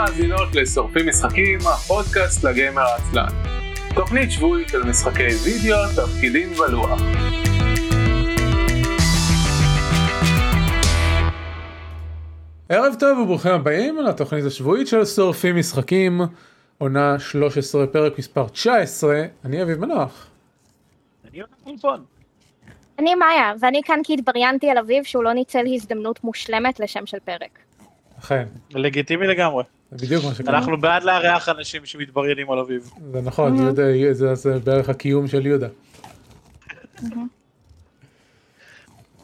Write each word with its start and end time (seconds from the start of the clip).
ומאזינות 0.00 0.54
לשורפים 0.54 1.08
משחקים, 1.08 1.58
הפודקאסט 1.58 2.44
לגיימר 2.44 2.82
העצלן. 2.82 3.28
תוכנית 3.94 4.30
שבועית 4.30 4.68
של 4.68 4.82
משחקי 4.82 5.28
וידאו, 5.44 5.76
תפקידים 5.96 6.48
ולוח. 6.52 7.00
ערב 12.68 12.94
טוב 12.98 13.18
וברוכים 13.18 13.52
הבאים 13.52 13.98
לתוכנית 13.98 14.44
השבועית 14.44 14.86
של 14.88 15.04
שורפים 15.04 15.56
משחקים, 15.56 16.20
עונה 16.78 17.18
13, 17.18 17.86
פרק 17.86 18.18
מספר 18.18 18.48
19, 18.48 19.22
אני 19.44 19.62
אביב 19.62 19.78
מנוח. 19.78 20.30
אני 21.30 21.38
יונתן 21.38 21.54
טלפון. 21.64 22.04
אני 22.98 23.14
מאיה, 23.14 23.52
ואני 23.60 23.80
כאן 23.84 24.00
כי 24.04 24.14
התבריינתי 24.14 24.70
על 24.70 24.78
אביב 24.78 25.04
שהוא 25.04 25.24
לא 25.24 25.32
ניצל 25.32 25.64
הזדמנות 25.74 26.24
מושלמת 26.24 26.80
לשם 26.80 27.06
של 27.06 27.18
פרק. 27.24 27.58
אכן, 28.18 28.46
לגיטימי 28.70 29.26
לגמרי. 29.26 29.64
זה 29.90 30.06
בדיוק 30.06 30.24
מה 30.24 30.34
שקרה. 30.34 30.58
אנחנו 30.58 30.80
בעד 30.80 31.02
לארח 31.02 31.48
אנשים 31.48 31.86
שמתבריינים 31.86 32.50
על 32.50 32.58
אביב. 32.58 32.90
זה 33.12 33.20
נכון, 33.20 33.56
יהודה, 33.56 33.82
זה, 34.12 34.34
זה 34.34 34.58
בערך 34.58 34.88
הקיום 34.88 35.28
של 35.28 35.46
יהודה. 35.46 35.68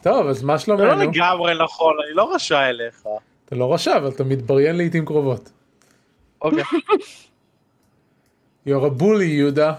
טוב, 0.01 0.27
אז 0.27 0.43
מה 0.43 0.57
זה 0.57 0.71
לא 0.71 0.77
שלומנו? 0.77 1.11
לגמרי 1.11 1.53
נכון, 1.63 1.95
אני 2.05 2.15
לא 2.15 2.35
רשע 2.35 2.69
אליך. 2.69 3.07
אתה 3.45 3.55
לא 3.55 3.73
רשע, 3.73 3.97
אבל 3.97 4.07
אתה 4.07 4.23
מתבריין 4.23 4.77
לעיתים 4.77 5.05
קרובות. 5.05 5.51
אוקיי. 6.41 6.63
You're 8.67 8.85
a 8.85 9.01
bully, 9.01 9.23
יהודה. 9.23 9.73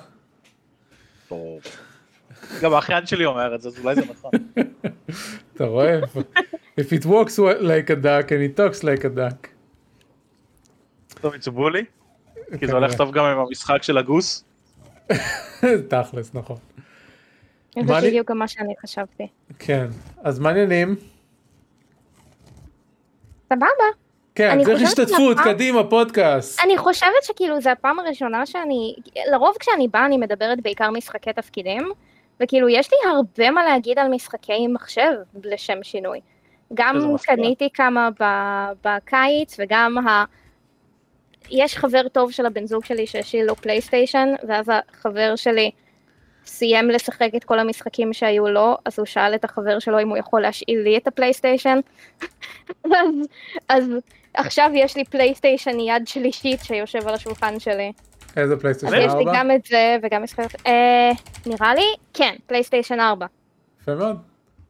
גם 2.62 2.72
האחיין 2.72 3.06
שלי 3.06 3.24
אומר 3.24 3.54
את 3.54 3.60
זה, 3.60 3.68
אז 3.68 3.78
אולי 3.78 3.94
זה 3.94 4.02
נכון. 4.10 4.30
אתה 5.54 5.64
רואה? 5.64 6.00
If 6.80 6.92
it 6.92 7.04
walks 7.04 7.38
like 7.60 7.90
a 7.90 7.96
duck 8.04 8.30
and 8.30 8.42
it 8.42 8.56
talks 8.56 8.82
like 8.82 9.04
a 9.04 9.08
duck. 9.08 9.57
טוב, 11.20 11.34
יצבו 11.34 11.68
לי? 11.68 11.84
כי 12.58 12.66
זה 12.66 12.72
הולך 12.72 12.94
טוב 12.94 13.12
גם 13.12 13.24
עם 13.24 13.38
המשחק 13.38 13.82
של 13.82 13.98
הגוס. 13.98 14.44
תכלס, 15.90 16.34
נכון. 16.34 16.56
זה 17.74 17.82
מה 17.82 18.00
בדיוק 18.00 18.30
גם 18.30 18.38
מה 18.38 18.48
שאני 18.48 18.74
חשבתי. 18.82 19.26
כן, 19.58 19.86
אז 20.22 20.38
מעניינים. 20.38 20.96
סבבה. 23.46 23.66
כן, 24.34 24.50
אני 24.50 24.64
צריך 24.64 24.78
חושבת 24.82 24.98
השתתפות, 24.98 25.36
קדימה, 25.44 25.84
פודקאסט. 25.84 26.60
אני 26.64 26.78
חושבת 26.78 27.22
שכאילו 27.22 27.60
זה 27.60 27.72
הפעם 27.72 27.98
הראשונה 27.98 28.46
שאני, 28.46 28.94
לרוב 29.32 29.56
כשאני 29.60 29.88
באה 29.88 30.06
אני 30.06 30.16
מדברת 30.16 30.60
בעיקר 30.62 30.90
משחקי 30.90 31.32
תפקידים, 31.32 31.88
וכאילו 32.40 32.68
יש 32.68 32.90
לי 32.92 33.10
הרבה 33.10 33.50
מה 33.50 33.64
להגיד 33.64 33.98
על 33.98 34.08
משחקי 34.08 34.66
מחשב 34.66 35.12
לשם 35.44 35.82
שינוי. 35.82 36.20
גם. 36.74 37.16
קניתי 37.22 37.68
כמה 37.74 38.08
ב- 38.20 38.72
בקיץ 38.84 39.56
וגם 39.58 39.98
ה... 39.98 40.24
יש 41.50 41.76
חבר 41.76 42.08
טוב 42.08 42.32
של 42.32 42.46
הבן 42.46 42.66
זוג 42.66 42.84
שלי 42.84 43.06
שהשאיל 43.06 43.46
לו 43.46 43.56
פלייסטיישן, 43.56 44.28
ואז 44.48 44.66
החבר 44.68 45.36
שלי 45.36 45.70
סיים 46.46 46.90
לשחק 46.90 47.30
את 47.36 47.44
כל 47.44 47.58
המשחקים 47.58 48.12
שהיו 48.12 48.48
לו, 48.48 48.76
אז 48.84 48.98
הוא 48.98 49.06
שאל 49.06 49.34
את 49.34 49.44
החבר 49.44 49.78
שלו 49.78 50.00
אם 50.00 50.08
הוא 50.08 50.16
יכול 50.16 50.40
להשאיל 50.40 50.80
לי 50.80 50.96
את 50.96 51.06
הפלייסטיישן. 51.06 51.78
אז, 52.84 53.14
אז 53.68 53.84
עכשיו 54.34 54.70
יש 54.74 54.96
לי 54.96 55.04
פלייסטיישן 55.04 55.80
יד 55.80 56.08
שלישית 56.08 56.60
שיושב 56.62 57.08
על 57.08 57.14
השולחן 57.14 57.60
שלי. 57.60 57.92
איזה 58.36 58.56
פלייסטיישן 58.56 58.96
יש 58.96 59.12
לי 59.12 59.24
4? 59.24 59.32
גם 59.34 59.50
את 59.50 59.64
זה 59.64 59.96
וגם 60.02 60.22
משחקת... 60.22 60.66
אה, 60.66 61.10
נראה 61.46 61.74
לי? 61.74 61.94
כן, 62.14 62.34
פלייסטיישן 62.46 63.00
4. 63.00 63.26
יפה 63.82 63.94
מאוד. 63.94 64.16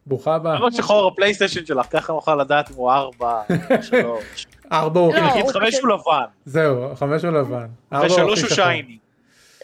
ברוכה 0.07 0.35
הבאה. 0.35 0.55
למרות 0.55 0.73
שחור 0.73 1.09
הפלייסטיישן 1.09 1.67
שלך, 1.67 1.87
ככה 1.91 2.13
נוכל 2.13 2.37
לדעת 2.37 2.71
אם 2.71 2.75
הוא 2.75 2.91
ארבע, 2.93 3.43
שלוש. 3.83 4.47
ארבע 4.73 5.01
הוא 5.01 5.15
לא, 5.15 5.19
הכי... 5.19 5.53
חמש 5.53 5.79
הוא 5.79 5.93
לבן, 5.93 6.25
זהו, 6.45 6.97
חמש 6.97 7.25
הוא 7.25 7.33
לבן. 7.33 7.67
ושלוש 8.05 8.43
הוא. 8.43 8.51
shiny. 8.51 8.99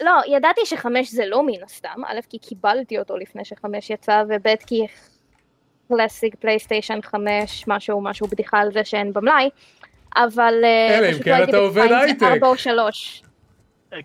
לא, 0.01 0.11
ידעתי 0.27 0.61
שחמש 0.65 1.11
זה 1.11 1.25
לא 1.25 1.43
מן 1.45 1.63
הסתם, 1.65 2.01
א' 2.07 2.19
כי 2.29 2.37
קיבלתי 2.37 2.99
אותו 2.99 3.17
לפני 3.17 3.45
שחמש 3.45 3.89
יצא, 3.89 4.23
וב' 4.29 4.55
כי 4.67 4.85
להשיג 5.89 6.35
פלייסטיישן 6.39 6.99
חמש, 7.03 7.63
משהו, 7.67 8.01
משהו 8.01 8.27
בדיחה 8.27 8.59
על 8.59 8.71
זה 8.73 8.83
שאין 8.83 9.13
במלאי, 9.13 9.49
אבל 10.15 10.53
אה, 10.63 10.97
אלא 10.97 11.07
אם 11.07 11.23
כן 11.23 11.31
לא 11.31 11.35
הייתי 11.35 11.51
אתה 11.51 11.57
עובד 11.57 11.87
הייטק. 11.91 12.23
ארבע 12.23 12.47
או 12.47 12.57
שלוש. 12.57 13.21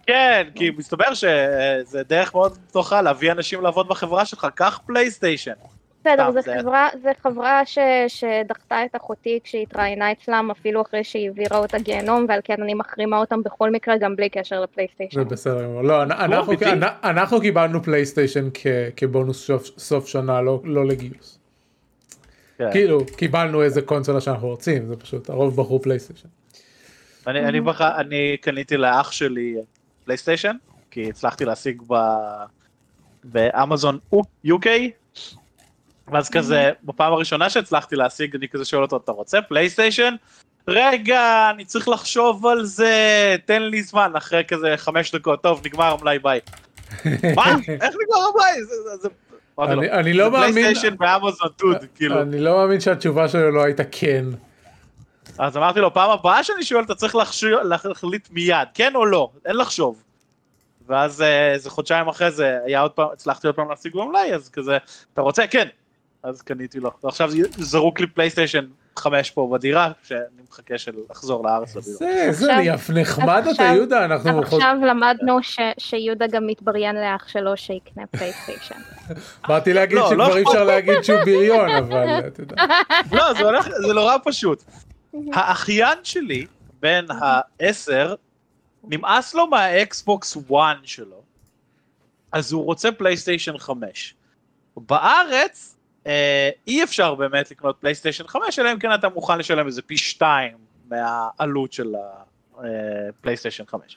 כן, 0.06 0.48
כי 0.54 0.70
מסתבר 0.70 1.14
שזה 1.14 2.02
דרך 2.08 2.34
מאוד 2.34 2.58
טובה 2.72 3.02
להביא 3.02 3.32
אנשים 3.32 3.62
לעבוד 3.62 3.88
בחברה 3.88 4.24
שלך, 4.24 4.46
קח 4.54 4.80
פלייסטיישן. 4.86 5.52
בסדר, 6.00 6.30
זו 6.32 6.40
זה- 6.42 6.54
חברה, 6.60 6.88
זו 7.02 7.08
חברה 7.22 7.66
ש, 7.66 7.78
שדחתה 8.08 8.84
את 8.84 8.96
אחותי 8.96 9.38
כשהיא 9.44 9.62
התראיינה 9.62 10.12
אצלם, 10.12 10.48
אפילו 10.50 10.82
אחרי 10.82 11.04
שהיא 11.04 11.28
העבירה 11.28 11.58
אותה 11.58 11.78
גיהנום, 11.78 12.26
ועל 12.28 12.40
כן 12.44 12.62
אני 12.62 12.74
מחרימה 12.74 13.18
אותם 13.18 13.42
בכל 13.42 13.70
מקרה, 13.70 13.96
גם 13.98 14.16
בלי 14.16 14.28
קשר 14.28 14.60
לפלייסטיישן. 14.60 15.18
זה 15.18 15.24
בסדר 15.24 15.64
גמור. 15.64 15.82
לא, 15.82 16.02
אנ- 16.02 16.12
אנחנו- 16.12 16.52
אמיתי? 16.52 16.64
אנ- 16.72 16.82
אנחנו 17.04 17.40
קיבלנו 17.40 17.82
פלייסטיישן 17.82 18.48
כ- 18.54 18.66
כבונוס 18.96 19.46
סוף- 19.46 19.78
סוף 19.78 20.08
שנה, 20.08 20.40
לא- 20.42 20.60
לא 20.64 20.86
לגיוס. 20.86 21.38
כן. 22.58 22.72
כאילו, 22.72 23.00
קיבלנו 23.16 23.62
איזה 23.62 23.82
קונסולה 23.82 24.20
שאנחנו 24.20 24.48
רוצים, 24.48 24.86
זה 24.86 24.96
פשוט, 24.96 25.30
הרוב 25.30 25.56
בחרו 25.56 25.82
פלייסטיישן. 25.82 26.28
אני, 27.26 27.44
אני, 27.44 27.60
בח... 27.60 27.80
אני 27.80 28.36
קניתי 28.40 28.76
לאח 28.76 29.12
שלי 29.12 29.56
פלייסטיישן, 30.04 30.56
כי 30.90 31.08
הצלחתי 31.08 31.44
להשיג 31.44 31.82
ב... 31.88 31.94
באמזון 33.24 33.98
UK, 34.46 34.66
ואז 36.12 36.30
כזה, 36.30 36.70
בפעם 36.84 37.12
הראשונה 37.12 37.50
שהצלחתי 37.50 37.96
להשיג, 37.96 38.36
אני 38.36 38.48
כזה 38.48 38.64
שואל 38.64 38.82
אותו, 38.82 38.96
אתה 38.96 39.12
רוצה 39.12 39.42
פלייסטיישן? 39.42 40.14
רגע, 40.68 41.50
אני 41.54 41.64
צריך 41.64 41.88
לחשוב 41.88 42.46
על 42.46 42.64
זה, 42.64 42.94
תן 43.44 43.62
לי 43.62 43.82
זמן, 43.82 44.12
אחרי 44.16 44.42
כזה 44.48 44.74
חמש 44.76 45.14
דקות, 45.14 45.42
טוב, 45.42 45.60
נגמר 45.64 45.96
המלאי, 46.00 46.18
ביי. 46.18 46.40
מה? 47.36 47.44
איך 47.80 47.94
נגמר 48.02 48.26
המלאי? 48.32 48.64
זה- 48.64 48.74
זה- 48.82 48.96
זה... 49.02 49.08
אני- 49.58 49.90
אני 49.92 50.12
לא 50.12 50.24
"זה 50.24 50.30
מאמין- 50.30 50.52
פלייסטיישן 50.52 50.96
באמזון 50.96 51.48
דוד, 51.58 51.76
כאילו. 51.94 52.22
אני 52.22 52.40
לא 52.40 52.56
מאמין 52.56 52.80
שהתשובה 52.80 53.28
שלו 53.28 53.50
לא 53.50 53.64
הייתה 53.64 53.82
כן. 53.90 54.24
אז 55.38 55.56
אמרתי 55.56 55.80
לו, 55.80 55.94
פעם 55.94 56.10
הבאה 56.10 56.44
שאני 56.44 56.64
שואל, 56.64 56.84
אתה 56.84 56.94
צריך 56.94 57.16
להחליט 57.84 58.28
מיד, 58.30 58.68
כן 58.74 58.92
או 58.94 59.06
לא, 59.06 59.30
אין 59.46 59.56
לחשוב. 59.56 60.02
ואז 60.88 61.22
אה, 61.22 61.52
איזה 61.52 61.70
חודשיים 61.70 62.08
אחרי 62.08 62.30
זה, 62.30 62.58
היה 62.66 62.80
עוד 62.80 62.90
פעם, 62.90 63.06
הצלחתי 63.12 63.46
עוד 63.46 63.56
פעם 63.56 63.68
להשיג 63.70 63.92
במלאי, 63.96 64.34
אז 64.34 64.48
כזה, 64.48 64.78
אתה 65.14 65.20
רוצה? 65.20 65.46
כן. 65.46 65.68
אז 66.22 66.42
קניתי 66.42 66.80
לו. 66.80 66.90
ועכשיו 67.04 67.30
זרוק 67.58 68.00
לי 68.00 68.06
פלייסטיישן 68.06 68.66
5 68.96 69.30
פה 69.30 69.50
בדירה, 69.52 69.92
שאני 70.02 70.20
מחכה 70.50 70.78
של 70.78 70.92
לחזור 71.10 71.44
לארץ 71.44 71.76
לדירה. 71.76 71.96
זה, 71.96 72.28
זה 72.30 72.44
עכשיו- 72.44 72.56
נהיה 72.56 72.76
נחמד 72.94 73.44
אתה 73.54 73.62
יהודה, 73.62 74.04
אנחנו... 74.04 74.38
עכשיו 74.40 74.76
למדנו 74.86 75.42
ש, 75.42 75.58
שיהודה 75.78 76.26
גם 76.26 76.46
מתבריין 76.46 76.96
לאח 76.96 77.28
שלו 77.28 77.56
שיקנה 77.56 78.06
פלייסטיישן. 78.06 78.74
באתי 79.48 79.72
להגיד 79.72 79.96
לא, 79.98 80.16
לא 80.16 80.24
שכבר 80.24 80.36
אי 80.36 80.42
אכפת. 80.42 80.52
אפשר 80.52 80.64
להגיד 80.64 81.02
שהוא 81.02 81.20
בריון, 81.24 81.70
אבל 81.70 82.18
אתה 82.26 82.42
יודע. 82.42 82.56
לא, 83.12 83.34
זה 83.86 83.94
נורא 83.94 84.16
פשוט. 84.24 84.64
האחיין 85.32 85.98
שלי, 86.02 86.46
בן 86.80 87.06
העשר, 87.08 88.14
נמאס 88.84 89.34
לו 89.34 89.46
מהאקסבוקס 89.46 90.36
1 90.36 90.76
שלו, 90.82 91.22
אז 92.32 92.52
הוא 92.52 92.64
רוצה 92.64 92.92
פלייסטיישן 92.92 93.58
5. 93.58 94.14
בארץ, 94.76 95.76
אי 96.66 96.84
אפשר 96.84 97.14
באמת 97.14 97.50
לקנות 97.50 97.76
פלייסטיישן 97.80 98.26
5, 98.26 98.58
אלא 98.58 98.72
אם 98.72 98.78
כן 98.78 98.94
אתה 98.94 99.08
מוכן 99.08 99.38
לשלם 99.38 99.66
איזה 99.66 99.82
פי 99.82 99.96
2 99.96 100.56
מהעלות 100.88 101.72
של 101.72 101.94
הפלייסטיישן 102.58 103.64
5. 103.66 103.96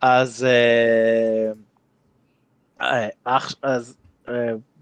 אז, 0.00 0.46
אה, 2.80 3.08
אה, 3.26 3.38
אז 3.62 3.96
אה, 4.28 4.34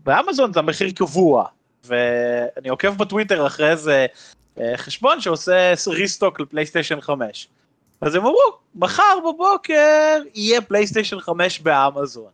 באמזון 0.04 0.53
זה 0.53 0.60
המחיר 0.60 0.91
קבוע, 0.91 1.46
ואני 1.84 2.69
עוקב 2.69 2.96
בטוויטר 2.96 3.46
אחרי 3.46 3.70
איזה 3.70 4.06
אה, 4.61 4.76
חשבון 4.76 5.20
שעושה 5.20 5.75
restock 5.87 6.41
לפלייסטיישן 6.40 7.00
5. 7.00 7.49
אז 8.00 8.14
הם 8.14 8.20
אמרו, 8.20 8.58
מחר 8.75 9.19
בבוקר 9.20 10.23
יהיה 10.34 10.61
פלייסטיישן 10.61 11.20
5 11.20 11.61
באמזון. 11.61 12.31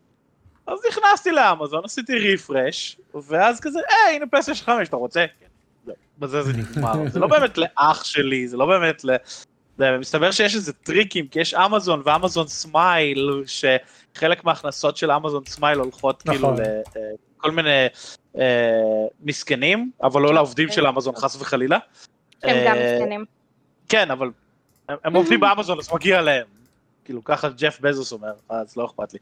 אז 0.71 0.79
נכנסתי 0.89 1.31
לאמזון, 1.31 1.85
עשיתי 1.85 2.33
refresh, 2.33 2.97
ואז 3.29 3.61
כזה, 3.61 3.79
אה, 3.91 4.15
הנה 4.17 4.27
פלייסטיישן 4.27 4.65
5, 4.65 4.89
אתה 4.89 4.97
רוצה? 4.97 5.25
כן. 5.41 5.47
זהו, 5.87 5.95
בזה 6.19 6.43
זה 6.43 6.53
נגמר. 6.53 6.93
זה 7.09 7.19
לא 7.19 7.27
באמת 7.27 7.59
לאח 7.59 8.05
שלי, 8.05 8.49
זה 8.49 8.57
לא 8.57 8.67
באמת 8.67 9.05
ל... 9.05 9.17
מסתבר 9.99 10.31
שיש 10.31 10.55
איזה 10.55 10.73
טריקים, 10.73 11.29
כי 11.29 11.41
יש 11.41 11.55
אמזון 11.55 12.03
ואמזון 12.05 12.47
Smile, 12.47 13.45
שחלק 13.47 14.45
מההכנסות 14.45 14.97
של 14.97 15.11
אמזון 15.11 15.45
Smile 15.45 15.79
הולכות 15.79 16.23
כאילו 16.23 16.53
נכון. 16.53 16.65
לכל 17.39 17.51
מיני 17.51 17.87
אה, 18.39 19.07
מסכנים, 19.23 19.91
אבל 20.03 20.23
לא 20.23 20.35
לעובדים 20.35 20.69
של 20.73 20.87
אמזון 20.87 21.17
חס 21.17 21.37
וחלילה. 21.37 21.79
הם 22.43 22.57
גם 22.67 22.77
אה, 22.77 22.95
מסכנים. 22.95 23.25
כן, 23.89 24.11
אבל 24.11 24.31
הם 24.89 25.17
עובדים 25.17 25.41
באמזון, 25.45 25.79
אז 25.79 25.93
מגיע 25.93 26.21
להם. 26.21 26.47
כאילו, 27.05 27.25
ככה 27.25 27.49
ג'ף 27.49 27.81
בזוס 27.81 28.13
אומר, 28.13 28.33
אז 28.49 28.77
לא 28.77 28.85
אכפת 28.85 29.13
לי. 29.13 29.19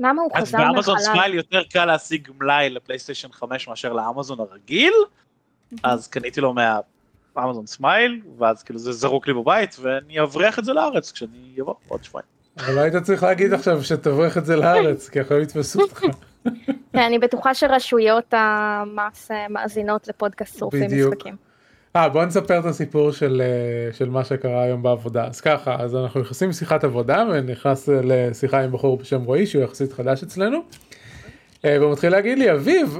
למה 0.00 0.22
הוא 0.22 0.30
אז 0.34 0.42
חזר 0.42 0.58
באמזון 0.58 0.94
מהחלל? 0.94 1.14
Smile 1.14 1.34
יותר 1.34 1.62
קל 1.72 1.84
להשיג 1.84 2.28
מלאי 2.40 2.70
לפלייסטיישן 2.70 3.32
5 3.32 3.68
מאשר 3.68 3.92
לאמזון 3.92 4.40
הרגיל, 4.40 4.92
אז 5.82 6.08
קניתי 6.08 6.40
לו 6.40 6.52
מה... 6.52 6.80
Amazon 7.38 7.66
Smile, 7.66 8.20
ואז 8.38 8.62
כאילו 8.62 8.78
זה 8.78 8.92
זרוק 8.92 9.26
לי 9.26 9.34
בבית, 9.34 9.76
ואני 9.80 10.20
אבריח 10.20 10.58
את 10.58 10.64
זה 10.64 10.72
לארץ 10.72 11.12
כשאני 11.12 11.56
אבוא 11.60 11.74
עוד 11.88 12.04
שבועיים. 12.04 12.28
אבל 12.58 12.78
היית 12.78 12.96
צריך 12.96 13.22
להגיד 13.22 13.52
עכשיו 13.52 13.84
שתבריח 13.84 14.38
את 14.38 14.46
זה 14.46 14.56
לארץ, 14.56 15.08
כי 15.08 15.20
אחרי 15.20 15.42
יתפסו 15.42 15.80
אותך. 15.80 16.00
כן, 16.92 16.98
אני 16.98 17.18
בטוחה 17.18 17.54
שרשויות 17.54 18.34
המס 18.36 19.30
אה, 19.30 19.48
מאזינות 19.48 20.08
לפודקאסט 20.08 20.58
שורפים 20.58 20.86
בדיוק. 20.86 21.14
משחקים. 21.14 21.36
אה 21.96 22.08
בוא 22.08 22.24
נספר 22.24 22.58
את 22.58 22.64
הסיפור 22.64 23.12
של, 23.12 23.42
אה, 23.44 23.92
של 23.92 24.10
מה 24.10 24.24
שקרה 24.24 24.62
היום 24.62 24.82
בעבודה 24.82 25.24
אז 25.24 25.40
ככה 25.40 25.76
אז 25.78 25.96
אנחנו 25.96 26.20
נכנסים 26.20 26.50
לשיחת 26.50 26.84
עבודה 26.84 27.24
ונכנס 27.32 27.88
אה, 27.88 28.00
לשיחה 28.04 28.60
עם 28.60 28.72
בחור 28.72 28.96
בשם 28.96 29.22
רועי 29.22 29.46
שהוא 29.46 29.64
יחסית 29.64 29.92
חדש 29.92 30.22
אצלנו. 30.22 30.58
אה, 31.64 31.76
והוא 31.80 31.92
מתחיל 31.92 32.12
להגיד 32.12 32.38
לי 32.38 32.52
אביב 32.52 32.98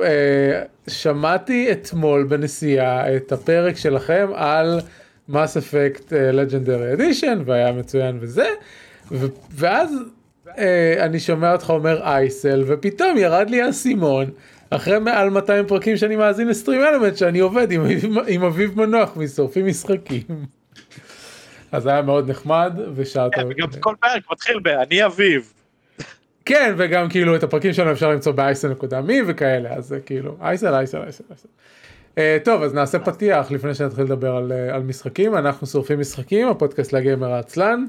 שמעתי 0.89 1.73
אתמול 1.73 2.25
בנסיעה 2.25 3.17
את 3.17 3.33
הפרק 3.33 3.77
שלכם 3.77 4.29
על 4.35 4.81
מס 5.29 5.57
אפקט 5.57 6.13
לג'נדרי 6.13 6.93
אדישן 6.93 7.43
והיה 7.47 7.73
מצוין 7.73 8.19
וזה 8.21 8.49
ו- 9.13 9.27
ואז 9.51 9.91
אני 11.01 11.21
שומע 11.21 11.53
אותך 11.53 11.71
אומר 11.71 12.03
אייסל 12.03 12.65
ופתאום 12.67 13.19
ירד 13.19 13.51
לי 13.51 13.63
האסימון 13.63 14.31
אחרי 14.71 14.99
מעל 14.99 15.31
200 15.31 15.67
פרקים 15.67 15.97
שאני 15.97 16.17
מאזין 16.17 16.49
לסטרים 16.49 16.81
אלמנט 16.81 17.17
שאני 17.17 17.39
עובד 17.39 17.73
עם, 17.73 17.83
עם 18.27 18.45
אביב 18.45 18.81
מנוח 18.81 19.17
משורפים 19.17 19.67
משחקים. 19.67 20.23
אז 21.73 21.87
היה 21.87 22.03
מאוד 22.03 22.31
נחמד 22.31 22.73
ושעה 22.95 23.31
כן. 23.33 23.47
וגם 23.51 23.69
כל 23.81 23.95
פרק 24.01 24.23
מתחיל 24.33 24.59
ב"אני 24.59 25.07
אביב". 25.07 25.53
כן 26.45 26.75
וגם 26.77 27.09
כאילו 27.09 27.37
את 27.37 27.43
הפרקים 27.43 27.73
שלנו 27.73 27.93
אפשר 27.93 28.11
למצוא 28.11 28.33
באייסל.מי 28.33 29.21
וכאלה 29.27 29.75
אז 29.75 29.87
זה 29.87 30.01
כאילו 30.01 30.37
אייסל 30.41 30.75
אייסל 30.75 31.03
אייסל 31.03 31.25
אייסל. 31.31 31.49
Uh, 32.15 32.19
טוב 32.45 32.63
אז 32.63 32.75
נעשה 32.75 32.99
פתיח 32.99 33.51
לפני 33.51 33.75
שנתחיל 33.75 34.05
לדבר 34.05 34.37
על, 34.37 34.53
uh, 34.53 34.75
על 34.75 34.83
משחקים 34.83 35.37
אנחנו 35.37 35.67
שורפים 35.67 36.01
משחקים 36.01 36.49
הפודקאסט 36.49 36.93
לגמר 36.93 37.33
העצלן 37.33 37.85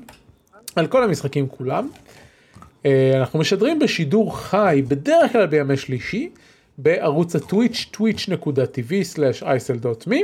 על 0.75 0.87
כל 0.87 1.03
המשחקים 1.03 1.47
כולם. 1.47 1.89
Uh, 2.83 2.87
אנחנו 3.15 3.39
משדרים 3.39 3.79
בשידור 3.79 4.37
חי 4.37 4.83
בדרך 4.87 5.31
כלל 5.31 5.45
בימי 5.45 5.77
שלישי 5.77 6.29
בערוץ 6.81 7.35
הטוויץ' 7.35 7.87
twitch.tv/isl.me 7.95 10.15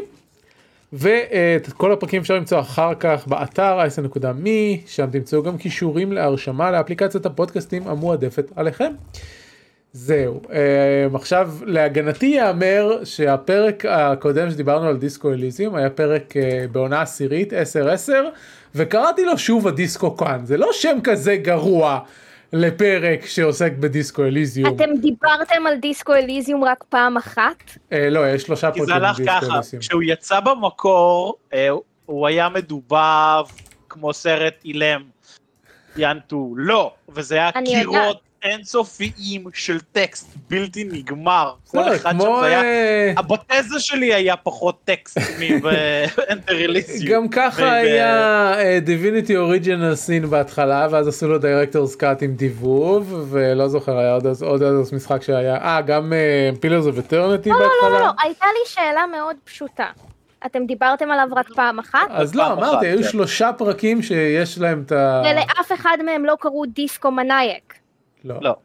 ואת 0.93 1.67
כל 1.77 1.91
הפרקים 1.91 2.21
אפשר 2.21 2.35
למצוא 2.35 2.59
אחר 2.59 2.93
כך 2.99 3.27
באתר 3.27 3.79
isl.me 3.87 4.87
שם 4.87 5.07
תמצאו 5.11 5.43
גם 5.43 5.57
קישורים 5.57 6.11
להרשמה 6.11 6.71
לאפליקציית 6.71 7.25
הפודקאסטים 7.25 7.87
המועדפת 7.87 8.51
עליכם. 8.55 8.91
זהו. 9.93 10.41
um, 10.45 10.49
עכשיו 11.15 11.51
להגנתי 11.65 12.25
ייאמר 12.25 12.99
שהפרק 13.03 13.85
הקודם 13.89 14.51
שדיברנו 14.51 14.87
על 14.87 14.97
דיסקו 14.97 15.33
אליזיום 15.33 15.75
היה 15.75 15.89
פרק 15.89 16.33
uh, 16.33 16.37
בעונה 16.71 17.01
עשירית 17.01 17.53
10-10 17.53 17.55
וקראתי 18.75 19.25
לו 19.25 19.37
שוב 19.37 19.67
הדיסקו 19.67 20.17
כאן. 20.17 20.39
זה 20.43 20.57
לא 20.57 20.69
שם 20.71 20.97
כזה 21.03 21.35
גרוע 21.35 21.99
לפרק 22.53 23.25
שעוסק 23.25 23.71
בדיסקו 23.71 24.23
אליזיום. 24.25 24.75
אתם 24.75 24.89
דיברתם 25.01 25.67
על 25.67 25.75
דיסקו 25.75 26.13
אליזיום 26.13 26.63
רק 26.63 26.83
פעם 26.89 27.17
אחת? 27.17 27.63
אה, 27.91 28.09
לא 28.09 28.29
יש 28.29 28.43
שלושה 28.43 28.71
כי 28.71 28.79
פרקים 28.79 28.85
זה 28.85 28.95
הלך 28.95 29.19
בדיסקו 29.19 29.45
ככה, 29.45 29.55
אליזיום. 29.55 29.81
כשהוא 29.81 30.03
יצא 30.05 30.39
במקור, 30.39 31.35
אה, 31.53 31.69
הוא 32.05 32.27
היה 32.27 32.49
מדובב 32.49 33.43
כמו 33.89 34.13
סרט 34.13 34.53
אילם, 34.65 35.03
ינטו, 35.97 36.53
לא, 36.57 36.93
וזה 37.09 37.35
היה. 37.35 37.51
קירות 37.65 38.26
אינסופיים 38.43 39.43
של 39.53 39.79
טקסט 39.79 40.35
בלתי 40.49 40.83
נגמר, 40.83 41.53
כל 41.67 41.79
בסדר, 41.79 41.95
אחד 41.95 42.15
שם 42.21 42.43
היה, 42.43 42.63
אה, 42.63 43.13
הבתזה 43.17 43.79
שלי 43.79 44.13
היה 44.13 44.37
פחות 44.37 44.79
טקסט 44.85 45.17
Elysium. 46.47 47.09
גם 47.11 47.27
ככה 47.27 47.71
היה 47.71 48.53
אה, 48.59 48.79
דיביניטי 48.79 49.37
אוריג'ינל 49.37 49.95
סין 49.95 50.29
בהתחלה 50.29 50.87
ואז 50.91 51.07
עשו 51.07 51.27
לו 51.27 51.37
דירקטורס 51.37 51.95
קאט 51.95 52.23
עם 52.23 52.35
דיבוב 52.35 53.27
ולא 53.29 53.67
זוכר 53.67 53.97
היה 53.97 54.13
עוד 54.41 54.63
אז 54.63 54.93
משחק 54.93 55.21
שהיה 55.21 55.55
אה 55.55 55.81
גם 55.81 56.13
פילרס 56.59 56.85
אוף 56.85 56.97
אטרניטי 56.99 57.49
לא, 57.49 57.59
לא, 57.59 57.65
בהתחלה. 57.65 57.99
לא, 57.99 58.11
הייתה 58.21 58.45
לי 58.45 58.69
שאלה 58.69 59.05
מאוד 59.07 59.35
פשוטה. 59.43 59.87
אתם 60.45 60.65
דיברתם 60.65 61.11
עליו 61.11 61.27
רק 61.35 61.49
פעם 61.55 61.79
אחת? 61.79 62.07
אז 62.09 62.35
לא 62.35 62.53
אמרתי 62.53 62.87
היו 62.87 63.03
כן. 63.03 63.09
שלושה 63.09 63.53
פרקים 63.57 64.01
שיש 64.01 64.59
להם 64.59 64.83
את 64.85 64.91
ה... 64.91 65.21
ולאף 65.25 65.71
אחד 65.71 65.97
מהם 66.05 66.25
לא 66.25 66.35
קראו 66.39 66.65
דיסקו 66.65 67.11
מנייק. 67.11 67.73
לא. 68.25 68.35
לא. 68.41 68.55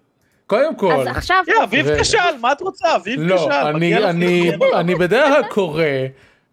קודם 0.47 0.77
כל. 0.77 0.93
אז 0.93 1.07
עכשיו... 1.07 1.43
כן, 1.47 1.53
אביב. 1.63 1.87
כשל, 2.01 2.19
מה 2.41 2.53
את 2.53 2.61
רוצה? 2.61 2.97
אביב 2.97 3.21
כשל. 3.21 3.29
לא, 3.29 3.69
אני, 3.71 4.05
אני. 4.05 4.51
אני 4.75 4.95
בדרך 4.95 5.29
כלל 5.29 5.43
קורא 5.51 5.85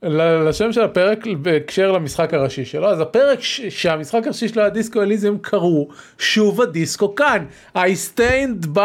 ל- 0.04 0.48
לשם 0.50 0.72
של 0.72 0.82
הפרק 0.82 1.20
בהקשר 1.42 1.92
למשחק 1.92 2.34
הראשי 2.34 2.66
שלו, 2.66 2.88
אז 2.88 3.00
הפרק 3.02 3.40
ש- 3.42 3.62
שהמשחק 3.62 4.22
הראשי 4.26 4.48
שלו 4.48 4.62
היה 4.62 4.70
דיסקו 4.70 5.02
אליזם 5.02 5.38
קראו 5.42 5.88
שוב 6.18 6.62
הדיסקו 6.62 7.16
כאן, 7.16 7.46
I 7.76 7.80
stand 8.16 8.66
by 8.76 8.78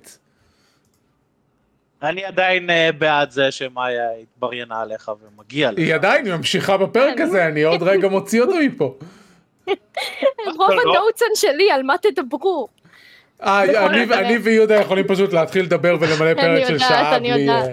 it. 0.00 0.08
אני 2.02 2.24
עדיין 2.24 2.70
אה, 2.70 2.90
בעד 2.98 3.30
זה 3.30 3.50
שמאיה 3.50 4.04
התבריינה 4.22 4.80
עליך 4.80 5.10
ומגיע 5.22 5.70
לך. 5.70 5.78
היא 5.78 5.94
עדיין 5.94 6.28
ממשיכה 6.28 6.76
בפרק 6.76 7.16
כן. 7.16 7.22
הזה, 7.22 7.46
אני 7.46 7.62
עוד 7.62 7.82
רגע 7.82 8.08
מוציא 8.08 8.40
אותו 8.42 8.54
מפה. 8.64 8.94
רוב 10.46 10.70
לא. 10.70 10.80
הנוטסון 10.80 11.28
שלי, 11.34 11.70
על 11.70 11.82
מה 11.82 11.94
תדברו? 11.98 12.68
אה, 13.44 13.86
אני- 14.18 14.38
ויהודה 14.42 14.74
יכולים 14.74 15.04
פשוט 15.08 15.32
להתחיל 15.32 15.64
לדבר 15.64 15.96
ולמלא 16.00 16.34
פרק 16.42 16.68
של 16.68 16.78
שעה 16.78 17.16
אני 17.16 17.32
בלי... 17.32 17.40
יודעת. 17.40 17.68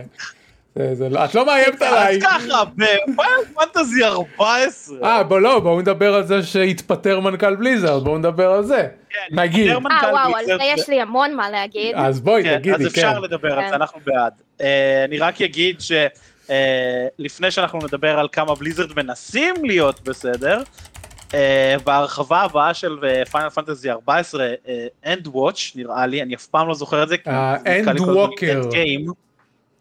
אה, 0.79 1.09
לא- 1.09 1.25
את 1.25 1.35
לא 1.35 1.45
מאיימת 1.45 1.81
אז 1.81 1.93
עליי. 1.93 2.21
ככה, 2.21 2.63
בפיינל 2.75 3.15
פנטזי 3.55 4.03
14. 4.05 4.97
אה, 5.03 5.23
בוא 5.23 5.39
לא, 5.39 5.59
בואו 5.59 5.81
נדבר 5.81 6.13
על 6.15 6.23
זה 6.25 6.43
שהתפטר 6.43 7.19
מנכ"ל 7.19 7.55
בליזרד, 7.55 8.03
בואו 8.03 8.17
נדבר 8.17 8.51
על 8.51 8.63
זה. 8.63 8.87
כן, 9.09 9.35
נגיד. 9.41 9.67
התפטר 9.67 9.79
מנכ"ל 9.79 10.05
אה, 10.05 10.11
וואו, 10.13 10.35
על 10.37 10.45
זה 10.45 10.57
יש 10.63 10.89
לי 10.89 11.01
המון 11.01 11.35
מה 11.35 11.49
להגיד. 11.49 11.95
אז 11.95 12.19
בואי 12.21 12.43
כן, 12.43 12.57
תגידי, 12.57 12.75
אז 12.75 12.87
אפשר 12.87 13.13
כן. 13.13 13.21
לדבר 13.21 13.53
על 13.53 13.61
כן. 13.61 13.69
זה, 13.69 13.75
אנחנו 13.75 13.99
בעד. 14.05 14.33
אה, 14.61 15.05
אני 15.07 15.17
רק 15.19 15.41
אגיד 15.41 15.75
שלפני 17.19 17.51
שאנחנו 17.51 17.79
נדבר 17.79 18.19
על 18.19 18.27
כמה 18.31 18.55
בליזרד 18.55 18.89
מנסים 18.95 19.55
להיות 19.63 20.01
בסדר, 20.03 20.61
בהרחבה 21.83 22.41
הבאה 22.41 22.73
של 22.73 22.97
Final 23.31 23.49
Fantasy 23.49 23.91
14, 23.91 24.47
Endwatch 25.05 25.71
נראה 25.75 26.07
לי, 26.07 26.21
אני 26.21 26.35
אף 26.35 26.45
פעם 26.45 26.67
לא 26.67 26.73
זוכר 26.73 27.03
את 27.03 27.09
זה. 27.09 27.15
אה. 27.27 27.55
End 27.55 27.85
Game. 28.71 29.11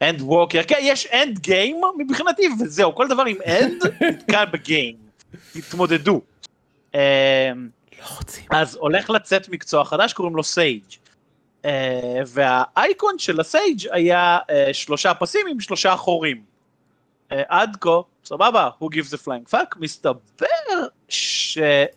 Endwalker, 0.02 0.60
כן, 0.68 0.78
יש 0.80 1.06
Endgame 1.06 1.80
מבחינתי, 1.98 2.48
וזהו, 2.60 2.94
כל 2.94 3.08
דבר 3.08 3.24
עם 3.24 3.36
end 3.46 3.82
נתקע 4.00 4.44
ב 4.44 4.53
game. 4.53 4.96
תתמודדו. 5.52 6.20
אה, 6.94 7.52
לא 8.00 8.16
רוצים. 8.18 8.44
אז 8.50 8.76
הולך 8.80 9.10
לצאת 9.10 9.48
מקצוע 9.48 9.84
חדש, 9.84 10.12
קוראים 10.12 10.36
לו 10.36 10.44
Sage. 10.44 10.82
אה, 11.62 11.68
והאייקון 12.26 13.18
של 13.18 13.40
ה 13.40 13.50
Sage 13.50 13.86
היה 13.92 14.38
אה, 14.38 14.52
שלושה 14.72 15.14
פסים 15.14 15.46
עם 15.50 15.60
שלושה 15.60 15.96
חורים. 15.96 16.36
אה, 16.36 17.34
עד 17.48 17.76
כה, 17.80 17.90
סבבה, 18.28 18.70
who 18.80 18.84
gives 18.84 19.14
a 19.14 19.26
flying 19.26 19.54
fuck, 19.54 19.78
מסתבר 19.80 20.86
שיש 21.08 21.88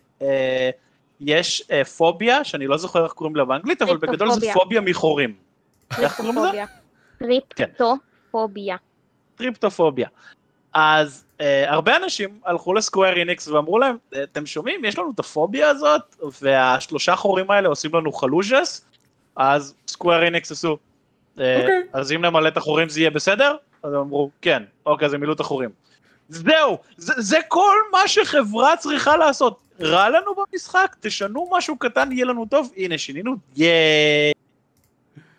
אה, 1.62 1.84
פוביה, 1.96 2.44
שאני 2.44 2.66
לא 2.66 2.76
זוכר 2.76 3.04
איך 3.04 3.12
קוראים 3.12 3.36
לה 3.36 3.44
באנגלית, 3.44 3.82
אבל 3.82 3.96
בגדול 3.96 4.30
זה. 4.30 4.46
פוביה 4.54 4.80
מחורים. 4.80 5.34
איך 5.98 6.16
קוראים 6.16 6.38
לזה? 6.38 6.64
טריפטופוביה. 7.18 8.76
טריפטופוביה. 9.36 10.08
אז 10.72 11.24
אה, 11.38 11.42
הרבה 11.66 11.96
אנשים 11.96 12.40
הלכו 12.44 12.74
ל 12.74 12.80
Square 12.80 13.16
Enix 13.16 13.48
ואמרו 13.48 13.78
להם, 13.78 13.96
אתם 14.22 14.46
שומעים, 14.46 14.84
יש 14.84 14.98
לנו 14.98 15.10
את 15.14 15.18
הפוביה 15.18 15.68
הזאת, 15.68 16.16
והשלושה 16.42 17.16
חורים 17.16 17.50
האלה 17.50 17.68
עושים 17.68 17.94
לנו 17.94 18.12
חלוז'ס, 18.12 18.84
אז 19.36 19.74
סקוויר 19.88 20.22
איניקס 20.22 20.52
עשו. 20.52 20.78
אה, 21.40 21.60
אוקיי. 21.60 21.82
אז 21.92 22.12
אם 22.12 22.24
נמלא 22.24 22.48
את 22.48 22.56
החורים 22.56 22.88
זה 22.88 23.00
יהיה 23.00 23.10
בסדר? 23.10 23.56
אז 23.82 23.92
הם 23.92 24.00
אמרו, 24.00 24.30
כן, 24.42 24.62
אוקיי, 24.86 25.06
אז 25.06 25.14
הם 25.14 25.20
מילאו 25.20 25.34
את 25.34 25.40
החורים. 25.40 25.70
זהו, 26.32 26.78
זה, 26.96 27.12
זה 27.16 27.36
כל 27.48 27.76
מה 27.92 28.08
שחברה 28.08 28.76
צריכה 28.76 29.16
לעשות. 29.16 29.58
רע 29.80 30.08
לנו 30.08 30.32
במשחק, 30.34 30.96
תשנו 31.00 31.50
משהו 31.52 31.76
קטן, 31.76 32.12
יהיה 32.12 32.24
לנו 32.24 32.46
טוב, 32.46 32.72
הנה, 32.76 32.98
שינינו, 32.98 33.36
ייי. 33.56 34.32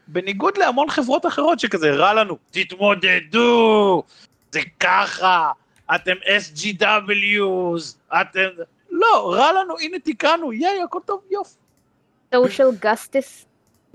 בניגוד 0.07 0.57
להמון 0.57 0.89
חברות 0.89 1.25
אחרות 1.25 1.59
שכזה 1.59 1.91
רע 1.91 2.13
לנו, 2.13 2.37
תתמודדו, 2.51 4.03
זה 4.51 4.59
ככה, 4.79 5.51
אתם 5.95 6.15
SGWs, 6.25 8.13
אתם... 8.21 8.47
לא, 8.91 9.33
רע 9.33 9.51
לנו, 9.51 9.79
הנה 9.79 9.99
תיקנו, 9.99 10.53
ייי, 10.53 10.81
הכל 10.83 10.99
טוב, 11.05 11.21
יופי. 11.31 11.55
social 12.33 12.83
justice 12.85 13.45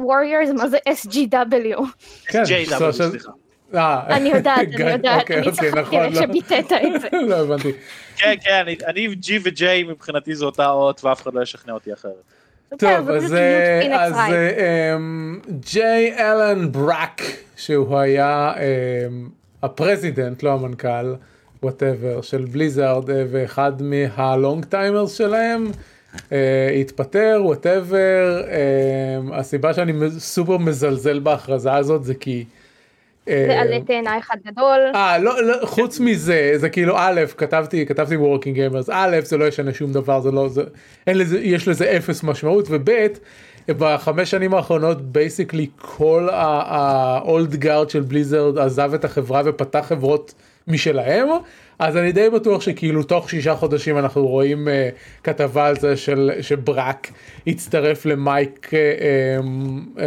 warriors, 0.01 0.53
מה 0.57 0.69
זה 0.69 0.79
SGW? 0.89 1.83
כן, 2.27 2.45
סליחה. 2.93 3.31
אה, 3.75 4.17
אני 4.17 4.29
יודעת, 4.29 4.59
אני 4.75 4.91
יודעת, 4.93 5.21
אוקיי, 5.21 5.39
אני 5.39 5.47
אוקיי, 5.49 5.71
צחקתי 5.71 5.81
נכון, 5.81 5.99
על 5.99 6.05
איך 6.07 6.15
לא. 6.15 6.23
שביטאת 6.23 6.73
את 6.73 7.01
זה. 7.01 7.09
לא 7.29 7.37
הבנתי. 7.37 7.73
כן, 8.17 8.35
כן, 8.45 8.53
אני- 8.63 8.77
אני 8.87 9.07
G 9.23 9.29
ו-J 9.45 9.63
מבחינתי 9.89 10.35
זה 10.35 10.45
אותה 10.45 10.67
אות, 10.69 11.05
ואף 11.05 11.23
אחד 11.23 11.35
לא 11.35 11.43
ישכנע 11.43 11.73
אותי 11.73 11.93
אחרת. 11.93 12.13
טוב, 12.79 13.11
אז 13.11 13.35
אמ, 14.97 15.41
ג'יי 15.73 16.15
אלן 16.19 16.73
ברק, 16.73 17.23
שהוא 17.57 17.99
היה 17.99 18.53
אמ, 18.57 19.29
ה 19.63 19.70
president, 19.70 20.43
לא 20.43 20.53
המנכ"ל, 20.53 21.15
whatever 21.63 22.21
של 22.23 22.45
בליזארד 22.45 23.11
אה, 23.11 23.25
ואחד 23.31 23.73
מה 23.83 24.10
long 24.10 24.65
timers 24.65 25.15
שלהם 25.15 25.67
אה, 26.33 26.71
התפטר 26.81 27.41
whatever 27.45 28.43
אה, 28.49 28.57
הסיבה 29.39 29.75
שאני 29.75 29.93
סופר 30.19 30.57
מזלזל 30.59 31.19
בהכרזה 31.19 31.75
הזאת 31.75 32.05
זה 32.05 32.15
כי. 32.15 32.45
אה, 33.29 33.45
זה 33.47 33.61
עלה 33.61 33.81
תאנה 33.81 34.19
אחד 34.19 34.37
גדול. 34.47 34.79
אה, 34.95 35.19
לא, 35.19 35.43
לא, 35.43 35.67
חוץ 35.67 36.01
מזה, 36.01 36.53
זה 36.57 36.69
כאילו 36.69 36.95
א', 36.99 37.21
כתבתי, 37.37 37.87
כתבתי 37.87 38.17
working 38.17 38.55
gamers, 38.55 38.91
א', 38.93 39.17
זה 39.23 39.37
לא 39.37 39.45
ישנה 39.45 39.75
שום 39.75 39.93
דבר, 39.93 40.21
זה 40.21 40.31
לא, 40.31 40.49
זה, 40.49 40.63
אין 41.07 41.19
לזה, 41.19 41.39
יש 41.39 41.69
לזה 41.69 41.97
אפס 41.97 42.23
משמעות, 42.23 42.67
וב', 42.71 42.91
בחמש 43.69 44.31
שנים 44.31 44.55
האחרונות, 44.55 45.03
basically 45.03 45.67
כל 45.77 46.29
ה 46.33 46.64
old 46.64 47.57
guard 47.57 47.91
של 47.91 48.01
בליזרד 48.01 48.59
עזב 48.59 48.95
את 48.95 49.05
החברה 49.05 49.43
ופתח 49.45 49.85
חברות 49.89 50.35
משלהם, 50.69 51.29
אז 51.79 51.97
אני 51.97 52.13
די 52.13 52.31
בטוח 52.31 52.61
שכאילו 52.61 53.03
תוך 53.03 53.31
שישה 53.31 53.55
חודשים 53.55 53.99
אנחנו 53.99 54.27
רואים 54.27 54.69
אה, 54.69 54.71
כתבה 55.25 55.67
על 55.67 55.77
זה 55.77 55.97
של 55.97 56.31
שברק 56.41 57.09
הצטרף 57.47 58.07
למייק 58.07 58.71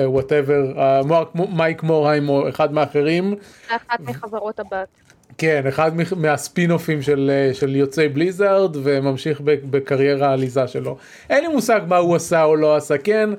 whatever, 0.05 0.73
אה, 0.75 1.39
מייק 1.49 1.83
מורהיים 1.83 2.29
או 2.29 2.49
אחד 2.49 2.73
מהאחרים. 2.73 3.35
אחת 3.67 3.99
מחברות 3.99 4.59
הבת. 4.59 4.87
כן, 5.37 5.67
אחד 5.67 5.91
מהספינופים 6.17 7.01
של, 7.01 7.31
אה, 7.33 7.53
של 7.53 7.75
יוצאי 7.75 8.09
בליזארד 8.09 8.75
וממשיך 8.83 9.41
בקריירה 9.41 10.29
העליזה 10.29 10.67
שלו. 10.67 10.97
אין 11.29 11.43
לי 11.43 11.47
מושג 11.47 11.81
מה 11.87 11.97
הוא 11.97 12.15
עשה 12.15 12.43
או 12.43 12.55
לא 12.55 12.75
עשה, 12.75 12.97
כן. 12.97 13.29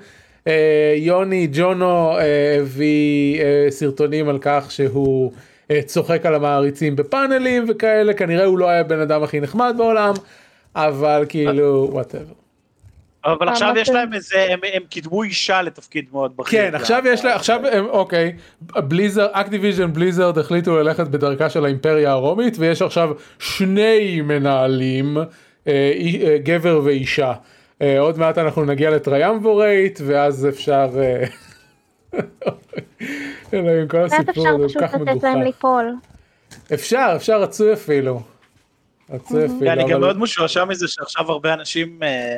אה, 0.47 0.95
יוני 0.97 1.49
ג'ונו 1.53 2.19
אה, 2.19 2.59
הביא 2.61 3.41
אה, 3.41 3.67
סרטונים 3.71 4.29
על 4.29 4.39
כך 4.41 4.67
שהוא 4.71 5.33
אה, 5.33 5.39
צוחק 5.87 6.27
על 6.27 6.35
המעריצים 6.35 6.97
בפאנלים 6.97 7.65
וכאלה, 7.69 8.15
כנראה 8.15 8.45
הוא 8.45 8.59
לא 8.59 8.69
היה 8.69 8.81
הבן 8.81 9.01
אדם 9.01 9.23
הכי 9.23 9.41
נחמד 9.41 9.75
בעולם, 9.79 10.15
אבל 10.77 11.25
כאילו, 11.29 11.89
whatever. 11.93 12.33
אבל 13.25 13.49
עכשיו 13.49 13.69
אמרת- 13.71 13.81
יש 13.83 13.89
להם 13.89 14.15
איזה, 14.15 14.47
הם, 14.51 14.59
הם 14.73 14.83
קידמו 14.91 15.23
אישה 15.23 15.63
לתפקיד 15.63 16.05
מאוד 16.13 16.33
בכיר. 16.37 16.61
כן, 16.71 16.75
עכשיו 16.75 17.03
יש 17.07 17.25
לה, 17.25 17.35
עכשיו, 17.35 17.61
הם- 17.73 17.87
אוקיי, 17.87 18.33
בליזרד, 18.61 19.29
אקטיביז'ן 19.33 19.93
בליזרד 19.93 20.39
החליטו 20.39 20.77
ללכת 20.77 21.09
בדרכה 21.09 21.51
של 21.51 21.65
האימפריה 21.65 22.11
הרומית, 22.11 22.57
ויש 22.59 22.83
עכשיו 22.83 23.11
שני 23.39 24.21
מנהלים, 24.21 25.17
אה, 25.19 25.23
אה, 25.67 26.37
גבר 26.45 26.81
ואישה. 26.85 27.33
אה, 27.83 28.01
עוד 28.01 28.19
מעט 28.19 28.39
אנחנו 28.39 28.65
נגיע 28.65 28.91
ל 28.91 28.99
triumvirate, 28.99 30.01
ואז 30.07 30.49
אפשר... 30.49 30.89
כל 33.89 33.99
הסיפור 34.05 34.31
אפשר 34.31 34.49
הזה 34.55 34.65
פשוט 34.69 34.83
כל 34.83 34.89
כך 34.89 34.95
לתת 34.95 35.01
מגוחך. 35.11 35.25
להם 35.25 35.43
ליפול. 35.43 35.95
אפשר, 36.75 37.13
אפשר, 37.17 37.41
רצוי 37.43 37.73
אפילו. 37.73 38.21
רצוי 39.11 39.45
אפילו, 39.47 39.61
כן, 39.61 39.69
אני 39.69 39.91
גם 39.91 40.01
מאוד 40.01 40.19
משועשע 40.19 40.65
מזה 40.65 40.89
שעכשיו 40.89 41.31
הרבה 41.33 41.55
אנשים 41.55 42.01
אה, 42.03 42.37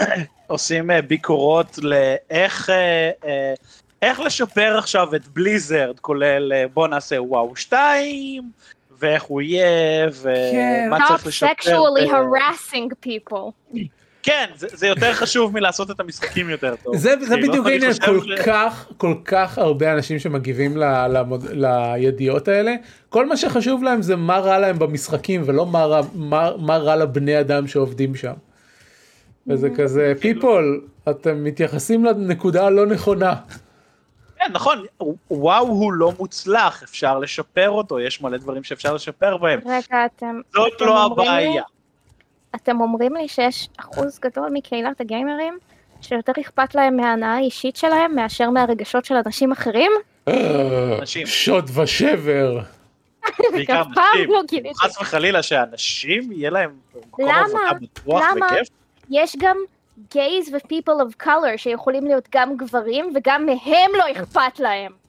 עושים 0.46 0.90
אה, 0.90 1.02
ביקורות 1.02 1.78
לאיך 1.82 2.70
אה, 2.70 3.54
איך 4.02 4.20
לשפר 4.20 4.74
עכשיו 4.78 5.14
את 5.14 5.28
בליזרד, 5.28 6.00
כולל 6.00 6.52
בוא 6.74 6.88
נעשה 6.88 7.22
וואו 7.22 7.56
2, 7.56 8.50
ואיך 8.98 9.22
הוא 9.22 9.40
יהיה, 9.42 10.10
כן. 10.22 10.28
ומה 10.86 10.98
Stop 10.98 11.08
צריך 11.08 11.26
לשפר. 11.26 11.48
sexually 11.60 12.08
ב- 12.08 12.10
harassing 12.12 13.08
people. 13.08 13.76
כן, 14.22 14.50
זה 14.56 14.66
זה 14.72 14.86
יותר 14.86 15.12
חשוב 15.14 15.54
מלעשות 15.54 15.90
את 15.90 16.00
המשחקים 16.00 16.50
יותר 16.50 16.74
טוב. 16.82 16.96
זה, 16.96 17.14
זה 17.20 17.34
כאילו, 17.34 17.48
בדיוק 17.48 17.66
העניין, 17.66 17.92
כל 18.06 18.20
ש- 18.20 18.40
כך, 18.46 18.86
כל 18.96 19.14
כך 19.24 19.58
הרבה 19.58 19.92
אנשים 19.92 20.18
שמגיבים 20.18 20.76
ל, 20.76 21.08
למוד, 21.08 21.44
לידיעות 21.50 22.48
האלה, 22.48 22.74
כל 23.08 23.26
מה 23.26 23.36
שחשוב 23.36 23.82
להם 23.82 24.02
זה 24.02 24.16
מה 24.16 24.38
רע 24.38 24.58
להם 24.58 24.78
במשחקים 24.78 25.42
ולא 25.46 25.66
מה 25.66 25.84
רע, 25.84 26.00
מה, 26.14 26.50
מה 26.58 26.76
רע 26.76 26.96
לבני 26.96 27.40
אדם 27.40 27.66
שעובדים 27.66 28.14
שם. 28.14 28.32
וזה 29.46 29.68
כזה, 29.76 30.12
פיפול, 30.20 30.80
אתם 31.10 31.44
מתייחסים 31.44 32.04
לנקודה 32.04 32.66
הלא 32.66 32.86
נכונה. 32.86 33.34
כן, 34.38 34.52
נכון, 34.52 34.84
וואו 35.30 35.66
הוא 35.66 35.92
לא 35.92 36.12
מוצלח, 36.18 36.82
אפשר 36.82 37.18
לשפר 37.18 37.70
אותו, 37.70 38.00
יש 38.00 38.22
מלא 38.22 38.36
דברים 38.36 38.64
שאפשר 38.64 38.94
לשפר 38.94 39.36
בהם. 39.36 39.60
רגע, 39.66 40.06
אתם... 40.06 40.40
זאת 40.54 40.72
אתם 40.76 40.84
לא 40.84 41.04
הבעיה. 41.04 41.62
אתם 42.54 42.80
אומרים 42.80 43.16
לי 43.16 43.28
שיש 43.28 43.68
אחוז 43.76 44.18
גדול 44.18 44.48
מקהילת 44.52 45.00
הגיימרים 45.00 45.58
שיותר 46.00 46.32
אכפת 46.40 46.74
להם 46.74 46.96
מההנאה 46.96 47.34
האישית 47.34 47.76
שלהם 47.76 48.16
מאשר 48.16 48.50
מהרגשות 48.50 49.04
של 49.04 49.14
אנשים 49.26 49.52
אחרים? 49.52 49.92
אנשים. 51.00 51.26
שוד 51.26 51.70
ושבר. 51.78 52.58
בעיקר 53.52 53.82
נשים. 53.82 54.30
לא. 54.30 54.72
חס 54.74 55.00
וחלילה 55.00 55.42
שאנשים 55.42 56.32
יהיה 56.32 56.50
להם 56.50 56.70
מקום 57.06 57.24
למה? 57.24 57.40
עבודה 57.42 57.72
בטוח 57.80 58.22
למה? 58.36 58.46
וכיף. 58.46 58.68
יש 59.10 59.36
גם 59.38 59.56
גייז 60.10 60.54
ו-people 60.54 61.02
of 61.02 61.26
color 61.26 61.56
שיכולים 61.56 62.06
להיות 62.06 62.28
גם 62.34 62.56
גברים 62.56 63.12
וגם 63.14 63.46
מהם 63.46 63.90
לא 63.98 64.04
אכפת 64.12 64.60
להם. 64.60 65.01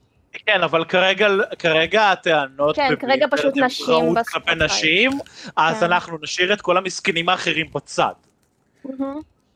כן, 0.45 0.61
אבל 0.63 0.85
כרגע, 0.85 1.27
כרגע 1.59 2.11
הטענות 2.11 2.75
כן, 2.75 2.95
כרגע 2.99 3.25
פשוט 3.31 3.57
נשים 3.57 4.13
ב 4.13 4.14
spotlight. 4.14 4.27
כלפי 4.27 4.65
נשים, 4.65 5.11
אז 5.55 5.79
כן. 5.79 5.85
אנחנו 5.85 6.17
נשאיר 6.23 6.53
את 6.53 6.61
כל 6.61 6.77
המסכנים 6.77 7.29
האחרים 7.29 7.65
בצד. 7.75 8.11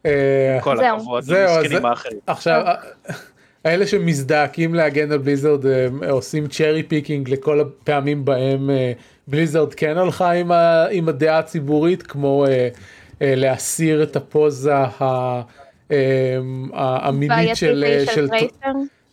אה, 0.05 0.59
כל 0.61 0.77
זהו. 0.77 0.95
הכבוד 0.97 1.23
זהו, 1.23 1.47
זה- 1.69 1.87
האחרים. 1.87 2.19
עכשיו, 2.27 2.63
האלה 3.65 3.87
שמזדעקים 3.87 4.75
להגן 4.75 5.11
על 5.11 5.17
בליזרד 5.17 5.65
אה, 5.65 5.87
עושים 6.09 6.47
cherry 6.47 6.83
picking 6.83 7.29
לכל 7.29 7.59
הפעמים 7.59 8.25
בהם 8.25 8.69
אה, 8.69 8.91
בליזרד 9.27 9.73
כן 9.73 9.97
הלכה 9.97 10.31
עם, 10.31 10.51
ה, 10.51 10.85
עם 10.91 11.09
הדעה 11.09 11.39
הציבורית, 11.39 12.03
כמו 12.03 12.45
אה, 12.45 12.67
אה, 13.21 13.33
להסיר 13.35 14.03
את 14.03 14.15
הפוזה 14.15 14.75
ה, 14.75 14.91
אה, 15.91 16.37
המינית 16.73 17.29
בעייתית 17.29 17.55
של, 17.55 17.83
אה, 17.87 18.03
של, 18.05 18.27
של. 18.39 18.67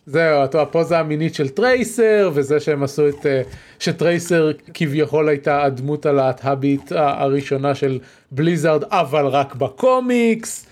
זהו, 0.05 0.41
הפוזה 0.61 0.99
המינית 0.99 1.35
של 1.35 1.49
טרייסר, 1.49 2.31
וזה 2.33 2.59
שהם 2.59 2.83
עשו 2.83 3.09
את, 3.09 3.25
אה, 3.25 3.41
שטרייסר 3.79 4.51
כביכול 4.73 5.29
הייתה 5.29 5.63
הדמות 5.63 6.05
הלהט"בית 6.05 6.91
הראשונה 6.95 7.75
של 7.75 7.99
בליזרד, 8.31 8.83
אבל 8.83 9.25
רק 9.25 9.55
בקומיקס, 9.55 10.65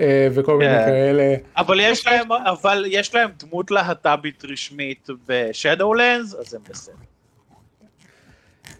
אה, 0.00 0.28
וכל 0.34 0.58
מיני 0.58 0.70
כן. 0.78 0.84
כאלה. 0.86 1.34
אבל 1.56 1.80
יש 1.80 2.06
להם, 2.06 2.32
אבל 2.32 2.84
יש 2.88 3.14
להם 3.14 3.30
דמות 3.38 3.70
להט"בית 3.70 4.42
רשמית 4.44 5.06
ב 5.28 5.36
Shadowlands, 5.36 6.34
אז 6.34 6.54
הם 6.54 6.60
בסדר. 6.70 6.94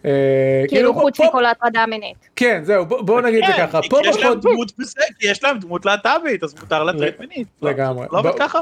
אה, 0.05 0.63
כאילו 0.67 0.93
פה- 0.93 0.99
חוץ 0.99 1.17
פה- 1.17 1.25
מכל 1.27 1.45
ההטרדה 1.45 1.79
המינית. 1.79 2.17
כן, 2.35 2.61
זהו, 2.63 2.85
בוא- 2.85 3.01
בואו 3.01 3.21
נגיד 3.21 3.43
את 3.43 3.49
זה 3.49 3.53
כן, 3.57 3.67
ככה, 3.67 3.79
פה 3.89 3.99
יש 4.05 4.17
להם 4.17 4.39
דמות 4.39 4.71
בסדר, 4.79 5.03
כי 5.19 5.27
יש 5.27 5.43
להם 5.43 5.59
דמות 5.59 5.85
להט"בית, 5.85 6.43
אז 6.43 6.55
מותר 6.61 6.83
להטריד 6.83 7.13
מינית. 7.19 7.47
לא? 7.61 7.69
לגמרי. 7.71 8.05
לא 8.11 8.19
עובד 8.19 8.29
בוא- 8.29 8.39
ככה? 8.39 8.59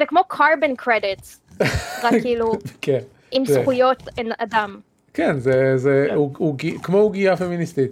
זה 0.00 0.06
כמו 0.06 0.20
carbon 0.32 0.82
credits, 0.84 1.38
רק 2.04 2.12
כאילו 2.22 2.52
כן, 2.82 2.98
עם 3.30 3.46
זה- 3.46 3.54
זכויות 3.60 4.02
אדם. 4.38 4.80
כן, 5.14 5.38
זה, 5.38 5.72
זה, 5.76 6.06
כן. 6.08 6.14
הוא, 6.14 6.30
הוא, 6.38 6.56
גי- 6.56 6.78
כמו 6.82 6.98
עוגייה 6.98 7.36
פמיניסטית. 7.36 7.90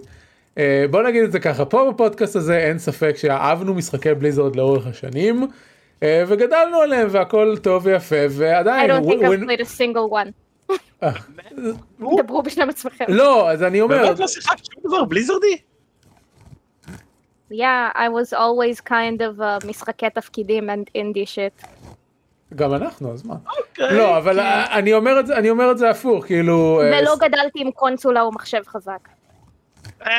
אה, 0.59 0.85
בוא 0.91 1.03
נגיד 1.03 1.23
את 1.25 1.33
זה 1.33 1.41
ככה, 1.41 1.65
פה 1.65 1.91
בפודקאסט 1.93 2.37
הזה 2.37 2.59
אין 2.59 2.79
ספק 2.79 3.17
שאהבנו 3.17 3.75
משחקי 3.75 4.15
בליזרד 4.15 4.57
לאורך 4.57 4.87
השנים, 4.87 5.47
אה, 6.03 6.25
וגדלנו 6.27 6.77
עליהם 6.81 7.09
והכל 7.11 7.57
טוב 7.63 7.87
ויפה, 7.87 8.17
I 8.27 8.29
ועדיין, 8.31 8.91
don't 8.91 9.05
think 9.05 9.23
I've 9.23 9.49
played 9.49 9.63
a 9.63 9.69
single 9.79 10.13
one. 10.13 10.31
אה, 11.03 11.11
דברו 12.23 12.43
בשם 12.43 12.69
עצמכם. 12.69 13.05
לא, 13.09 13.51
אז 13.51 13.63
אני 13.63 13.81
אומר, 13.81 13.97
באמת 14.07 14.19
לא 14.19 14.27
שיחקת 14.27 14.65
שום 14.65 14.83
דבר 14.87 15.05
בליזרדי? 15.05 15.57
Yeah, 17.53 17.91
I 17.95 18.09
was 18.19 18.33
always 18.33 18.81
kind 18.81 19.21
of 19.21 19.41
uh, 19.41 19.67
משחקי 19.69 20.11
תפקידים 20.11 20.71
and 20.71 20.85
indie 20.99 21.27
shit. 21.35 21.67
גם 22.55 22.75
אנחנו, 22.75 23.13
אז 23.13 23.27
מה? 23.27 23.35
אוקיי. 23.59 23.97
לא, 23.97 24.19
אבל 24.19 24.41
אני 24.73 24.95
אומר 24.95 25.21
את 25.21 25.27
זה, 25.27 25.37
אני 25.37 25.51
אומר 25.51 25.71
את 25.71 25.79
זה 25.79 25.91
הפוך, 25.91 26.27
כאילו, 26.27 26.81
אה, 26.83 27.01
ולא 27.01 27.17
גדלתי 27.17 27.61
עם 27.61 27.71
קונסולה 27.71 28.23
או 28.23 28.33
מחשב 28.33 28.63
חזק. 28.67 29.09
אה, 30.07 30.11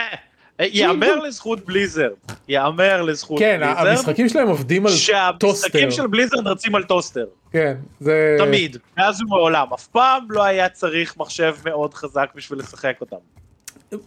אה, 0.59 0.65
יאמר 0.65 1.19
לזכות 1.19 1.65
בליזרד, 1.65 2.11
יאמר 2.47 3.01
לזכות 3.01 3.39
כן, 3.39 3.59
בליזרד, 3.61 3.87
המשחקים 3.87 4.29
שלהם 4.29 4.47
עובדים 4.47 4.85
על 4.85 4.91
טוסטר, 5.39 5.67
שהמשחקים 5.67 5.91
של 5.91 6.07
בליזרד 6.07 6.47
רצים 6.47 6.75
על 6.75 6.83
טוסטר, 6.83 7.25
כן, 7.51 7.77
זה, 7.99 8.35
תמיד, 8.39 8.77
מאז 8.97 9.21
ומעולם, 9.21 9.73
אף 9.73 9.87
פעם 9.87 10.25
לא 10.29 10.43
היה 10.43 10.69
צריך 10.69 11.17
מחשב 11.17 11.55
מאוד 11.65 11.93
חזק 11.93 12.29
בשביל 12.35 12.59
לשחק 12.59 12.95
אותם. 13.01 13.17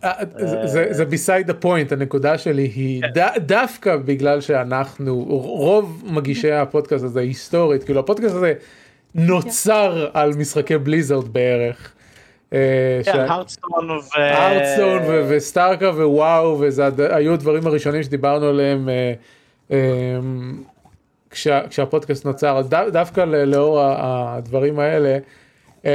אה, 0.04 0.12
זה- 0.66 0.86
זה- 0.90 1.04
beside 1.04 1.48
the 1.48 1.64
point 1.64 1.92
הנקודה 1.92 2.38
שלי 2.38 2.62
היא 2.74 3.02
כן. 3.14 3.20
דווקא 3.46 3.96
בגלל 3.96 4.40
שאנחנו 4.40 5.24
רוב 5.28 6.02
מגישי 6.06 6.52
הפודקאסט 6.52 7.04
הזה 7.04 7.20
היסטורית 7.20 7.84
כאילו 7.84 8.00
הפודקאסט 8.00 8.34
הזה 8.34 8.52
נוצר 9.14 10.08
על 10.14 10.32
משחקי 10.36 10.78
בליזרד 10.78 11.28
בערך. 11.28 11.92
אה, 12.52 13.00
כן, 13.04 13.20
הרדסטון. 13.28 13.70
ארטסון 14.16 14.98
ו- 15.08 15.24
וסטארקה 15.28 15.88
ווואו 15.90 16.56
וזה 16.60 16.82
היו 17.16 17.32
הדברים 17.34 17.66
הראשונים 17.66 18.02
שדיברנו 18.02 18.46
עליהם 18.46 18.88
אה, 18.88 19.12
אה, 19.70 19.78
כשה, 21.30 21.60
כשהפודקאסט 21.70 22.24
נוצר 22.24 22.60
דווקא 22.92 23.20
לאור 23.20 23.80
הדברים 23.82 24.78
האלה 24.78 25.18
אה, 25.84 25.90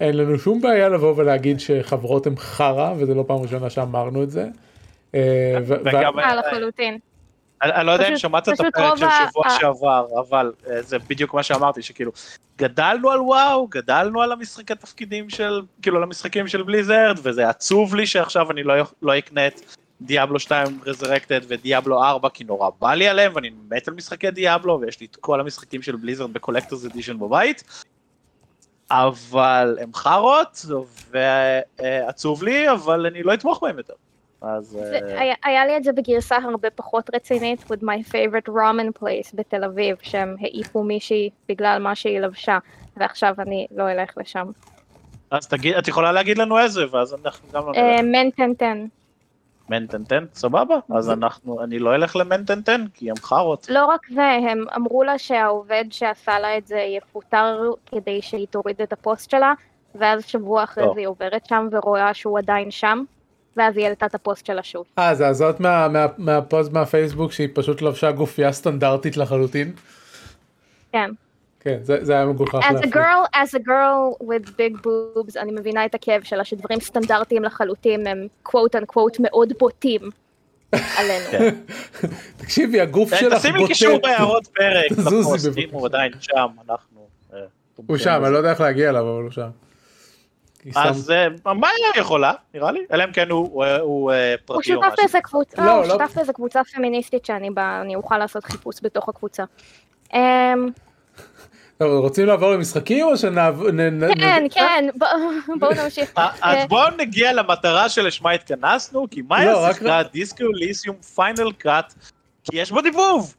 אין 0.00 0.16
לנו 0.16 0.38
שום 0.38 0.60
בעיה 0.60 0.88
לבוא 0.88 1.14
ולהגיד 1.16 1.60
שחברות 1.60 2.26
הן 2.26 2.36
חרא, 2.36 2.94
וזה 2.98 3.14
לא 3.14 3.24
פעם 3.26 3.36
ראשונה 3.36 3.70
שאמרנו 3.70 4.22
את 4.22 4.30
זה. 4.30 4.48
אה, 5.14 5.58
ו- 5.66 5.88
אה, 5.88 6.34
לחלוטין. 6.34 6.98
אני 7.62 7.86
לא 7.86 7.92
יודע 7.92 8.08
אם 8.08 8.18
שמעת 8.18 8.48
את 8.48 8.60
הפרק 8.60 8.96
של 8.96 9.06
שבוע 9.28 9.50
שעבר, 9.60 10.06
אבל 10.28 10.52
אה, 10.70 10.82
זה 10.82 10.98
בדיוק 10.98 11.34
מה 11.34 11.42
שאמרתי, 11.42 11.82
שכאילו, 11.82 12.12
גדלנו 12.58 13.10
על 13.10 13.20
וואו, 13.20 13.66
גדלנו 13.66 14.22
על 14.22 14.32
המשחקי 14.32 14.74
תפקידים 14.74 15.30
של, 15.30 15.62
כאילו, 15.82 15.96
על 15.96 16.02
המשחקים 16.02 16.48
של 16.48 16.62
בליזרד, 16.62 17.18
וזה 17.22 17.48
עצוב 17.48 17.94
לי 17.94 18.06
שעכשיו 18.06 18.50
אני 18.50 18.62
לא 18.62 18.74
לא 19.02 19.18
אקנה 19.18 19.46
את 19.46 19.60
Diablo 20.00 20.40
2 20.40 20.80
Resurrected 20.86 21.40
ו 21.48 21.56
Diablo 21.56 22.04
4, 22.04 22.28
כי 22.28 22.44
נורא 22.44 22.70
בא 22.80 22.94
לי 22.94 23.08
עליהם, 23.08 23.32
ואני 23.34 23.50
מת 23.70 23.88
על 23.88 23.94
משחקי 23.94 24.30
Diablo, 24.30 24.80
ויש 24.80 25.00
לי 25.00 25.06
את 25.10 25.16
כל 25.16 25.40
המשחקים 25.40 25.82
של 25.82 25.96
בליזרד 25.96 26.32
ב 26.32 26.36
collector's 26.36 26.84
edition 26.84 27.18
בבית. 27.18 27.64
אבל 28.90 29.78
הם 29.80 29.94
חארות, 29.94 30.66
ועצוב 31.10 32.42
לי, 32.42 32.70
אבל 32.70 33.06
אני 33.06 33.22
לא 33.22 33.34
אתמוך 33.34 33.58
בהם 33.62 33.78
יותר. 33.78 33.92
אז... 34.42 34.64
זה- 34.64 34.80
אה, 35.02 35.20
היה- 35.20 35.34
היה 35.44 35.66
לי 35.66 35.76
את 35.76 35.84
זה 35.84 35.92
בגרסה 35.92 36.36
הרבה 36.36 36.70
פחות 36.70 37.10
רצינית, 37.14 37.60
with 37.62 37.82
my 37.82 38.08
favorite 38.12 38.48
ramen 38.48 39.02
place 39.02 39.30
בתל 39.34 39.64
אביב, 39.64 39.96
שהם 40.02 40.36
העיפו 40.40 40.82
מישהי 40.82 41.30
בגלל 41.48 41.78
מה 41.82 41.94
שהיא 41.94 42.20
לבשה, 42.20 42.58
ועכשיו 42.96 43.34
אני 43.38 43.66
לא 43.76 43.90
אלך 43.90 44.10
לשם. 44.16 44.46
אז 45.30 45.46
תגיד, 45.48 45.74
את 45.74 45.88
יכולה 45.88 46.12
להגיד 46.12 46.38
לנו 46.38 46.58
איזה, 46.58 46.84
ואז 46.90 47.14
אנחנו 47.24 47.48
גם 47.52 47.62
לא 47.66 47.72
נלך. 47.72 48.00
מנטנטן. 49.70 50.24
סבבה? 50.34 50.74
אז 50.94 51.10
אנחנו, 51.10 51.62
אני 51.64 51.78
לא 51.78 51.94
אלך 51.94 52.16
למנטנטן, 52.16 52.84
כי 52.94 53.10
הם 53.10 53.16
חארות. 53.16 53.66
לא 53.70 53.86
רק 53.86 54.00
זה, 54.14 54.22
הם 54.50 54.64
אמרו 54.76 55.04
לה 55.04 55.18
שהעובד 55.18 55.84
שעשה 55.90 56.38
לה 56.38 56.58
את 56.58 56.66
זה 56.66 56.78
יפוטר 56.78 57.58
כדי 57.86 58.22
שהיא 58.22 58.46
תוריד 58.50 58.82
את 58.82 58.92
הפוסט 58.92 59.30
שלה, 59.30 59.52
ואז 59.94 60.24
שבוע 60.26 60.64
אחרי 60.64 60.84
לא. 60.86 60.92
זה 60.94 61.00
היא 61.00 61.08
עוברת 61.08 61.46
שם 61.46 61.68
ורואה 61.72 62.14
שהוא 62.14 62.38
עדיין 62.38 62.70
שם, 62.70 63.02
ואז 63.56 63.76
היא 63.76 63.84
העלתה 63.86 64.06
את 64.06 64.14
הפוסט 64.14 64.46
שלה 64.46 64.62
שוב. 64.62 64.84
אה, 64.98 65.14
זה 65.14 65.26
הזאת 65.28 65.60
מה- 65.60 65.88
מה- 65.88 66.06
מהפוסט 66.18 66.72
מהפייסבוק 66.72 67.32
שהיא 67.32 67.48
פשוט 67.54 67.82
לבשה 67.82 68.12
גופייה 68.12 68.52
סטנדרטית 68.52 69.16
לחלוטין? 69.16 69.72
כן. 70.92 71.10
כן, 71.60 71.78
זה 71.82 72.04
זה 72.04 72.12
היה 72.12 72.26
מגוחך 72.26 72.54
As 72.54 72.66
a 72.68 72.72
להפליג. 72.72 72.94
girl, 72.94 73.34
as 73.34 73.54
a 73.54 73.68
girl 73.68 74.22
with 74.24 74.48
big 74.48 74.76
boobs, 74.86 75.40
אני 75.40 75.52
מבינה 75.52 75.84
את 75.84 75.94
הכאב 75.94 76.22
שלה, 76.22 76.44
שדברים 76.44 76.80
סטנדרטיים 76.80 77.44
לחלוטין 77.44 78.06
הם 78.06 78.26
quote 78.48 78.80
unquote 78.82 79.16
מאוד 79.20 79.52
בוטים 79.58 80.00
עלינו. 80.72 81.24
כן. 81.30 81.54
תקשיבי, 82.40 82.80
הגוף 82.80 83.14
שלך 83.14 83.34
תשים 83.38 83.56
לי 83.56 83.66
קישור. 83.66 83.98
בהערות 84.02 84.46
פרק, 84.46 84.92
זוזי, 85.10 85.20
בפוסט, 85.20 85.46
אם 85.46 85.52
בבקשה. 85.52 85.76
הוא 85.78 85.86
עדיין 85.86 86.12
שם, 86.20 86.46
אנחנו... 86.68 87.06
אה, 87.34 87.38
הוא 87.86 87.96
שם. 87.96 88.20
אני 88.24 88.32
לא 88.32 88.38
יודע 88.38 88.50
איך 88.50 88.60
להגיע 88.60 88.88
אליו, 88.90 89.02
אבל 89.02 89.22
הוא 89.22 89.30
שם. 89.30 89.48
אז 90.76 91.10
אה, 91.10 91.54
מה 91.54 91.68
היא 91.68 92.00
יכולה, 92.02 92.32
נראה 92.54 92.72
לי? 92.72 92.80
אלא 92.92 93.04
אם 93.04 93.12
כן 93.12 93.30
הוא- 93.30 93.48
הוא 93.52 93.64
הוא, 93.66 93.66
אה, 93.66 93.80
הוא 93.80 94.12
פרטי 94.46 94.58
או 94.58 94.62
שותף 94.62 94.86
משהו. 94.86 94.96
באיזה 94.98 95.18
קבוצה, 95.22 95.64
לא, 95.66 95.72
הוא 95.72 95.82
לא. 95.84 95.88
שותף 95.90 96.12
באיזה 96.16 96.32
קבוצה 96.32 96.60
פמיניסטית 96.74 97.24
שאני 97.26 97.94
אוכל 97.96 98.18
לעשות 98.18 98.44
חיפוש 98.44 98.76
בתוך 98.82 99.08
הקבוצה. 99.08 99.44
רוצים 101.80 102.26
לעבור 102.26 102.50
למשחקים 102.50 103.06
או 103.06 103.16
שנעבור... 103.16 103.66
כן, 104.18 104.46
כן, 104.50 104.84
בוא- 104.94 105.08
בואו 105.58 105.70
נמשיך. 105.84 106.12
אה, 106.18 106.28
אז 106.42 106.66
בואו 106.68 106.88
נגיע 106.98 107.32
למטרה 107.32 107.88
שלשמה 107.88 108.30
התכנסנו, 108.30 109.06
כי 109.10 109.22
מה 109.28 109.36
רק- 109.56 109.72
שיחקה 109.76 110.02
דיסקו 110.12 110.44
ליסיום 110.52 110.96
פיינל 110.96 111.52
קאט, 111.58 111.94
כי 112.44 112.56
יש 112.60 112.70
בו 112.72 112.80
דיבוב. 112.80 113.34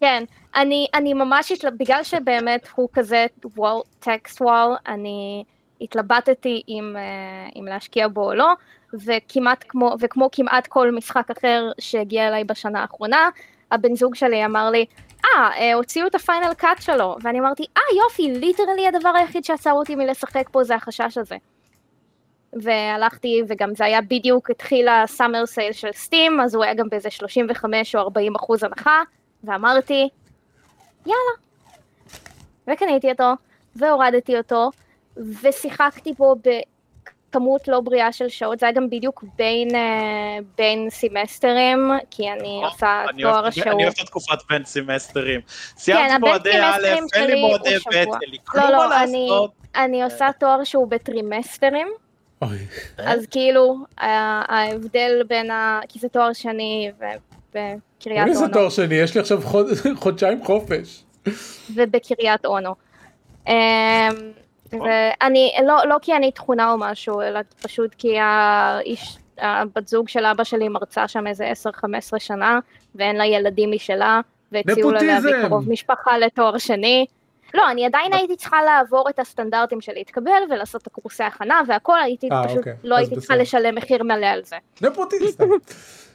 כן, 0.00 0.24
אני, 0.56 0.86
אני 0.94 1.14
ממש, 1.14 1.52
התל... 1.52 1.68
בגלל 1.78 2.02
שבאמת 2.02 2.68
הוא 2.74 2.88
כזה 2.92 3.26
וול, 3.56 3.80
טקסט 4.00 4.40
וול, 4.40 4.76
אני 4.88 5.44
התלבטתי 5.80 6.62
אם, 6.68 6.94
אה, 6.96 7.02
אם 7.60 7.66
להשקיע 7.66 8.08
בו 8.08 8.24
או 8.24 8.34
לא, 8.34 8.52
וכמעט 9.06 9.64
כמו, 9.68 9.96
וכמו 10.00 10.28
כמעט 10.32 10.66
כל 10.66 10.90
משחק 10.90 11.30
אחר 11.38 11.70
שהגיע 11.80 12.28
אליי 12.28 12.44
בשנה 12.44 12.80
האחרונה, 12.80 13.28
הבן 13.72 13.96
זוג 13.96 14.14
שלי 14.14 14.44
אמר 14.44 14.70
לי, 14.70 14.84
אה, 15.24 15.50
אה, 15.56 15.74
הוציאו 15.74 16.06
את 16.06 16.14
ה 16.14 16.21
final 16.21 16.54
cut 16.54 16.82
שלו, 16.82 17.16
ואני 17.22 17.40
אמרתי, 17.40 17.66
אה 17.76 17.82
יופי, 18.04 18.32
literally 18.40 18.86
הדבר 18.86 19.08
היחיד 19.08 19.44
שעצר 19.44 19.72
אותי 19.72 19.94
מלשחק 19.94 20.48
פה 20.50 20.64
זה 20.64 20.74
החשש 20.74 21.18
הזה. 21.18 21.36
והלכתי, 22.52 23.42
וגם 23.48 23.74
זה 23.74 23.84
היה 23.84 24.00
בדיוק, 24.00 24.50
התחיל 24.50 24.88
ה 24.88 24.96
summer 24.96 25.46
sale 25.46 25.72
של 25.72 25.88
סטים, 25.92 26.40
אז 26.40 26.54
הוא 26.54 26.64
היה 26.64 26.74
גם 26.74 26.88
באיזה 26.88 27.10
35 27.10 27.94
או 27.94 28.00
40 28.00 28.34
אחוז 28.36 28.62
הנחה, 28.62 29.02
ואמרתי, 29.44 30.08
יאללה. 31.06 31.42
וקניתי 32.68 33.10
אותו, 33.10 33.32
והורדתי 33.76 34.36
אותו, 34.38 34.70
ושיחקתי 35.16 36.12
בו 36.12 36.34
בכמות 37.32 37.68
לא 37.68 37.80
בריאה 37.80 38.12
של 38.12 38.28
שעות, 38.28 38.58
זה 38.60 38.66
היה 38.66 38.72
גם 38.72 38.90
בדיוק 38.90 39.24
בין, 39.36 39.74
אה, 39.74 39.80
בין 40.58 40.90
סמסטרים, 40.90 41.78
כי 42.10 42.30
אני 42.30 42.60
עושה 42.64 43.04
אני 43.10 43.24
אוהב- 43.24 43.34
תואר 43.40 43.50
שהוא... 43.50 43.72
אני 43.72 43.82
אוהב 43.84 43.92
את 43.96 44.00
התקופת 44.00 44.38
בין 44.50 44.64
סמסטרים. 44.64 45.40
סיימתי 45.76 46.02
הבין 46.12 46.20
מועדי 46.20 46.50
א', 46.62 46.86
אין 47.14 47.26
לי 47.30 47.40
מועדי 47.40 47.76
ב'. 47.90 47.94
אין 47.94 48.08
לי 48.30 48.38
כלום 48.44 48.64
לא, 48.70 48.88
מה 48.88 49.02
אני- 49.04 49.26
לעשות. 49.30 49.50
אני 49.76 50.02
עושה 50.02 50.28
תואר 50.40 50.64
שהוא 50.64 50.88
בטרימסטרים, 50.88 51.88
אז 52.98 53.26
כאילו, 53.30 53.76
ה- 53.98 54.54
ההבדל 54.56 55.22
בין 55.28 55.50
ה... 55.50 55.80
כי 55.88 55.98
זה 55.98 56.08
תואר 56.08 56.32
שני 56.32 56.90
ובקריית 56.96 58.28
איזה 58.28 58.40
אונו. 58.44 58.52
תואר 58.52 58.68
שני, 58.70 58.94
יש 58.94 59.14
לי 59.14 59.20
עכשיו 59.20 59.40
חוד- 59.42 59.66
חודשיים 60.02 60.44
חופש. 60.44 61.02
ובקריית 61.74 62.44
אונו. 62.46 62.74
אמ, 64.72 64.80
ואני, 64.80 65.52
לא, 65.66 65.76
לא 65.88 65.96
כי 66.02 66.16
אני 66.16 66.32
תכונה 66.32 66.72
או 66.72 66.78
משהו, 66.78 67.22
אלא 67.22 67.40
פשוט 67.62 67.94
כי 67.98 68.18
האיש, 68.18 69.18
הבת 69.38 69.88
זוג 69.88 70.08
של 70.08 70.24
אבא 70.24 70.44
שלי 70.44 70.68
מרצה 70.68 71.08
שם 71.08 71.26
איזה 71.26 71.52
10-15 72.14 72.18
שנה, 72.18 72.58
ואין 72.94 73.16
לה 73.16 73.26
ילדים 73.26 73.70
משלה, 73.70 74.20
והציעו 74.52 74.90
לה 74.90 75.02
להביא. 75.02 75.32
קרוב 75.48 75.70
משפחה 75.70 76.18
לתואר 76.18 76.58
שני. 76.58 77.06
לא, 77.54 77.70
אני 77.70 77.86
עדיין 77.86 78.12
הייתי 78.12 78.36
צריכה 78.36 78.62
לעבור 78.62 79.08
את 79.08 79.18
הסטנדרטים 79.18 79.80
של 79.80 79.92
להתקבל 79.92 80.42
ולעשות 80.50 80.82
את 80.82 80.86
הקורסי 80.86 81.22
הכנה 81.22 81.60
והכל, 81.68 82.00
הייתי 82.02 82.28
אה, 82.32 82.44
פשוט, 82.44 82.58
אוקיי. 82.58 82.72
לא 82.84 82.96
הייתי 82.96 83.14
צריכה. 83.16 83.36
לשלם 83.36 83.74
מחיר 83.74 84.02
מלא 84.02 84.26
על 84.26 84.40
זה. 84.44 84.56
נפוטיסט. 84.80 85.42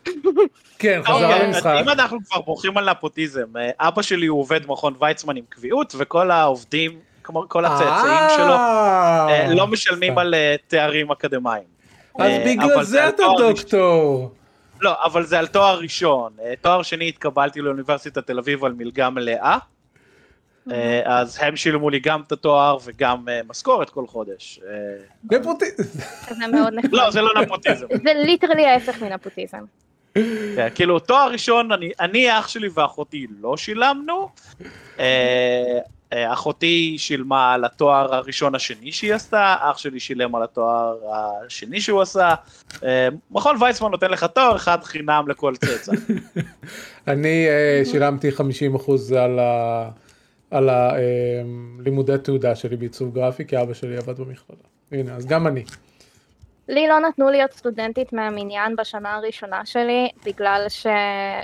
כן, 0.79 1.01
חזרה 1.03 1.13
אוקיי, 1.15 1.35
אז 1.35 1.55
למשחק. 1.55 1.75
אם 1.81 1.89
אנחנו 1.89 2.17
כבר 2.25 2.41
בורחים 2.41 2.77
על 2.77 2.89
נפוטיזם, 2.89 3.57
אה, 3.57 3.69
אבא 3.79 4.01
שלי 4.01 4.27
הוא 4.27 4.39
עובד 4.39 4.61
מכון 4.67 4.93
ויצמן 4.99 5.37
עם 5.37 5.43
קביעות, 5.49 5.93
וכל 5.97 6.31
העובדים, 6.31 6.99
כמו 7.27 7.45
כל 7.49 7.65
הצאצאים 7.65 8.29
שלו, 8.35 8.53
אה, 8.53 9.53
לא 9.55 9.67
משלמים. 9.67 10.17
על 10.17 10.33
אה, 10.33 10.55
תארים 10.67 11.11
אקדמיים. 11.11 11.63
אז 12.19 12.31
אה, 12.31 12.43
בגלל 12.45 12.83
זה 12.83 13.09
אתה 13.09 13.23
דוקטור. 13.37 14.31
לא, 14.81 14.95
אבל 15.03 15.25
זה 15.25 15.39
על 15.39 15.47
תואר 15.47 15.79
ראשון. 15.79 16.31
אה, 16.43 16.53
תואר 16.61 16.81
שני 16.81 17.07
התקבלתי 17.07 17.61
לאוניברסיטת 17.61 18.27
תל 18.27 18.39
אביב 18.39 18.65
על 18.65 18.73
מלגה 18.73 19.09
מלאה. 19.09 19.57
אה, 20.71 21.01
אז 21.05 21.37
הם 21.41 21.55
שילמו 21.55 21.89
לי 21.89 21.99
גם 21.99 22.21
את 22.27 22.31
התואר 22.31 22.77
וגם 22.85 23.29
אה, 23.29 23.41
משכורת 23.49 23.89
כל 23.89 24.07
חודש. 24.07 24.59
אה, 24.67 25.37
נפוטיסט. 25.37 25.77
זה 26.29 26.47
מאוד 26.47 26.73
נחמד. 26.73 26.93
לא, 26.93 27.11
זה 27.11 27.21
לא 27.21 27.41
נפוטיזם. 27.41 27.85
זה 28.03 28.13
ליטרלי 28.25 28.65
ההפך 28.65 29.01
מנפוטיזם. 29.01 29.63
כן, 30.55 30.67
כאילו, 30.75 30.99
תואר 30.99 31.31
ראשון, 31.31 31.71
אני, 31.71 31.91
אני, 31.99 32.39
אח 32.39 32.47
שלי 32.47 32.67
ואחותי 32.73 33.27
לא 33.41 33.57
שילמנו. 33.57 34.29
אה, 36.13 36.33
אחותי 36.33 36.95
שילמה 36.97 37.53
על 37.53 37.65
התואר 37.65 38.15
הראשון 38.15 38.55
השני 38.55 38.91
שהיא 38.91 39.13
עשתה, 39.13 39.55
אח 39.59 39.77
שלי 39.77 39.99
שילם 39.99 40.35
על 40.35 40.43
התואר 40.43 40.95
השני 41.45 41.81
שהוא 41.81 42.01
עשה. 42.01 42.33
אה, 42.83 43.07
מכון 43.31 43.55
ויצמן 43.63 43.91
נותן 43.91 44.11
לך 44.11 44.23
תואר 44.23 44.55
אחד 44.55 44.83
חינם 44.83 45.25
לכל 45.27 45.53
צאצא. 45.55 45.91
אני 47.07 47.47
אה, 47.47 47.81
שילמתי 47.85 48.29
50% 48.29 49.15
על 49.17 49.39
ה- 49.39 49.89
על 50.51 50.69
הלימודי 50.69 52.13
תעודה 52.23 52.55
שלי 52.55 52.75
בעיצוב 52.77 53.13
גרפי, 53.15 53.45
כי 53.45 53.61
אבא 53.61 53.73
שלי 53.73 53.97
עבד 53.97 54.17
במכללה. 54.19 54.59
הנה, 54.91 55.15
אז 55.15 55.25
גם 55.25 55.47
אני. 55.47 55.63
לי 56.69 56.87
לא 56.87 56.99
נתנו 56.99 57.29
להיות 57.29 57.51
סטודנטית 57.51 58.13
מהמניין 58.13 58.75
בשנה 58.75 59.15
הראשונה 59.15 59.65
שלי, 59.65 60.09
בגלל 60.25 60.65
ש... 60.69 60.87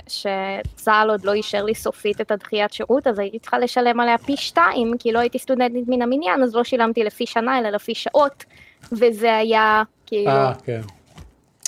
שצה"ל 0.08 1.10
עוד 1.10 1.24
לא 1.24 1.32
אישר 1.32 1.64
לי 1.64 1.74
סופית 1.74 2.20
את 2.20 2.30
הדחיית 2.30 2.72
שירות, 2.72 3.06
אז 3.06 3.18
הייתי 3.18 3.38
צריכה 3.38 3.58
לשלם 3.58 4.00
עליה 4.00 4.18
פי 4.18 4.36
שתיים, 4.36 4.92
כי 4.98 5.12
לא 5.12 5.18
הייתי 5.18 5.38
סטודנטית 5.38 5.84
מן 5.88 6.02
המניין, 6.02 6.42
אז 6.42 6.54
לא 6.54 6.64
שילמתי 6.64 7.04
לפי 7.04 7.26
שנה, 7.26 7.58
אלא 7.58 7.70
לפי 7.70 7.94
שעות, 7.94 8.44
וזה 8.92 9.36
היה 9.36 9.82
כאילו 10.06 10.30
אה, 10.30 10.52
כן. 10.64 10.80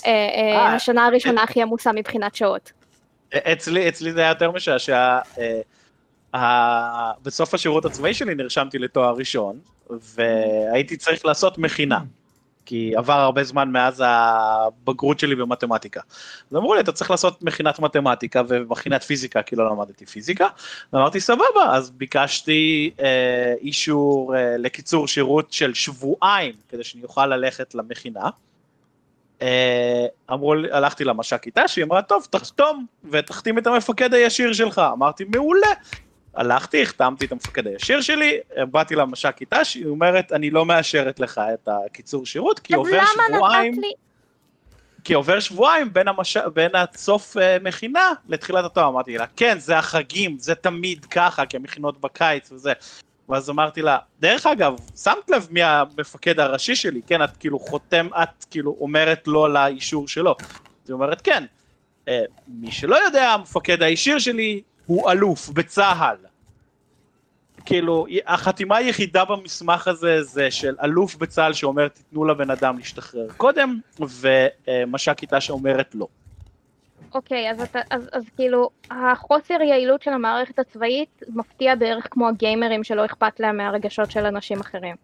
אה, 0.06 0.10
אה, 0.10 0.56
אה, 0.56 0.74
השנה 0.74 1.06
הראשונה 1.06 1.42
הכי 1.42 1.62
עמוסה 1.62 1.92
מבחינת 1.92 2.34
שעות. 2.34 2.72
אצלי, 3.34 3.88
אצלי 3.88 4.12
זה 4.12 4.20
היה 4.20 4.28
יותר 4.28 4.50
משעשע. 4.50 5.18
אה, 5.38 7.12
בסוף 7.22 7.54
השירות 7.54 7.84
הצבאי 7.84 8.14
שלי 8.14 8.34
נרשמתי 8.34 8.78
לתואר 8.78 9.14
ראשון, 9.14 9.58
והייתי 9.90 10.96
צריך 10.96 11.26
לעשות 11.26 11.58
מכינה. 11.58 11.98
כי 12.66 12.92
עבר 12.96 13.12
הרבה 13.12 13.44
זמן 13.44 13.70
מאז 13.70 14.02
הבגרות 14.06 15.18
שלי 15.18 15.34
במתמטיקה. 15.34 16.00
אז 16.50 16.56
אמרו 16.56 16.74
לי, 16.74 16.80
אתה 16.80 16.92
צריך 16.92 17.10
לעשות 17.10 17.42
מכינת 17.42 17.78
מתמטיקה 17.78 18.42
ומכינת 18.48 19.02
פיזיקה, 19.02 19.42
כי 19.42 19.56
לא 19.56 19.70
למדתי 19.70 20.06
פיזיקה. 20.06 20.48
ואמרתי, 20.92 21.20
סבבה, 21.20 21.72
אז 21.72 21.90
ביקשתי 21.90 22.90
אה, 23.00 23.54
אישור 23.60 24.36
אה, 24.36 24.56
לקיצור 24.58 25.08
שירות 25.08 25.52
של 25.52 25.74
שבועיים, 25.74 26.54
כדי 26.68 26.84
שאני 26.84 27.02
אוכל 27.02 27.26
ללכת 27.26 27.74
למכינה. 27.74 28.30
אה, 29.42 30.06
אמרו 30.32 30.54
לי, 30.54 30.72
הלכתי 30.72 31.04
למש"ק 31.04 31.42
כיתה, 31.42 31.68
שהיא 31.68 31.84
אמרה, 31.84 32.02
טוב, 32.02 32.26
תחתום 32.30 32.86
ותחתים 33.10 33.58
את 33.58 33.66
המפקד 33.66 34.14
הישיר 34.14 34.52
שלך. 34.52 34.82
אמרתי, 34.92 35.24
מעולה. 35.24 35.72
הלכתי, 36.36 36.82
החתמתי 36.82 37.24
את 37.24 37.32
המפקד 37.32 37.66
הישיר 37.66 38.00
שלי, 38.00 38.38
באתי 38.70 38.94
למש"ק 38.94 39.36
כיתה, 39.36 39.64
שהיא 39.64 39.86
אומרת, 39.86 40.32
אני 40.32 40.50
לא 40.50 40.66
מאשרת 40.66 41.20
לך 41.20 41.40
את 41.54 41.68
הקיצור 41.68 42.26
שירות, 42.26 42.58
כי 42.58 42.74
עובר 42.74 43.02
שבועיים... 43.28 43.80
לי... 43.80 43.92
כי 45.04 45.14
עובר 45.14 45.40
שבועיים 45.40 45.92
בין, 45.92 46.08
המש... 46.08 46.36
בין 46.36 46.70
הסוף 46.74 47.36
uh, 47.36 47.40
מכינה 47.62 48.12
לתחילת 48.28 48.64
התואר, 48.64 48.88
אמרתי 48.88 49.18
לה, 49.18 49.26
כן, 49.36 49.58
זה 49.58 49.78
החגים, 49.78 50.38
זה 50.38 50.54
תמיד 50.54 51.04
ככה, 51.04 51.46
כי 51.46 51.56
המכינות 51.56 52.00
בקיץ 52.00 52.52
וזה. 52.52 52.72
ואז 53.28 53.50
אמרתי 53.50 53.82
לה, 53.82 53.98
דרך 54.20 54.46
אגב, 54.46 54.76
שמת 55.02 55.30
לב 55.30 55.48
מי 55.50 55.62
המפקד 55.62 56.40
הראשי 56.40 56.76
שלי, 56.76 57.00
כן, 57.06 57.24
את 57.24 57.36
כאילו 57.36 57.58
חותם, 57.58 58.08
את 58.22 58.44
כאילו 58.50 58.76
אומרת 58.80 59.28
לו 59.28 59.48
לאישור 59.48 60.08
שלו. 60.08 60.36
היא 60.86 60.94
אומרת, 60.94 61.20
כן. 61.20 61.44
Uh, 62.06 62.10
מי 62.48 62.72
שלא 62.72 62.96
יודע, 63.04 63.30
המפקד 63.30 63.82
הישיר 63.82 64.18
שלי 64.18 64.62
הוא 64.86 65.10
אלוף 65.10 65.48
בצה"ל. 65.48 66.16
כאילו, 67.66 68.06
החתימה 68.26 68.76
היחידה 68.76 69.24
במסמך 69.24 69.88
הזה 69.88 70.22
זה 70.22 70.50
של 70.50 70.74
אלוף 70.82 71.16
בצה"ל 71.16 71.52
שאומר 71.52 71.88
תיתנו 71.88 72.24
לבן 72.24 72.50
אדם 72.50 72.78
להשתחרר 72.78 73.26
קודם, 73.36 73.78
ומש"ק 74.00 75.18
כיתה 75.18 75.40
שאומרת 75.40 75.94
לא. 75.94 76.06
אוקיי, 77.14 77.50
אז, 77.50 77.60
אתה, 77.60 77.80
אז, 77.90 78.08
אז 78.12 78.24
כאילו, 78.36 78.70
החוסר 78.90 79.62
יעילות 79.62 80.02
של 80.02 80.10
המערכת 80.10 80.58
הצבאית 80.58 81.22
מפתיע 81.28 81.74
בערך 81.74 82.06
כמו 82.10 82.28
הגיימרים 82.28 82.84
שלא 82.84 83.04
אכפת 83.04 83.40
להם 83.40 83.56
מהרגשות 83.56 84.10
של 84.10 84.26
אנשים 84.26 84.60
אחרים. 84.60 84.96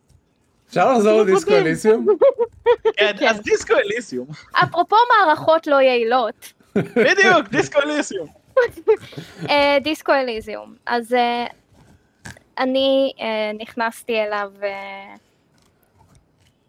אפשר 0.68 0.92
לחזור 0.92 1.22
לדיסקו 1.22 1.52
אליסיום? 1.52 2.06
כן, 2.96 3.28
אז 3.28 3.40
דיסקו 3.40 3.74
אליסיום. 3.74 4.26
אפרופו 4.64 4.96
מערכות 5.18 5.66
לא 5.66 5.80
יעילות. 5.80 6.52
בדיוק, 6.76 7.48
דיסקו 7.50 7.80
אליסיום. 7.80 8.41
אה, 9.48 9.79
דיסקו 9.83 10.12
אליזיום. 10.12 10.75
אז 10.87 11.14
אה, 11.14 11.46
אני 12.59 13.12
uh, 13.16 13.22
נכנסתי 13.59 14.20
אליו 14.20 14.53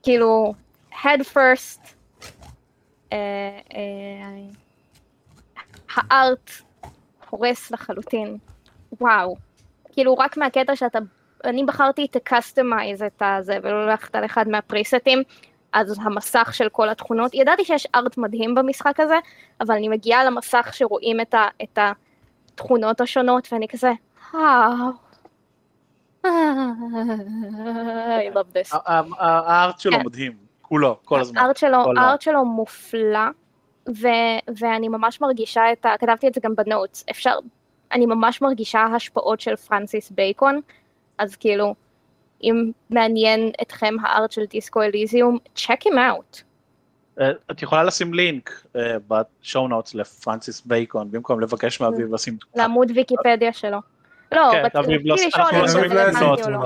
כאילו 0.03 0.53
head 0.91 1.21
first 1.33 1.93
הארט 5.95 6.51
הורס 7.29 7.71
לחלוטין 7.71 8.37
וואו 9.01 9.35
כאילו 9.91 10.17
רק 10.17 10.37
מהקטע 10.37 10.75
שאתה 10.75 10.99
אני 11.43 11.63
בחרתי 11.63 12.07
to 12.15 12.33
customize 12.33 13.05
את 13.05 13.21
הזה 13.25 13.57
ולא 13.63 13.85
ללכת 13.85 14.15
על 14.15 14.25
אחד 14.25 14.47
מהפריסטים 14.47 15.23
אז 15.73 15.99
המסך 16.01 16.49
של 16.53 16.69
כל 16.69 16.89
התכונות 16.89 17.33
ידעתי 17.33 17.65
שיש 17.65 17.87
ארט 17.95 18.17
מדהים 18.17 18.55
במשחק 18.55 18.99
הזה 18.99 19.19
אבל 19.61 19.75
אני 19.75 19.89
מגיעה 19.89 20.25
למסך 20.25 20.69
שרואים 20.73 21.21
את, 21.21 21.33
ה, 21.33 21.47
את 21.63 21.79
התכונות 22.51 23.01
השונות 23.01 23.47
ואני 23.51 23.67
כזה 23.67 23.91
וואו 24.33 25.03
I 26.23 26.27
love 28.33 28.53
this. 28.53 28.77
הארט 29.17 29.79
שלו. 29.79 29.97
מדהים, 30.05 30.33
כולו, 30.61 30.97
כל 31.05 31.19
הזמן. 31.19 31.41
הארט 31.41 31.57
שלו, 31.57 31.77
הארט 31.97 32.21
שלו 32.21 32.45
מופלא, 32.45 33.19
ואני 34.59 34.89
ממש 34.89 35.21
מרגישה 35.21 35.71
את 35.71 35.85
ה... 35.85 35.95
כתבתי 35.99 36.27
את 36.27 36.33
זה 36.33 36.41
גם 36.43 36.55
ב 36.55 36.62
notes, 36.62 37.05
אפשר... 37.11 37.35
אני 37.91 38.05
ממש 38.05 38.41
מרגישה 38.41 38.85
השפעות 38.95 39.39
של 39.39 39.55
פרנסיס 39.55 40.11
בייקון, 40.11 40.61
אז 41.17 41.35
כאילו, 41.35 41.75
אם 42.43 42.71
מעניין 42.89 43.51
אתכם 43.61 43.95
ה 44.01 44.09
art 44.09 44.31
של 44.31 44.45
דיסקו 44.45 44.81
אליזיום, 44.81 45.37
check 45.57 45.87
him 45.87 45.93
out. 45.93 46.41
אה, 47.21 47.31
את 47.51 47.61
יכולה 47.61 47.83
לשים 47.83 48.13
לינק 48.13 48.63
אה, 48.75 48.81
ב 49.07 49.19
show 49.19 49.67
notes 49.67 49.95
לפרנסיס 49.95 50.61
בייקון, 50.65 51.11
במקום 51.11 51.39
לבקש 51.39 51.81
מאביב 51.81 52.13
לשים... 52.13 52.37
לעמוד 52.55 52.91
ויקיפדיה 52.95 53.53
שלו. 53.53 53.77
לא, 54.31 54.51
כן, 54.51 54.79
רציתי 54.79 55.03
לשאול 55.03 55.45
אם 55.55 55.67
זה 55.67 55.79
רלוונטי 55.79 56.43
או 56.43 56.49
לא. 56.49 56.59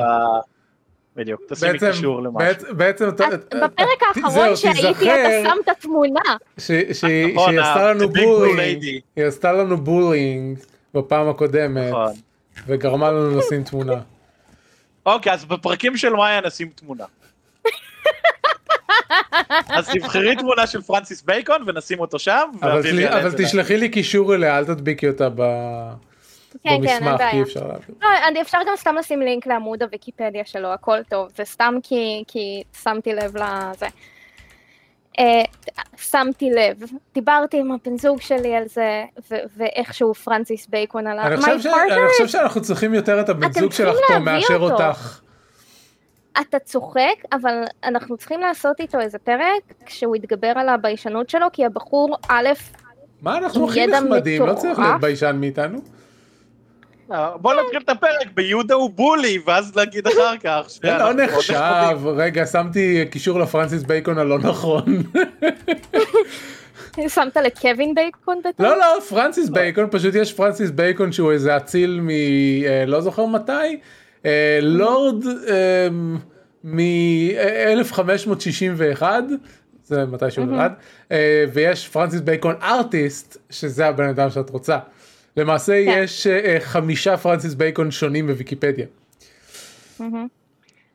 בדיוק, 1.16 1.42
תשימי 1.50 1.80
קישור 1.80 2.22
למשהו. 2.22 2.76
בעצם, 2.76 3.10
בפרק 3.10 4.04
האחרון 4.16 4.56
שהייתי 4.56 4.90
אתה 4.90 5.50
שמת 5.50 5.76
תמונה. 5.80 6.20
שהיא 6.58 7.36
נכון, 7.36 7.60
עשתה 7.60 7.94
לנו 7.94 8.10
bullying, 8.10 8.84
היא 9.16 9.26
עשתה 9.26 9.52
לנו 9.52 9.78
bullying 9.78 10.60
בפעם 10.94 11.30
הקודמת, 11.30 11.90
נכון. 11.90 12.14
וגרמה 12.68 13.12
לנו 13.12 13.38
לשים 13.38 13.64
תמונה. 13.64 14.02
אוקיי, 15.08 15.34
אז 15.34 15.46
בפרקים 15.46 15.98
של 15.98 16.14
מאיה 16.14 16.42
נשים 16.42 16.70
תמונה. 16.76 17.06
אז 19.70 19.90
תבחרי 19.90 20.36
תמונה 20.36 20.68
של 20.68 20.82
פרנסיס 20.82 21.22
בייקון 21.22 21.64
ונשים 21.68 22.00
אותו 22.00 22.20
שם. 22.20 22.50
אבל 22.62 23.34
תשלחי 23.38 23.78
לי 23.78 23.90
קישור 23.90 24.36
אליה, 24.36 24.58
אל 24.58 24.66
תדביקי 24.66 25.08
אותה 25.08 25.30
ב... 25.36 25.42
כן, 26.64 26.70
כן, 26.70 26.82
במסמך, 26.82 27.22
כי 27.32 27.42
אפשר 27.42 27.68
להעביר. 27.68 27.96
לא, 28.02 28.42
אפשר 28.42 28.58
גם 28.68 28.74
סתם 28.76 28.96
לשים 28.96 29.22
לינק 29.22 29.48
לעמוד 29.48 29.84
הוויקיפדיה 29.84 30.46
שלו, 30.46 30.74
הכל 30.74 30.98
טוב, 31.10 31.30
זה 31.38 31.46
סתם 31.46 31.74
כי, 31.84 32.24
כי 32.28 32.64
שמתי 32.84 33.14
לב 33.14 33.38
לזה. 33.38 33.88
שמתי 35.98 36.50
לב, 36.50 36.78
דיברתי 37.14 37.60
עם 37.60 37.72
הבן 37.72 37.98
זוג 37.98 38.22
שלי 38.22 38.56
על 38.56 38.64
זה, 38.68 39.04
ואיכשהו 39.58 40.14
פרנסיס 40.14 40.68
בייקון 40.68 41.08
עלה. 41.08 41.28
אני 41.28 41.38
חושב, 41.38 42.28
שאנחנו 42.28 42.62
צריכים 42.62 42.94
יותר 42.94 43.22
את 43.22 43.30
הבן 43.30 43.52
זוג 43.52 43.72
שלך 43.72 43.98
פה 44.08 44.20
מאשר. 44.20 44.60
אותך. 44.60 45.20
אתה 46.42 46.60
צוחק, 46.60 47.16
אבל 47.34 47.64
אנחנו 47.84 48.18
צריכים 48.18 48.40
לעשות 48.40 48.80
איתו 48.80 49.00
איזה 49.00 49.18
פרק, 49.20 49.74
כשהוא 49.86 50.16
יתגבר 50.16 50.54
על 50.56 50.70
הביישנות 50.70 51.30
שלו, 51.30 51.48
כי 51.54 51.66
הבחור, 51.66 52.18
א', 52.30 52.50
מה 53.22 53.38
אנחנו 53.38 53.70
הכי 53.70 53.88
נחמדים, 53.88 54.46
לא 54.46 54.54
צריך 54.54 54.80
להיות 54.80 55.02
ביישן 55.02 55.38
מאיתנו. 55.40 55.80
בוא 57.42 57.54
נתחיל 57.54 57.80
את 57.84 57.90
הפרק 57.90 58.28
ביהודה 58.34 58.76
הוא 58.76 58.90
bully, 58.90 59.40
ואז 59.46 59.76
להגיד 59.76 60.08
אחר 60.08 60.38
כך. 60.38 60.62
זה 60.68 60.98
לא 60.98 61.14
נחשב, 61.14 62.00
רגע, 62.06 62.46
שמתי 62.46 63.06
קישור 63.12 63.40
לפרנסיס 63.40 63.84
בייקון 63.84 64.18
הלא 64.18 64.40
נכון. 64.40 64.86
שמת 67.08 67.38
לקווין 67.38 67.96
בייקון 67.96 68.40
בטח? 68.40 68.64
לא, 68.64 68.78
לא, 68.78 69.00
פרנסיס 69.10 69.50
בייקון, 69.50 69.88
פשוט 69.92 70.16
יש 70.16 70.34
פרנסיס 70.34 70.70
בייקון 70.70 71.12
שהוא 71.12 71.32
איזה 71.32 71.58
אציל 71.58 72.00
מ... 72.02 72.10
אה, 72.10 72.84
לא 72.88 73.02
זוכר 73.02 73.26
מתי, 73.26 73.80
אה, 74.26 74.60
לורד 74.62 75.28
אה, 75.28 75.88
מ-1561, 76.64 79.04
זה 79.84 80.06
מתי 80.06 80.32
שהוא 80.32 80.46
נולד, 80.46 80.72
ויש 81.54 81.88
פרנסיס 81.88 82.22
בייקון 82.22 82.56
artist, 82.62 83.38
שזה 83.50 83.88
הבן 83.88 84.10
אדם 84.10 84.30
שאת 84.30 84.50
רוצה. 84.50 84.78
למעשה 85.38 85.86
כן. 85.86 85.92
יש 86.04 86.28
uh, 86.28 86.60
חמישה 86.60 87.18
פרנסיס 87.18 87.54
בייקון 87.54 87.92
שונים 87.92 88.28
בוויקיפדיה. 88.28 88.86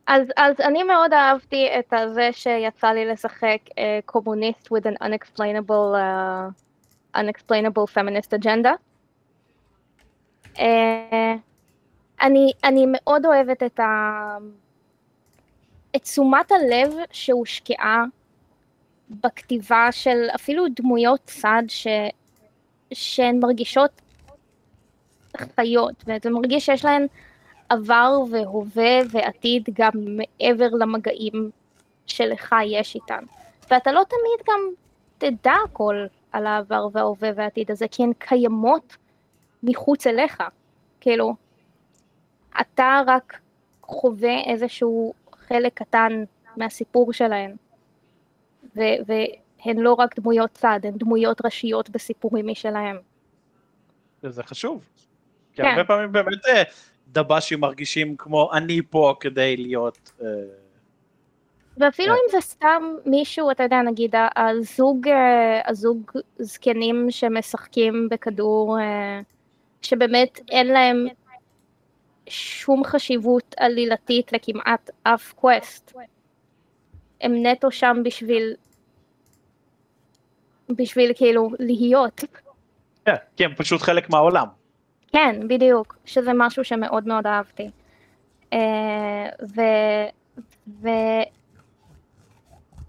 אז, 0.07 0.29
אז 0.37 0.61
אני 0.61 0.83
מאוד 0.83 1.13
אהבתי 1.13 1.69
את 1.79 1.95
זה 2.15 2.29
שיצא 2.33 2.87
לי 2.87 3.05
לשחק 3.05 3.59
קומוניסט 4.05 4.67
uh, 4.67 4.71
with 4.71 4.87
an 4.87 5.05
unexplainable, 5.05 5.95
uh, 5.95 7.21
unexplainable 7.21 7.87
feminist 7.95 8.33
agenda. 8.33 8.71
Uh, 10.57 10.61
אני, 12.23 12.53
אני 12.65 12.87
מאוד 12.89 13.27
אוהבת 13.27 13.63
את, 13.63 13.81
ה... 13.81 14.37
את 15.97 16.03
תשומת 16.03 16.53
הלב 16.53 16.93
שהושקעה 17.13 18.05
בכתיבה 19.11 19.89
של 19.91 20.27
אפילו 20.35 20.65
דמויות 20.77 21.21
צד 21.25 21.63
ש... 21.69 21.87
שהן 22.93 23.39
מרגישות 23.41 23.91
חיות, 25.37 26.05
ואתה 26.07 26.31
מרגיש 26.31 26.67
שיש 26.67 26.85
להן 26.85 27.07
עבר 27.69 28.19
והווה 28.31 28.99
ועתיד 29.11 29.69
גם 29.73 29.93
מעבר 29.95 30.69
למגעים 30.69 31.51
שלך 32.07 32.55
יש 32.67 32.95
איתן. 32.95 33.25
ואתה 33.71 33.93
לא 33.93 34.03
תמיד 34.09 34.47
גם 34.49 34.61
תדע 35.19 35.55
הכל 35.65 36.07
על 36.33 36.47
העבר 36.47 36.87
וההווה 36.93 37.31
והעתיד 37.37 37.71
הזה, 37.71 37.89
כי 37.91 38.03
הן 38.03 38.13
קיימות 38.19 38.97
מחוץ 39.63 40.07
אליך. 40.07 40.43
כאילו, 41.01 41.35
אתה 42.61 43.01
רק 43.07 43.41
חווה 43.83 44.39
איזשהו 44.47 45.15
חלק 45.33 45.75
קטן 45.75 46.25
מהסיפור 46.57 47.13
שלהן. 47.13 47.57
ו- 48.77 49.03
והן 49.07 49.77
לא 49.77 49.93
רק 49.93 50.19
דמויות 50.19 50.51
צד, 50.51 50.81
הן 50.83 50.95
דמויות 50.99 51.45
ראשיות 51.45 51.91
בסיפורים 51.91 52.47
משלהם. 52.47 52.97
זה 54.23 54.43
חשוב. 54.43 54.89
כי 55.55 55.63
כן. 55.63 55.69
הרבה 55.69 55.85
פעמים 55.85 56.13
באמת 56.13 56.47
אה, 56.47 56.63
דב"שים 57.09 57.61
מרגישים 57.61 58.17
כמו 58.17 58.51
אני 58.53 58.81
פה 58.91 59.15
כדי 59.21 59.57
להיות... 59.57 60.13
אה, 60.23 60.27
ואפילו 61.77 62.15
אם 62.15 62.31
זה 62.31 62.41
סתם 62.41 62.83
מישהו, 63.07 63.51
אתה 63.51 63.63
יודע, 63.63 63.83
נגיד 63.83 64.15
הזוג, 64.37 65.09
אה, 65.09 65.61
הזוג 65.67 66.11
זקנים 66.39 67.07
שמשחקים 67.11 68.09
בכדור, 68.11 68.79
אה, 68.81 69.21
שבאמת 69.83 70.41
אין 70.51 70.67
להם 70.67 71.07
שום 72.27 72.85
חשיבות 72.85 73.55
עלילתית 73.59 74.33
לכמעט 74.33 74.91
אף 75.03 75.33
קווסט. 75.33 75.93
הם 77.21 77.47
נטו 77.47 77.71
שם 77.71 77.97
בשביל, 78.05 78.55
בשביל 80.69 81.13
כאילו 81.15 81.51
להיות. 81.59 82.25
כן, 83.05 83.15
כי 83.37 83.45
הם 83.45 83.55
פשוט 83.55 83.83
חלק 83.83 84.11
מהעולם. 84.11 84.47
כן, 85.13 85.49
בדיוק, 85.49 85.97
שזה 86.05 86.31
משהו 86.35 86.65
שמאוד 86.65 87.07
מאוד 87.07 87.27
אהבתי. 87.27 87.71
אה, 88.53 89.29
ו... 89.57 89.61
ו... 90.83 90.89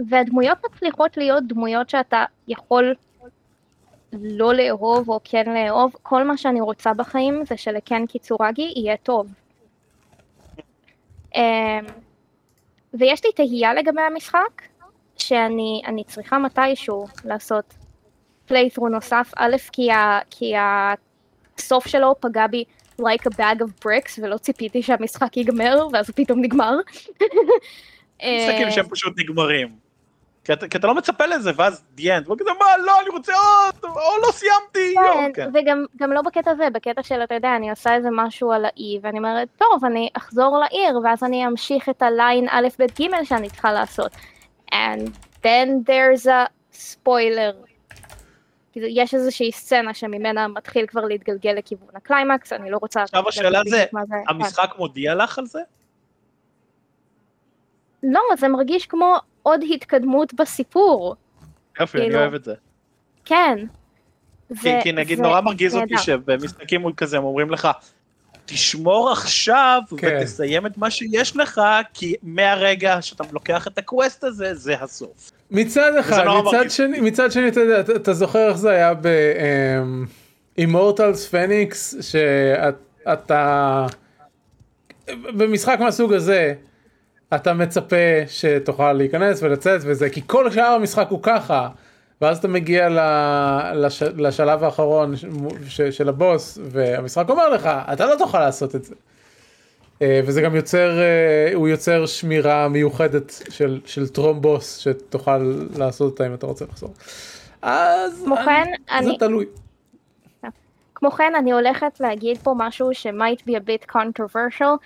והדמויות 0.10 0.58
מצליחות 0.66 1.18
להיות 1.18 1.44
דמויות 1.48 1.90
שאתה 1.90 2.26
יכול 2.48 2.96
לא 4.14 4.54
לאהוב 4.54 5.10
או 5.10 5.20
כן 5.24 5.54
לאהוב, 5.54 5.96
כל 6.02 6.24
מה 6.24 6.38
שאני 6.38 6.62
רוצה 6.62 6.94
בחיים 6.94 7.46
זה 7.46 7.58
שלקן 7.58 8.06
קיצורגי 8.06 8.74
יהיה 8.76 8.98
טוב. 8.98 9.34
אה, 11.36 11.80
ויש 12.94 13.26
לי 13.26 13.32
תהייה 13.32 13.74
לגבי 13.74 14.02
המשחק, 14.02 14.62
שאני 15.18 15.82
אני 15.86 16.04
צריכה 16.04 16.38
מתישהו 16.38 17.06
לעשות 17.26 17.74
פליית'רו 18.46 18.90
נוסף, 18.90 19.32
א' 19.36 19.56
כי, 19.72 19.92
ה, 19.92 20.20
כי 20.30 20.54
הסוף 21.58 21.88
שלו 21.88 22.16
פגע 22.20 22.48
בי 22.48 22.64
like 23.02 23.26
a 23.26 23.36
bag 23.38 23.60
of 23.60 23.86
bricks 23.86 24.20
ולא 24.22 24.38
ציפיתי 24.38 24.84
שהמשחק 24.84 25.38
ייגמר 25.38 25.88
ואז 25.94 26.10
הוא 26.10 26.16
פתאום 26.16 26.42
נגמר. 26.42 26.78
משחקים 28.18 28.68
אה, 28.68 28.72
שהם 28.72 28.86
פשוט 28.90 29.14
נגמרים. 29.18 29.84
כי 30.44 30.54
אתה, 30.54 30.68
כי 30.68 30.78
אתה 30.78 30.88
לא 30.88 30.96
מצפה 30.96 31.26
לזה, 31.26 31.52
ואז 31.56 31.84
the 31.98 32.02
end, 32.02 32.32
וכזה 32.32 32.50
מה, 32.60 32.78
לא, 32.86 33.02
אני 33.02 33.10
רוצה 33.10 33.34
עוד, 33.34 33.96
או 33.96 34.22
לא 34.28 34.32
סיימתי. 34.32 34.96
כן, 34.96 35.32
כן. 35.34 35.50
וגם 35.54 35.86
גם 35.98 36.12
לא 36.12 36.22
בקטע 36.22 36.52
הזה, 36.52 36.70
בקטע 36.74 37.04
של, 37.04 37.24
אתה 37.24 37.36
יודע, 37.36 37.56
אני 37.56 37.70
עושה 37.70 37.96
איזה 37.96 38.10
משהו 38.12 38.52
על 38.52 38.66
האי, 38.66 39.00
ואני 39.02 39.18
אומרת, 39.18 39.48
טוב, 39.58 39.86
אני 39.86 40.10
אחזור 40.14 40.58
לעיר, 40.58 41.00
ואז 41.04 41.24
אני 41.24 41.48
אמשיך 41.48 41.90
את 41.90 42.02
הליין 42.02 42.48
א', 42.50 42.68
ב', 42.80 43.02
ג' 43.02 43.24
שאני 43.24 43.50
צריכה 43.50 43.72
לעשות. 43.72 44.12
And 44.74 45.10
then 45.44 45.84
there's 45.86 46.26
a 46.26 46.50
spoiler. 46.74 47.73
כאילו, 48.74 48.88
יש 48.90 49.14
איזושהי 49.14 49.52
סצנה 49.52 49.94
שממנה 49.94 50.48
מתחיל 50.48 50.86
כבר 50.88 51.02
להתגלגל 51.02 51.52
לכיוון 51.52 51.88
הקליימקס, 51.96 52.54
אני 52.54 52.72
לא 52.72 52.78
רוצה... 52.78 53.04
עכשיו 53.04 53.30
השאלה 53.30 53.60
זה, 53.70 53.86
מה 53.92 54.02
כן. 54.10 54.16
המשחק 54.28 54.70
מודיע 54.78 55.16
לך 55.16 55.40
על 55.40 55.46
זה? 55.46 55.60
לא, 58.04 58.22
זה 58.38 58.48
מרגיש 58.48 58.86
כמו 58.86 59.16
עוד 59.44 59.60
התקדמות 59.74 60.34
בסיפור. 60.34 61.16
יופי, 61.80 61.98
אני 61.98 62.06
כאילו, 62.06 62.20
אוהב 62.20 62.34
את 62.34 62.44
זה. 62.44 62.54
כן. 63.26 63.58
כי, 64.48 64.56
זה- 64.62 64.80
כי 64.84 64.92
נגיד 64.92 65.18
זה 65.18 65.24
נורא 65.24 65.42
מרגיז 65.42 65.76
אותי. 65.76 65.98
שבמשחקים 65.98 66.82
מול 66.82 66.94
כזה 66.98 67.18
הם 67.18 67.24
אומרים 67.24 67.50
לך, 67.50 67.68
תשמור 68.46 69.12
עכשיו 69.12 69.82
כן. 69.98 70.18
ותסיים 70.22 70.66
את 70.66 70.78
מה 70.78 70.92
שיש 70.92 71.38
לך, 71.38 71.62
כי 71.94 72.16
מהרגע 72.24 73.02
שאתה 73.02 73.24
לוקח 73.32 73.68
את 73.68 73.78
הקווסט 73.78 74.24
הזה, 74.24 74.54
זה 74.56 74.84
הסוף. 74.84 75.32
מצד 75.54 75.92
אחד, 76.00 76.18
מצד. 76.48 76.70
שני, 76.70 77.00
מצד 77.02 77.32
שני, 77.32 77.48
אתה 77.48 77.60
יודע, 77.60 77.80
אתה- 77.80 77.96
אתה 77.96 78.14
זוכר 78.14 78.48
איך 78.50 78.58
זה 78.58 78.70
היה 78.70 78.94
באימורטלס 80.58 81.28
פניקס, 81.28 81.96
שאתה, 82.02 83.86
במשחק 85.10 85.78
מהסוג 85.80 86.14
הזה, 86.14 86.54
אתה 87.36 87.54
מצפה 87.54 87.96
שתוכל 88.28 88.94
להיכנס 88.94 89.44
ולצאת 89.44 89.82
וזה, 89.84 90.10
כי 90.10 90.22
כל 90.28 90.52
שאר 90.52 90.64
המשחק 90.66 91.08
הוא 91.10 91.20
ככה, 91.24 91.68
ואז 92.22 92.38
אתה 92.38 92.48
מגיע 92.48 92.90
ל- 92.90 93.86
לש, 93.86 94.04
לשלב 94.04 94.64
האחרון 94.64 95.14
ש, 95.68 95.82
של 95.82 96.10
הבוס, 96.10 96.58
והמשחק 96.64 97.30
אומר 97.30 97.50
לך, 97.50 97.70
אתה 97.94 98.06
לא 98.06 98.16
תוכל 98.18 98.40
לעשות 98.40 98.76
את 98.76 98.84
זה. 98.84 98.96
אה, 100.04 100.22
וזה 100.26 100.42
גם 100.42 100.56
יוצר, 100.56 101.00
אה, 101.00 101.52
הוא 101.54 101.68
יוצר 101.68 102.06
שמירה 102.06 102.68
מיוחדת 102.68 103.42
של, 103.50 103.80
של 103.86 104.08
טרום 104.08 104.42
בוס 104.42 104.78
שתוכל 104.78 105.68
לעשות 105.78 106.12
אותה 106.12 106.28
אם 106.28 106.34
אתה 106.34 106.46
רוצה 106.46 106.66
לחזור. 106.66 106.94
אז 107.62 108.22
כמו 108.26 108.36
כן, 108.46 108.64
זה 108.90 108.98
אני, 108.98 109.18
תלוי. 109.18 109.46
כמו 110.96 111.12
כן, 111.12 111.34
אני 111.38 111.52
הולכת 111.52 112.00
להגיד 112.00 112.38
פה 112.38 112.54
משהו 112.58 112.90
ש-might 112.94 113.42
be 113.48 113.52
a 113.52 113.70
bit 113.70 113.96
controversial. 113.96 114.78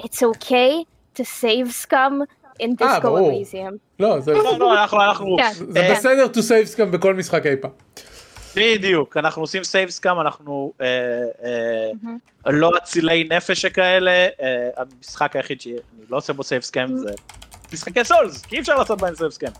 It's 0.00 0.22
okay 0.22 0.84
to 1.14 1.24
save 1.24 1.84
scum 1.84 2.24
in 2.62 2.82
אה, 2.82 2.98
Disco. 2.98 3.06
Elysium. 3.06 3.74
לא, 4.00 4.20
זה, 4.20 4.32
לא, 4.32 4.58
לא, 4.58 4.82
אנחנו, 4.82 5.02
אנחנו, 5.02 5.36
כן. 5.38 5.52
זה 5.52 5.88
בסדר 5.90 6.26
to 6.32 6.38
save 6.38 6.78
scum 6.78 6.90
בכל 6.90 7.14
משחק 7.14 7.46
אי 7.46 7.56
פעם. 7.56 7.70
בדיוק, 8.58 9.16
אנחנו 9.16 9.42
עושים 9.42 9.64
save 9.64 9.90
scum, 9.90 10.20
אנחנו 10.20 10.72
אה, 10.80 10.86
אה, 11.44 11.90
מהמם. 12.02 12.18
לא 12.46 12.70
אצילי 12.82 13.24
נפש 13.24 13.62
שכאלה, 13.62 14.28
אה, 14.42 14.68
המשחק 14.76 15.36
היחיד 15.36 15.60
שאני 15.60 15.76
לא 16.08 16.16
עושה 16.16 16.32
בו 16.32 16.42
save 16.42 16.62
scum 16.62 16.96
זה 16.96 17.10
משחקי 17.72 18.04
סולס, 18.04 18.46
כי 18.46 18.56
אי 18.56 18.60
אפשר 18.60 18.74
לעשות 18.74 19.00
בהם 19.00 19.14
save 19.14 19.30
scum. 19.30 19.50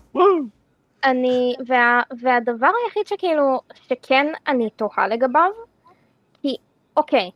אני, 1.05 1.55
וה, 1.67 2.03
והדבר 2.23 2.71
היחיד 2.85 3.07
שכאילו, 3.07 3.61
שכן 3.89 4.27
אני 4.49 4.71
תוהה 4.77 5.09
לגביו, 5.09 5.51
כי 6.43 6.57
אוקיי, 6.97 7.31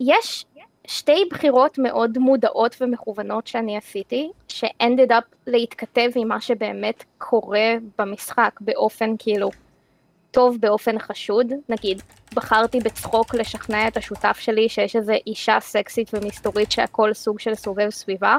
יש 0.00 0.44
שתי 0.86 1.24
בחירות 1.30 1.78
מאוד 1.78 2.18
מודעות 2.18 2.76
ומכוונות 2.80 3.46
שאני 3.46 3.76
עשיתי, 3.76 4.30
ש-ended 4.48 5.10
up 5.10 5.36
להתכתב 5.46 6.10
עם 6.14 6.28
מה 6.28 6.40
שבאמת 6.40 7.04
קורה 7.18 7.74
במשחק 7.98 8.50
באופן 8.60 9.14
כאילו 9.18 9.50
טוב 10.34 10.56
באופן 10.60 10.98
חשוד, 10.98 11.52
נגיד 11.68 12.02
בחרתי 12.34 12.80
בצחוק 12.80 13.34
לשכנע 13.34 13.88
את 13.88 13.96
השותף 13.96 14.36
שלי 14.40 14.68
שיש 14.68 14.96
איזו 14.96 15.12
אישה 15.26 15.60
סקסית 15.60 16.10
ומסתורית 16.14 16.72
שהכל 16.72 17.14
סוג 17.14 17.40
של 17.40 17.54
סובב 17.54 17.90
סביבה, 17.90 18.36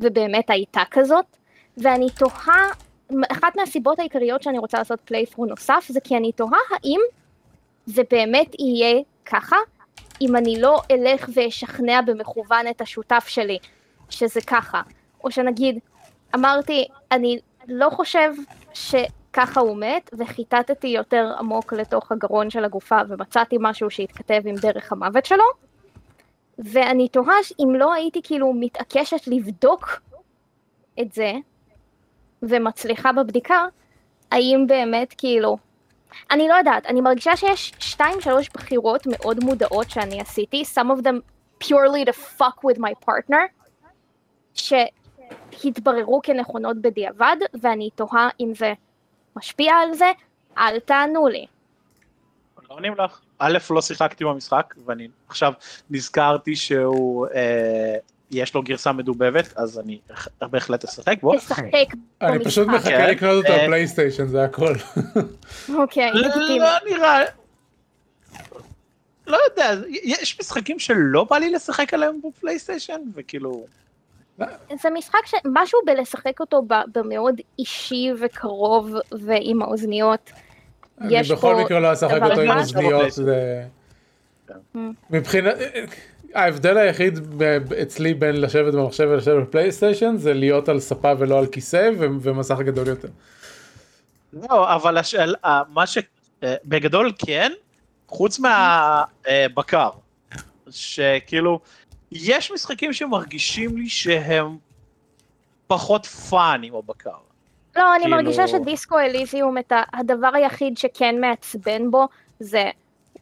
ובאמת 0.00 0.50
הייתה 0.50 0.82
כזאת, 0.90 1.24
ואני 1.78 2.06
תוהה 2.18 2.66
אחת 3.32 3.56
מהסיבות 3.56 3.98
העיקריות 3.98 4.42
שאני 4.42 4.58
רוצה 4.58 4.78
לעשות 4.78 5.00
פלייפרו 5.00 5.46
נוסף 5.46 5.86
זה 5.88 6.00
כי 6.00 6.16
אני 6.16 6.32
תוהה 6.32 6.58
האם 6.70 7.00
זה 7.86 8.02
באמת 8.10 8.54
יהיה 8.58 9.02
ככה 9.26 9.56
אם 10.20 10.36
אני 10.36 10.60
לא 10.60 10.80
אלך 10.90 11.28
ואשכנע 11.34 12.00
במכוון 12.00 12.68
את 12.70 12.80
השותף 12.80 13.24
שלי 13.28 13.58
שזה 14.10 14.40
ככה. 14.40 14.82
או 15.24 15.30
שנגיד 15.30 15.78
אמרתי 16.34 16.88
אני 17.12 17.38
לא 17.68 17.90
חושב 17.90 18.30
שככה 19.36 19.60
הוא 19.60 19.76
מת 19.76 20.10
וחיטטתי 20.18 20.86
יותר 20.86 21.34
עמוק 21.38 21.72
לתוך 21.72 22.12
הגרון 22.12 22.50
של 22.50 22.64
הגופה 22.64 22.98
ומצאתי 23.08 23.56
משהו 23.60 23.90
שהתכתב 23.90 24.42
עם 24.44 24.54
דרך 24.54 24.92
המוות 24.92 25.26
שלו. 25.26 25.44
ואני 26.58 27.08
תוהה 27.08 27.34
אם 27.60 27.74
לא 27.74 27.92
הייתי 27.92 28.22
כאילו 28.22 28.52
מתעקשת 28.52 29.26
לבדוק 29.26 30.00
את 31.00 31.12
זה 31.12 31.32
ומצליחה 32.42 33.12
בבדיקה, 33.12 33.66
האם 34.30 34.64
באמת 34.68 35.14
כאילו, 35.18 35.56
אני 36.30 36.48
לא 36.48 36.54
יודעת, 36.54 36.86
אני 36.86 37.00
מרגישה 37.00 37.36
שיש 37.36 37.72
שתיים 37.78 38.20
שלוש 38.20 38.48
בחירות 38.48 39.06
מאוד 39.06 39.44
מודעות 39.44 39.90
שאני 39.90 40.20
עשיתי, 40.20 40.62
some 40.74 40.98
of 40.98 41.02
them 41.02 41.20
purely 41.64 42.08
to 42.08 42.12
fuck 42.38 42.64
with 42.64 42.78
my 42.78 43.08
partner, 43.08 43.64
שהתבררו 44.54 46.20
כנכונות 46.22 46.76
בדיעבד, 46.76 47.36
ואני 47.60 47.90
תוהה 47.94 48.28
אם 48.40 48.52
זה 48.54 48.72
משפיע 49.36 49.74
על 49.74 49.94
זה, 49.94 50.12
אל 50.58 50.78
תענו 50.80 51.28
לי. 51.28 51.46
לא 52.70 52.74
עונים 52.74 52.94
לך. 52.98 53.20
א', 53.38 53.58
לא 53.70 53.80
שיחקתי 53.80 54.24
במשחק, 54.24 54.74
ואני 54.86 55.08
עכשיו 55.28 55.52
נזכרתי 55.90 56.56
שהוא, 56.56 57.26
אה, 57.34 57.94
יש 58.30 58.54
לו 58.54 58.62
גרסה 58.62 58.92
מדובבת, 58.92 59.52
אז 59.56 59.78
אני 59.78 60.00
בהחלט 60.40 60.84
אשחק 60.84 61.22
בו. 61.22 61.38
תשחק 61.38 61.62
אני 62.22 62.44
פשוט 62.44 62.66
במשחק. 62.66 62.86
מחכה 62.86 62.98
כן. 62.98 63.10
לקנות 63.10 63.44
אותו 63.44 63.58
אה, 63.58 63.64
בפלייסטיישן, 63.64 64.26
זה 64.26 64.44
הכל. 64.44 64.74
אוקיי, 65.74 66.10
לגיטימי. 66.12 66.58
לא 66.58 66.68
נראה... 66.90 67.24
לא 69.26 69.38
יודע, 69.50 69.74
יש 69.88 70.40
משחקים 70.40 70.78
שלא 70.78 71.24
בא 71.24 71.38
לי 71.38 71.50
לשחק 71.50 71.94
עליהם 71.94 72.20
בפלייסטיישן, 72.24 73.00
וכאילו... 73.14 73.66
זה 74.82 74.90
משחק 74.94 75.26
שמשהו 75.26 75.80
בלשחק 75.86 76.40
אותו 76.40 76.62
במאוד 76.92 77.40
אישי 77.58 78.10
וקרוב 78.20 78.94
ועם 79.12 79.62
האוזניות. 79.62 80.32
אני 81.00 81.18
יש 81.18 81.30
בכל 81.30 81.54
פה 81.56 81.64
מקרה 81.64 81.80
לא 81.80 81.92
אשחק 81.92 82.22
אותו 82.22 82.40
עם. 82.40 82.58
אוזניות. 82.58 83.12
זה-. 83.12 83.64
מבחינת... 85.10 85.54
ההבדל 86.34 86.78
היחיד 86.78 87.42
אצלי 87.82 88.14
בין 88.14 88.40
לשבת 88.40 88.74
במחשב 88.74 89.08
ולשבת 89.10 89.42
בפלייסטיישן 89.42 90.16
זה 90.16 90.34
להיות 90.34 90.68
על 90.68 90.80
ספה 90.80 91.12
ולא 91.18 91.38
על 91.38 91.46
כיסא 91.46 91.90
ומסך 91.98 92.58
גדול 92.58 92.88
יותר. 92.88 93.08
לא, 94.32 94.74
אבל 94.74 94.98
השאל... 94.98 95.34
אה, 95.44 95.62
מה 95.68 95.86
ש... 95.86 95.98
אה, 96.42 96.54
בגדול 96.64 97.12
כן, 97.18 97.52
חוץ 98.08 98.38
מהבקר. 98.38 99.90
שכאילו, 100.70 101.60
יש 102.12 102.52
משחקים 102.52 102.92
שמרגישים 102.92 103.76
לי 103.76 103.88
שהם 103.88 104.56
פחות 105.66 106.06
fun 106.06 106.60
עם 106.64 106.74
הבקר. 106.74 107.10
לא, 107.76 107.94
אני 107.94 108.02
כאילו- 108.02 108.16
מרגישה 108.16 108.48
שדיסקו 108.48 108.98
אליזיום, 108.98 109.58
את 109.58 109.72
הדבר 109.94 110.30
היחיד 110.34 110.78
שכן 110.78 111.20
מעצבן 111.20 111.90
בו, 111.90 112.06
זה 112.40 112.70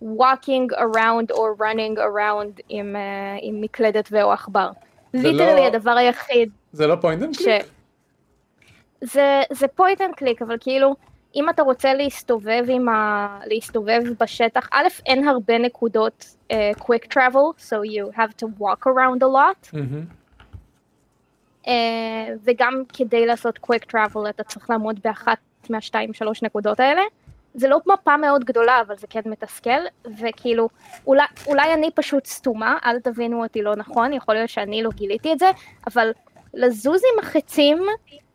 walking 0.02 0.72
around 0.76 1.32
or 1.34 1.58
running 1.60 1.96
around 1.98 2.60
עם, 2.68 2.96
אה, 2.96 3.00
עם 3.42 3.60
מקלדת 3.60 4.08
ו/או 4.12 4.32
עכבר. 4.32 4.70
זה 5.12 5.28
literally 5.32 5.60
לא- 5.60 5.66
הדבר 5.66 5.90
היחיד 5.90 6.50
זה 6.72 6.86
לא 6.86 6.96
point 7.00 7.22
and. 7.22 7.36
click? 7.36 7.62
זה, 9.00 9.42
זה 9.52 9.66
point 9.80 9.98
and 9.98 10.20
click, 10.22 10.44
אבל 10.44 10.56
כאילו, 10.60 10.94
אם 11.36 11.50
אתה 11.50 11.62
רוצה 11.62 11.94
להסתובב 11.94 12.64
עם 12.68 12.88
ה... 12.88 13.38
להסתובב 13.46 14.02
בשטח, 14.20 14.68
א', 14.72 14.86
אין 15.06 15.28
הרבה 15.28 15.58
נקודות 15.58 16.36
uh, 16.52 16.54
quick 16.78 17.06
travel, 17.14 17.60
so 17.68 17.74
you 17.84 18.16
have 18.16 18.42
to 18.42 18.46
walk 18.60 18.86
around 18.86 19.22
a 19.22 19.26
lot, 19.26 19.70
מהמם. 19.72 20.04
uh, 21.64 21.68
וגם 22.44 22.82
כדי 22.92 23.26
לעשות 23.26 23.58
quick 23.58 23.92
travel 23.92 24.28
אתה 24.28 24.42
צריך 24.42 24.70
לעמוד 24.70 25.00
באחת 25.04 25.38
מהשתיים 25.70 26.12
שלוש 26.12 26.42
נקודות 26.42 26.80
האלה. 26.80 27.02
זה 27.56 27.68
לא 27.68 27.80
מפה 27.86 28.16
מאוד 28.16 28.44
גדולה, 28.44 28.80
אבל 28.80 28.96
זה 28.96 29.06
כן 29.06 29.20
מתסכל, 29.26 29.80
וכאילו, 30.18 30.68
אולי, 31.06 31.24
אולי 31.46 31.74
אני 31.74 31.90
פשוט 31.94 32.26
סתומה, 32.26 32.78
אל 32.84 33.00
תבינו 33.00 33.42
אותי 33.42 33.62
לא 33.62 33.76
נכון, 33.76 34.12
יכול 34.12 34.34
להיות 34.34 34.50
שאני 34.50 34.82
לא 34.82 34.90
גיליתי 34.90 35.32
את 35.32 35.38
זה, 35.38 35.50
אבל 35.86 36.12
לזוז 36.54 37.00
עם 37.12 37.18
החצים, 37.24 37.78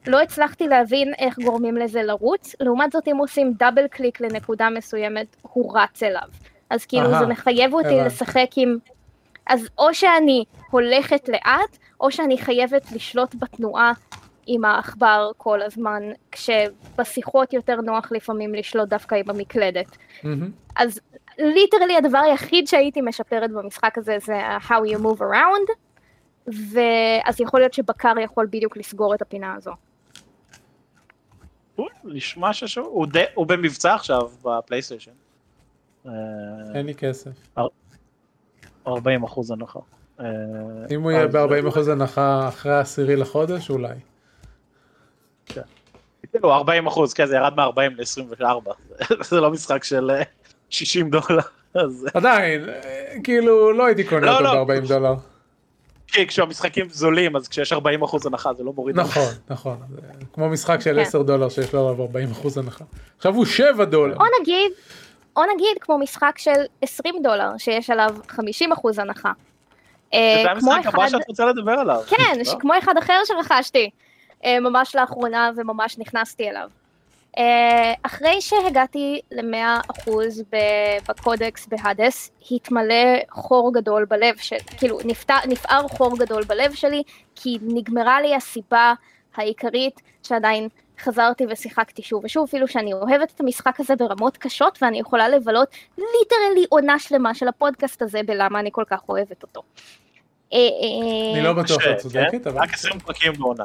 לא 0.10 0.22
הצלחתי 0.22 0.68
להבין 0.68 1.14
איך 1.20 1.40
גורמים 1.40 1.78
לזה 1.78 2.04
לרוץ, 2.04 2.56
לעומת 2.60 2.92
זאת 2.92 3.08
אם 3.08 3.18
עושים 3.18 3.54
דאבל 3.54 3.88
קליק 3.88 4.22
לנקודה 4.22 4.70
מסוימת, 4.70 5.36
הוא 5.42 5.78
רץ 5.78 6.04
אליו. 6.04 6.28
אז 6.70 6.86
כאילו 6.86 7.12
אהה, 7.12 7.20
זה 7.20 7.26
מחייב 7.26 7.74
אותי 7.74 7.88
הבנתי. 7.88 8.06
לשחק 8.06 8.48
עם... 8.56 8.78
אז 9.48 9.70
או 9.78 9.94
שאני 9.94 10.44
הולכת 10.72 11.30
לאט, 11.30 11.78
או 12.02 12.12
שאני 12.12 12.38
חייבת 12.38 12.92
לשלוט 12.92 13.36
בתנועה 13.40 13.92
עם 14.48 14.66
העכבר 14.66 15.32
כל 15.38 15.62
הזמן, 15.62 16.04
כשבשיחות 16.32 17.54
יותר 17.54 17.76
נוח 17.76 18.12
לפעמים 18.12 18.56
לשלוט 18.56 18.90
דווקא 18.90 19.16
עם 19.16 19.30
המקלדת. 19.30 19.98
מהמם. 20.24 20.52
אז 20.76 21.00
ליטרלי 21.38 21.98
הדבר 21.98 22.18
היחיד 22.18 22.68
שהייתי 22.68 23.02
משפרת 23.02 23.52
במשחק 23.52 23.98
הזה 23.98 24.18
זה 24.20 24.58
how 24.58 24.94
you 24.94 24.98
move 24.98 25.20
around, 25.20 25.72
ואז 26.48 27.42
יכול 27.42 27.60
להיות 27.60 27.74
שבקר 27.74 28.20
יכול 28.24 28.46
בדיוק 28.46 28.78
לסגור 28.78 29.16
את 29.16 29.22
הפינה 29.22 29.56
הזו. 29.58 29.72
נשמע 32.04 32.54
ששו, 32.54 32.82
הוא, 32.82 33.08
די, 33.08 33.24
הוא 33.34 33.46
במבצע 33.48 33.94
עכשיו 33.96 34.30
בפלייסטיישן. 34.44 35.12
אה, 36.08 36.12
אין 36.76 36.86
לי 36.86 36.96
כסף. 36.96 37.32
40 38.88 39.24
אחוז 39.24 39.52
הנחה. 39.52 39.80
אה, 40.20 40.26
אם 40.92 41.02
הוא 41.04 41.12
יהיה 41.12 41.24
אז- 41.24 41.32
ב-40% 41.36 41.92
הנחה 41.92 42.48
אחרי 42.48 42.74
העשירי 42.74 43.16
לחודש, 43.16 43.70
אולי. 43.70 43.96
כאילו 46.32 46.54
40 46.54 46.88
אחוז, 46.88 47.14
כן, 47.14 47.26
זה 47.26 47.36
ירד 47.36 47.54
מ-40 47.56 47.82
ל-24. 47.98 48.72
זה 49.30 49.42
לא 49.42 49.52
משחק 49.52 49.84
של 49.84 50.12
אה, 50.12 50.22
60 50.70 51.10
דולר. 51.10 51.40
אז 51.74 52.08
עדיין, 52.14 52.70
אה, 52.70 53.14
כאילו, 53.24 53.74
לא 53.74 53.86
הייתי 53.86 54.04
קונה 54.04 54.26
לא, 54.26 54.32
אותו 54.34 54.44
לא. 54.44 54.64
ב-40 54.64 54.88
דולר. 54.88 55.14
כי 56.12 56.28
כשהמשחקים 56.28 56.90
זולים, 56.90 57.36
אז 57.36 57.48
כשיש 57.48 57.74
40 57.74 58.04
אחוז 58.04 58.26
הנחה 58.26 58.54
זה 58.54 58.64
לא 58.64 58.74
מוריד. 58.74 58.96
נכון, 59.00 59.34
נכון. 59.50 59.78
כמו 60.34 60.50
משחק 60.50 60.82
של 60.82 60.96
כן. 60.96 61.00
10 61.02 61.22
דולר 61.22 61.50
שיש 61.50 61.74
לו 61.74 61.90
עליו 61.90 62.06
40% 62.06 62.60
הנחה. 62.60 62.84
עכשיו 63.18 63.36
הוא 63.36 63.46
7 63.46 63.86
דולר. 63.86 64.16
או 64.18 64.24
נגיד, 64.42 64.72
או 65.38 65.42
נגיד 65.56 65.78
כמו 65.82 65.98
משחק 65.98 66.34
של 66.38 66.52
20 66.82 67.16
דולר 67.24 67.50
שיש 67.58 67.90
עליו 67.90 68.16
50 68.28 68.72
אחוז 68.72 69.00
הנחה. 69.00 69.32
אה, 70.14 70.44
זה 70.44 70.60
כמו 70.60 70.72
המשחק 70.74 70.94
הבא 70.94 71.04
אחד- 71.04 71.10
שאת 71.12 71.28
רוצה 71.28 71.46
לדבר 71.46 71.72
עליו. 71.72 72.02
כן, 72.08 72.40
לא? 72.46 72.60
כמו 72.60 72.74
אחד 72.78 72.94
אחר 72.98 73.20
שרכשתי 73.26 73.90
אה, 74.46 74.60
ממש 74.60 74.96
לאחרונה 74.96 75.52
וממש 75.58 75.98
נכנסתי 75.98 76.50
אליו. 76.50 76.70
אה, 77.38 77.94
אחרי 78.04 78.42
שהגעתי 78.42 79.22
ל-100% 79.32 80.10
בקודקס 81.10 81.68
בהאדס, 81.68 82.32
התמלא 82.52 83.20
חור 83.30 83.74
גדול 83.74 84.06
בלב, 84.06 84.38
של, 84.38 84.56
כאילו 84.78 84.98
נפתר, 85.06 85.38
נפער 85.48 85.88
חור 85.88 86.18
גדול 86.18 86.44
בלב 86.44 86.74
שלי, 86.74 87.04
כי 87.36 87.58
נגמרה 87.62 88.22
לי 88.22 88.36
הסיבה 88.36 88.94
העיקרית 89.36 90.02
שעדיין 90.24 90.68
חזרתי 91.00 91.46
ושיחקתי 91.50 92.02
שוב 92.02 92.26
ושוב, 92.26 92.46
אפילו 92.48 92.68
שאני 92.68 92.94
אוהבת 92.94 93.32
את 93.36 93.40
המשחק 93.40 93.80
הזה 93.80 93.96
ברמות 93.96 94.38
קשות, 94.38 94.78
ואני 94.82 95.00
יכולה 95.00 95.30
לבלות 95.30 95.68
ליטרלי 95.98 96.66
עונה 96.70 97.00
שלמה 97.00 97.34
של 97.34 97.48
הפודקאסט 97.48 98.02
הזה 98.02 98.22
בלמה 98.26 98.60
אני 98.60 98.70
כל 98.72 98.84
כך 98.88 99.00
אוהבת 99.10 99.44
אותו. 99.44 99.62
אה, 100.54 100.58
אה, 100.58 101.34
אני 101.34 101.44
לא 101.44 101.54
בטוח 101.54 101.82
שאת 101.82 101.98
צודקת, 101.98 102.44
כן? 102.44 102.50
אבל... 102.50 102.62
רק 102.62 102.74
20 102.74 103.00
פרקים 103.00 103.34
בעונה. 103.34 103.64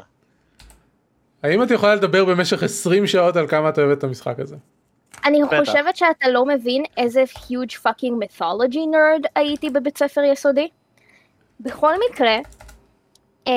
האם 1.44 1.62
את 1.62 1.70
יכולה 1.70 1.94
לדבר 1.94 2.24
במשך 2.24 2.62
20 2.62 3.06
שעות 3.06 3.36
על 3.36 3.48
כמה 3.48 3.68
את 3.68 3.78
אוהבת 3.78 3.98
את 3.98 4.04
המשחק 4.04 4.38
הזה? 4.38 4.56
אני 5.24 5.42
בטח. 5.42 5.58
חושבת 5.58 5.96
שאתה 5.96 6.28
לא 6.28 6.46
מבין 6.46 6.84
איזה 6.96 7.24
huge 7.36 7.72
fucking 7.86 8.24
mythology 8.24 8.74
nerd 8.76 9.28
הייתי 9.34 9.70
בבית 9.70 9.98
ספר 9.98 10.20
יסודי. 10.20 10.68
בכל 11.60 11.92
מקרה, 12.10 12.36
אמ, 13.46 13.52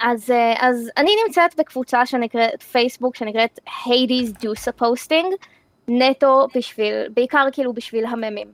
אז, 0.00 0.30
אה, 0.30 0.54
אז 0.58 0.90
אני 0.96 1.10
נמצאת 1.26 1.56
בקבוצה 1.58 2.06
שנקראת 2.06 2.62
פייסבוק 2.62 3.16
שנקראת 3.16 3.58
Hades 3.66 4.42
do 4.42 4.72
posting 4.80 5.26
נטו 5.88 6.46
בשביל, 6.54 6.94
בעיקר 7.14 7.46
כאילו 7.52 7.72
בשביל 7.72 8.06
הממים. 8.06 8.52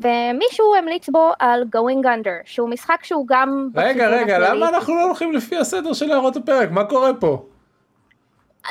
ומישהו 0.00 0.74
המליץ 0.78 1.08
בו 1.08 1.32
על 1.38 1.64
Going 1.76 2.04
Under, 2.04 2.42
שהוא 2.44 2.68
משחק 2.68 2.98
שהוא 3.02 3.26
גם... 3.28 3.68
רגע, 3.74 4.08
רגע, 4.08 4.36
הכללי. 4.36 4.56
למה 4.58 4.68
אנחנו 4.68 4.94
לא 4.94 5.04
הולכים 5.04 5.32
לפי 5.32 5.56
הסדר 5.56 5.92
של 5.92 6.12
הערות 6.12 6.36
הפרק? 6.36 6.70
מה 6.70 6.84
קורה 6.84 7.14
פה? 7.14 7.46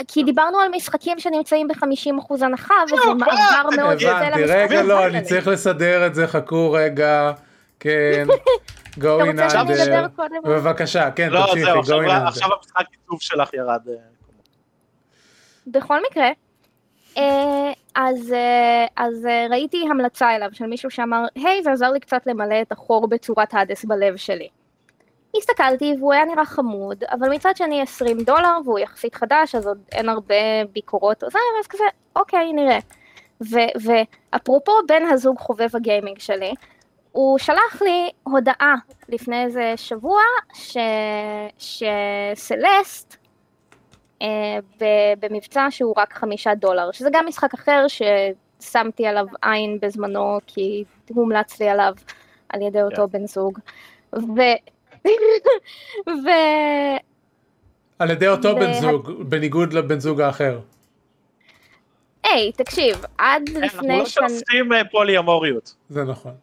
כי 0.08 0.24
דיברנו 0.24 0.60
על 0.60 0.70
משחקים 0.70 1.20
שנמצאים 1.20 1.68
ב-50% 1.68 2.46
הנחה, 2.46 2.74
וזה 2.86 2.96
לא, 2.96 3.16
מעבר 3.16 3.70
מאוד 3.76 4.04
הבנתי, 4.04 4.42
למשחקים 4.42 4.48
רגע, 4.48 4.84
לא. 4.84 5.06
אני 5.08 5.22
צריך 5.22 5.48
לסדר 5.48 6.08
את 6.08 6.16
זה, 6.16 6.28
חכו 6.28 6.72
רגע. 6.72 7.32
כן, 7.80 8.26
going 9.02 9.40
under. 9.40 10.22
בבקשה, 10.44 11.12
כן, 11.12 11.30
לא, 11.30 11.46
תמשיכי, 11.52 11.72
going 11.72 12.10
under. 12.10 12.28
עכשיו 12.28 12.50
המשחק 12.58 12.86
עיצוב 12.92 13.22
שלך 13.22 13.54
ירד. 13.54 13.82
אה, 13.88 13.94
בכל 15.68 16.00
מקרה, 16.12 16.30
אה, 17.18 17.72
אז, 17.96 18.34
אה, 18.34 18.86
אז 18.96 19.26
אה, 19.26 19.48
ראיתי 19.50 19.86
המלצה 19.90 20.36
אליו 20.36 20.50
של 20.54 20.66
מישהו 20.66 20.90
שאמר, 20.90 21.26
היי, 21.36 21.64
זה 21.64 21.72
עזר 21.72 21.92
לי 21.92 22.00
קצת 22.00 22.22
למלא 22.26 22.62
את 22.62 22.72
החור 22.72 23.08
בצורת 23.08 23.54
האדס 23.54 23.86
בלב 23.86 24.16
שלי. 24.16 24.48
הסתכלתי 25.38 25.94
והוא 26.00 26.14
היה 26.14 26.26
נראה 26.26 26.46
חמוד, 26.46 27.04
אבל 27.12 27.30
מצד 27.30 27.58
שני 27.58 27.82
20 27.82 28.18
דולר 28.18 28.58
והוא 28.66 28.80
יחסית 28.80 29.16
חדש, 29.16 29.56
אז 29.56 29.68
עוד 29.68 29.78
אין 29.92 30.10
הרבה 30.10 30.36
ביקורות 30.74 31.24
או 31.24 31.30
זה, 31.30 31.40
אז 31.60 31.68
כזה, 31.68 31.84
אוקיי, 32.16 32.54
נראה. 32.54 32.80
ואפרופו 33.82 34.72
בן 34.88 35.04
הזוג 35.04 35.40
חובב 35.40 35.76
הגיימינג 35.76 36.20
שלי, 36.20 36.54
הוא 37.12 37.38
שלח 37.38 37.82
לי 37.82 38.10
הודעה 38.24 38.76
לפני 39.10 39.44
איזה 39.44 39.74
שבוע 39.76 40.22
ש... 40.54 40.78
שסלסט 41.58 43.18
במבצע 45.20 45.68
שהוא 45.70 45.94
רק 45.98 46.14
חמישה 46.14 46.56
דולר, 46.56 46.92
שזה 46.92 47.10
גם 47.12 47.26
משחק 47.28 47.54
אחר 47.54 47.86
ששמתי 47.88 49.08
עליו 49.08 49.26
עין 49.42 49.78
בזמנו 49.82 50.38
כי 50.48 50.84
הומלץ 51.08 51.60
לי 51.60 51.70
עליו 51.70 51.94
על 52.50 52.62
ידי 52.62 52.82
אותו 52.82 53.08
בן 53.08 53.28
זוג. 53.28 53.60
ו... 54.14 54.42
ו... 56.26 56.30
על 58.00 58.12
ידי 58.12 58.28
אותו 58.28 58.56
בן 58.56 58.62
וה- 58.62 58.74
זוג, 58.82 59.12
בניגוד 59.30 59.74
לבן 59.74 60.00
זוג 60.00 60.22
האחר. 60.22 60.60
היי, 62.24 62.52
תקשיב, 62.52 62.96
עד 63.18 63.50
כן, 63.50 63.64
אנחנו 63.64 63.80
לפני 63.80 63.98
לא 63.98 64.06
שנה... 64.06 64.30
שופטים 64.30 64.74
אה, 64.74 64.82
פולי-אמוריות. 64.92 65.76
זה 65.90 66.04
נכון. 66.04 66.34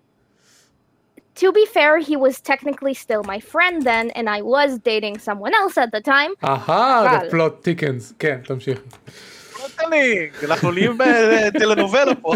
To 1.39 1.51
be 1.51 1.65
fair, 1.73 1.99
he 1.99 2.15
was 2.25 2.35
technically 2.51 2.95
still 2.95 3.21
my 3.33 3.39
friend 3.53 3.83
then, 3.83 4.09
and 4.17 4.27
I 4.27 4.41
was 4.41 4.69
dating 4.79 5.15
someone 5.27 5.53
else 5.61 5.77
at 5.77 5.91
the 5.95 6.01
time. 6.07 6.33
אהה, 6.43 7.05
אבל- 7.05 7.27
the 7.27 7.31
plot 7.31 7.63
thickens. 7.63 8.13
כן, 8.19 8.39
תמשיכי. 8.43 8.81
לא 9.59 9.67
טלינג, 9.77 10.31
אנחנו 10.43 10.71
נהיים 10.71 10.97
בטלנובלה 10.97 12.15
פה. 12.15 12.33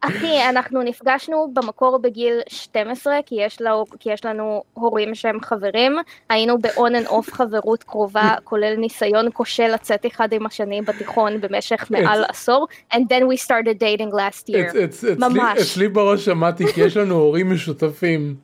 אחי, 0.00 0.48
אנחנו 0.48 0.82
נפגשנו 0.82 1.50
במקור 1.54 1.98
בגיל 1.98 2.40
12, 2.48 3.14
כי 3.26 3.34
יש, 3.38 3.60
לו, 3.60 3.84
כי 4.00 4.12
יש 4.12 4.24
לנו 4.24 4.62
הורים 4.74 5.14
שהם 5.14 5.40
חברים. 5.40 5.96
היינו 6.30 6.58
ב-on 6.58 6.70
and 7.04 7.08
off 7.08 7.30
חברות 7.30 7.82
קרובה, 7.82 8.34
כולל 8.44 8.74
ניסיון 8.76 9.28
כושל 9.32 9.66
לצאת 9.74 10.06
אחד 10.06 10.32
עם 10.32 10.46
השני 10.46 10.82
בתיכון 10.82 11.40
במשך 11.40 11.86
מעל 11.90 12.24
עשור, 12.28 12.66
and 12.94 12.98
then 12.98 13.22
we 13.32 13.44
started 13.44 13.78
dating 13.82 14.12
last 14.12 14.48
year. 14.48 14.70
אצ- 14.70 14.74
אצ- 14.74 15.04
אצלי- 15.04 15.14
ממש. 15.18 15.58
אצלי 15.58 15.88
בראש 15.88 16.24
שמעתי 16.24 16.66
כי 16.72 16.80
יש 16.80 16.96
לנו 16.96 17.14
הורים 17.14 17.52
משותפים. 17.52 18.34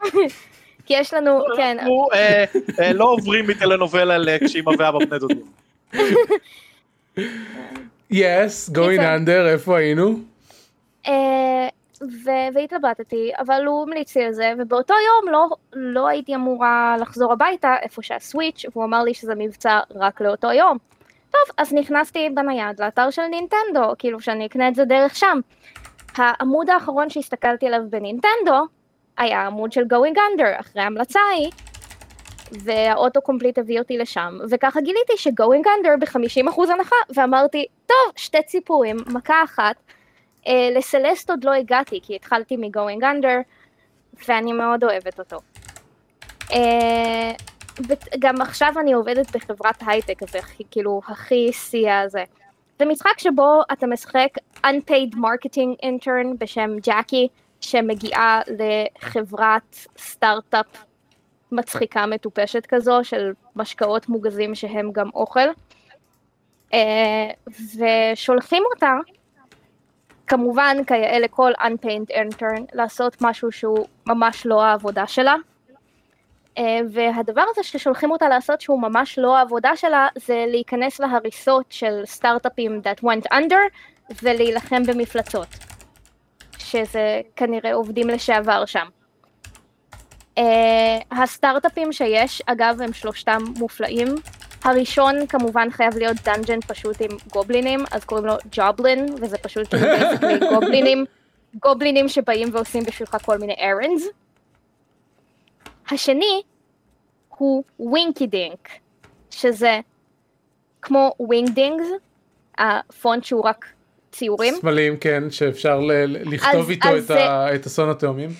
כי 0.86 0.94
יש 0.96 1.14
לנו, 1.14 1.40
כן, 1.56 1.76
אנחנו 1.78 2.06
אה, 2.12 2.44
אה, 2.80 2.92
לא 2.92 3.04
עוברים 3.04 3.46
מטלנובלה 3.46 4.18
לכשאימא 4.18 4.70
ואבא 4.78 4.98
בני 4.98 5.18
דודים. 5.18 5.42
yes, 8.12 8.70
going 8.72 9.00
under, 9.00 9.46
איפה 9.52 9.78
היינו? 9.78 10.29
אה, 11.06 11.68
ו- 12.02 12.54
והתלבטתי, 12.54 13.32
אבל 13.38 13.66
הוא 13.66 13.82
המליץ 13.82 14.16
לי 14.16 14.24
על 14.24 14.32
זה, 14.32 14.52
ובאותו 14.58 14.94
יום 14.94 15.32
לא, 15.32 15.48
לא 15.72 16.08
הייתי 16.08 16.34
אמורה 16.34 16.96
לחזור 17.00 17.32
הביתה, 17.32 17.74
איפה 17.82 18.02
שהסוויץ', 18.02 18.64
והוא 18.72 18.84
אמר 18.84 19.02
לי 19.02 19.14
שזה 19.14 19.34
מבצע 19.34 19.80
רק 19.94 20.20
לאותו 20.20 20.52
יום. 20.52 20.78
טוב, 21.30 21.54
אז 21.58 21.72
נכנסתי 21.72 22.30
בנייד 22.34 22.80
לאתר 22.80 23.10
של 23.10 23.22
נינטנדו, 23.22 23.92
כאילו 23.98 24.20
שאני 24.20 24.46
אקנה 24.46 24.68
את 24.68 24.74
זה 24.74 24.84
דרך 24.84 25.16
שם. 25.16 25.40
העמוד 26.16 26.70
האחרון 26.70 27.10
שהסתכלתי 27.10 27.66
עליו 27.66 27.80
בנינטנדו, 27.90 28.66
היה 29.18 29.46
עמוד 29.46 29.72
של 29.72 29.82
Going 29.82 30.16
Under, 30.16 30.60
אחרי 30.60 30.82
ההמלצה 30.82 31.20
ההיא, 31.20 31.50
והאוטו 32.52 33.22
קומפליט 33.22 33.58
הביא 33.58 33.78
אותי 33.78 33.98
לשם, 33.98 34.38
וככה 34.50 34.80
גיליתי 34.80 35.12
ש-Going 35.16 35.64
Under 35.64 36.00
ב-50% 36.00 36.72
הנחה, 36.72 36.96
ואמרתי, 37.14 37.66
טוב, 37.86 38.12
שתי 38.16 38.42
ציפורים, 38.42 38.96
מכה 39.06 39.44
אחת. 39.44 39.76
Uh, 40.46 40.50
לסלסט 40.76 41.30
עוד 41.30 41.44
לא 41.44 41.52
הגעתי, 41.52 42.00
כי 42.02 42.16
התחלתי 42.16 42.56
מ-Going 42.56 43.02
Under, 43.02 43.42
ואני 44.28 44.52
מאוד 44.52 44.84
אוהבת 44.84 45.18
אותו. 45.18 45.38
Uh, 46.48 46.52
גם 48.18 48.40
עכשיו 48.40 48.72
אני 48.80 48.92
עובדת 48.92 49.36
בחברת 49.36 49.82
הייטק, 49.86 50.22
אז 50.22 50.28
כאילו 50.70 51.00
הכי 51.08 51.52
שיא 51.52 51.92
הזה. 51.92 52.24
זה 52.78 52.84
משחק 52.84 53.18
שבו 53.18 53.62
אתה 53.72 53.86
משחק 53.86 54.28
unpaid 54.66 55.14
marketing 55.14 55.84
intern 55.84 56.26
בשם 56.38 56.70
ג'קי, 56.82 57.28
שמגיעה 57.60 58.40
לחברת 58.46 59.76
סטארט-אפ 59.98 60.66
מצחיקה 61.52 62.06
מטופשת 62.06 62.66
כזו 62.66 63.00
של 63.02 63.32
משקאות 63.56 64.08
מוגזים 64.08 64.54
שהם 64.54 64.92
גם 64.92 65.08
אוכל. 65.14 65.48
Uh, 66.70 66.74
ושולחים 67.56 68.62
אותה, 68.74 68.92
כמובן 70.30 70.76
כיאה 70.86 71.18
לכל 71.18 71.52
unpaid 71.58 72.12
intern, 72.12 72.62
לעשות 72.72 73.16
משהו 73.20 73.52
שהוא 73.52 73.86
ממש 74.06 74.46
לא 74.46 74.62
העבודה 74.62 75.06
שלה. 75.06 75.34
Uh, 76.58 76.62
והדבר 76.92 77.42
הזה 77.50 77.62
ששולחים 77.62 78.10
אותה 78.10 78.28
לעשות 78.28 78.60
שהוא 78.60 78.82
ממש 78.82 79.18
לא 79.18 79.36
העבודה 79.36 79.76
שלה, 79.76 80.08
זה 80.16 80.44
להיכנס 80.48 81.00
להריסות 81.00 81.64
של 81.70 82.02
סטארט-אפים 82.04 82.80
that 82.84 83.04
went 83.04 83.32
under 83.32 83.56
ולהילחם 84.22 84.82
במפלצות. 84.86 85.48
שזה 86.58 87.20
כנראה 87.36 87.74
עובדים 87.74 88.08
לשעבר 88.08 88.64
שם. 88.66 88.86
Uh, 90.38 90.42
הסטארט-אפים 91.10 91.92
שיש, 91.92 92.42
אגב, 92.46 92.82
הם 92.82 92.92
שלושתם 92.92 93.38
מופלאים. 93.58 94.08
הראשון 94.64 95.26
כמובן 95.26 95.68
חייב 95.70 95.96
להיות 95.98 96.16
דאנג'ן 96.24 96.60
פשוט 96.66 96.96
עם 97.00 97.10
גובלינים, 97.32 97.80
אז 97.90 98.04
קוראים 98.04 98.26
לו 98.26 98.34
ג'ובלין, 98.52 99.06
וזה 99.22 99.38
פשוט 99.38 99.74
כאילו 99.74 100.48
גובלינים, 100.54 101.04
גובלינים 101.62 102.08
שבאים 102.08 102.48
ועושים 102.52 102.82
בשבילך 102.84 103.16
כל 103.24 103.38
מיני 103.38 103.54
errands. 103.60 104.02
השני 105.90 106.42
הוא 107.28 107.64
ווינקי 107.78 108.26
דינק, 108.26 108.68
שזה 109.30 109.80
כמו 110.82 111.14
ווינגדינגס, 111.20 111.86
הפונט 112.58 113.24
שהוא 113.24 113.42
רק 113.44 113.66
ציורים. 114.12 114.54
סמלים, 114.54 114.96
כן, 114.96 115.30
שאפשר 115.30 115.80
ל- 115.80 115.92
לכתוב 116.34 116.60
אז- 116.60 116.70
איתו 116.70 116.88
אז 116.88 117.02
את, 117.02 117.06
זה- 117.06 117.24
ה- 117.30 117.54
את 117.54 117.66
אסון 117.66 117.90
התאומים. 117.90 118.30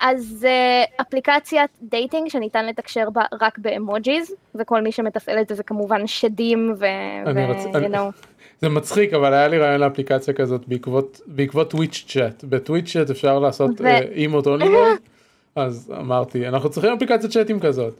אז 0.00 0.34
זה 0.38 0.54
אפליקציית 1.00 1.70
dating 1.82 2.28
שניתן 2.28 2.66
לתקשר 2.66 3.10
בה 3.10 3.22
רק 3.40 3.58
ב 3.58 3.67
emojis, 3.67 4.34
וכל 4.54 4.82
מי 4.82 4.92
שמתפעל 4.92 5.40
את 5.40 5.48
זה 5.48 5.54
זה 5.54 5.62
כמובן 5.62 6.06
שדים 6.06 6.74
ו... 6.78 6.84
ו- 7.26 7.52
רצ- 7.52 7.74
you 7.74 7.76
אני- 7.76 7.96
know. 7.96 8.00
זה 8.60 8.68
מצחיק, 8.68 9.12
אבל 9.14 9.34
היה 9.34 9.48
לי 9.48 9.58
רעיון 9.58 9.80
לאפליקציה 9.80 10.34
כזאת 10.34 10.68
בעקבות, 10.68 11.20
בעקבות 11.26 11.70
Twitch 11.70 12.04
chat. 12.08 12.44
ב 12.44 12.51
Twitch 12.51 12.92
chat 12.92 13.10
אפשר 13.10 13.38
לעשות 13.38 13.80
ו- 13.80 13.86
אה, 13.86 13.98
emote 13.98 14.46
only 14.46 14.68
mode, 14.68 14.96
אז 15.56 15.92
אמרתי, 16.00 16.48
אנחנו 16.48 16.70
צריכים 16.70 16.92
אפליקציית 16.92 17.32
צ'אטים 17.32 17.60
כזאת. 17.60 17.94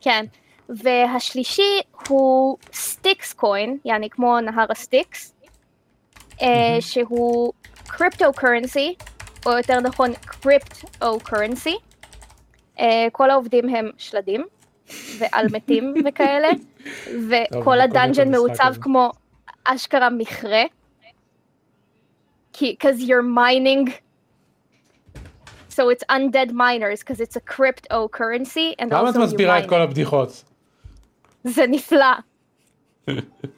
כן. 0.00 0.24
והשלישי 0.68 1.80
הוא 2.08 2.56
Styx 2.72 3.32
Coin, 3.32 3.78
יעני 3.84 4.10
כמו 4.10 4.40
נהר 4.40 4.66
הסטיקס, 4.70 5.34
אה, 6.42 6.76
שהוא 6.80 7.52
cryptocurrency, 7.86 8.94
או 9.46 9.52
יותר 9.52 9.80
נכון 9.80 10.10
cryptocurrency. 10.14 11.76
כל 13.12 13.30
העובדים 13.30 13.68
הם 13.68 13.90
שלדים 13.98 14.44
ואלמתים 15.18 15.94
וכאלה, 16.04 16.48
טוב, 16.52 17.30
וכל 17.30 17.78
את 17.80 17.90
הדאנג'ן 17.90 18.30
מעוצב. 18.30 18.74
כמו 18.80 19.10
אשכרה 19.64 20.10
מכרה. 20.10 20.62
כי, 22.52 22.76
cause 22.80 23.00
you're 23.00 23.22
mining, 23.22 23.92
so 25.68 25.88
it's 25.88 26.04
undead 26.08 26.52
miners, 26.52 27.00
because 27.00 27.20
it's 27.20 27.36
a 27.36 27.40
cryptocurrency, 27.40 28.74
and 28.78 28.92
למה 28.92 29.10
את 29.10 29.14
also 29.14 29.18
you 29.18 29.22
מסבירה 29.22 29.58
את 29.58 29.64
mine 29.64 29.68
כל 29.68 29.82
הבדיחות? 29.82 30.44
זה 31.44 31.66
נפלא, 31.66 32.04
אה, 33.08 33.14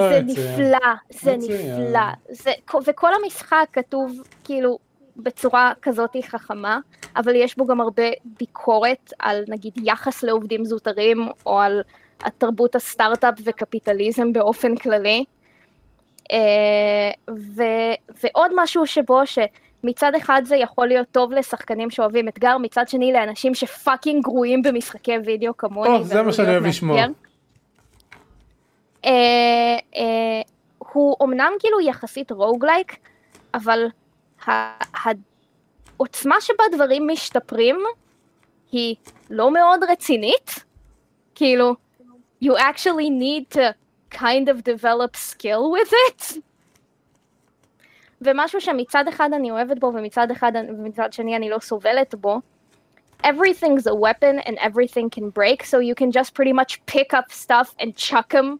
זה 0.00 0.20
מצוין. 0.24 0.52
נפלא, 0.52 0.92
זה. 1.10 1.36
נפלא. 1.36 2.00
זה, 2.28 2.52
וכל 2.86 3.10
המשחק 3.22 3.66
כתוב 3.72 4.22
כאילו 4.44 4.78
בצורה 5.16 5.72
כזאת 5.82 6.16
חכמה, 6.22 6.78
אבל 7.16 7.34
יש 7.36 7.56
בו 7.58 7.66
גם 7.66 7.80
הרבה 7.80 8.02
ביקורת 8.38 9.12
על 9.18 9.44
נגיד 9.48 9.72
יחס 9.82 10.22
לעובדים 10.22 10.64
זוטרים, 10.64 11.28
או 11.46 11.60
על 11.60 11.82
התרבות 12.24 12.74
הסטארט-אפ 12.74 13.34
וקפיטליזם 13.44 14.32
באופן 14.32 14.76
כללי. 14.76 15.24
אה, 16.32 16.38
ו, 17.30 17.62
ועוד 18.22 18.50
משהו 18.56 18.86
שבו 18.86 19.20
שמצד 19.26 20.12
אחד 20.14 20.42
זה 20.44 20.56
יכול 20.56 20.86
להיות 20.86 21.06
טוב 21.12 21.32
לשחקנים 21.32 21.90
שאוהבים 21.90 22.28
אתגר, 22.28 22.58
מצד 22.58 22.88
שני 22.88 23.12
לאנשים 23.12 23.54
שפאקינג 23.54 24.24
גרועים 24.24 24.62
במשחקי 24.62 25.18
וידאו 25.24 25.56
כמוני. 25.56 25.90
או, 25.90 26.02
זה 26.02 26.14
זה 26.14 26.22
מה 26.22 26.32
שאני 26.32 26.48
להיות 26.48 26.62
אוהב 26.62 26.66
לשמוע. 26.66 27.04
אה, 29.04 29.10
אה, 29.96 30.42
הוא 30.78 31.16
אומנם 31.20 31.52
כאילו 31.58 31.80
יחסית 31.80 32.32
רוגלייק, 32.32 32.96
אבל 33.54 33.86
העוצמה 34.46 36.40
שבה 36.40 36.64
דברים 36.72 37.08
משתפרים 37.08 37.76
היא 38.72 38.96
לא 39.30 39.52
מאוד 39.52 39.80
רצינית. 39.88 40.64
כאילו, 41.34 41.74
you 42.44 42.52
actually 42.56 43.10
need 43.10 43.54
to 43.56 43.74
kind 44.10 44.48
of 44.48 44.64
develop 44.64 45.16
skill 45.16 45.70
with 45.72 45.92
it. 46.08 46.40
ומשהו 48.20 48.60
שמצד 48.60 49.08
אחד 49.08 49.30
אני 49.32 49.50
אוהבת 49.50 49.78
בו 49.78 49.86
ומצד 49.86 50.30
אחד 50.30 50.52
ומצד 50.68 51.12
שני 51.12 51.36
אני 51.36 51.50
לא 51.50 51.58
סובלת 51.58 52.14
בו, 52.14 52.40
everything's 53.22 53.86
a 53.86 53.94
weapon 53.94 54.38
and 54.46 54.58
everything 54.58 55.08
can 55.10 55.30
break, 55.30 55.64
so 55.64 55.78
you 55.78 55.94
can 55.94 56.10
just 56.10 56.34
pretty 56.34 56.52
much 56.52 56.80
pick 56.86 57.14
up 57.14 57.30
stuff 57.30 57.74
and 57.80 57.96
chuck 57.96 58.28
them, 58.32 58.58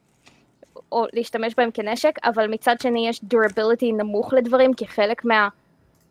או 0.93 1.07
להשתמש 1.13 1.55
בהם 1.57 1.71
כנשק, 1.71 2.19
אבל 2.25 2.47
מצד 2.47 2.77
שני 2.83 3.09
יש 3.09 3.21
durability 3.35 3.87
נמוך 3.99 4.33
לדברים, 4.33 4.75
כי 4.75 4.87
חלק 4.87 5.25
מה... 5.25 5.49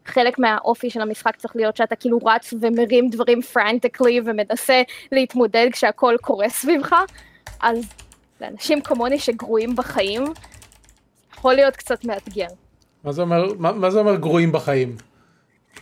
חלק 0.05 0.39
מהאופי 0.39 0.89
של 0.89 1.01
המשחק 1.01 1.35
צריך 1.35 1.55
להיות 1.55 1.77
שאתה 1.77 1.95
כאילו 1.95 2.17
רץ 2.25 2.53
ומרים 2.61 3.09
דברים 3.09 3.41
פרנטיקלי 3.41 4.21
ומנסה 4.25 4.81
להתמודד 5.11 5.67
כשהכל 5.71 6.15
קורס 6.21 6.53
סביבך, 6.53 6.95
אז 7.61 7.93
לאנשים 8.41 8.81
כמוני 8.81 9.19
שגרועים 9.19 9.75
בחיים, 9.75 10.23
יכול 11.33 11.53
להיות 11.53 11.75
קצת 11.75 12.05
מאתגר. 12.05 12.47
מה 13.03 13.11
זה 13.11 13.21
אומר, 13.21 13.53
מה, 13.57 13.71
מה 13.71 13.91
זה 13.91 13.99
אומר 13.99 14.15
גרועים 14.15 14.51
בחיים? 14.51 14.95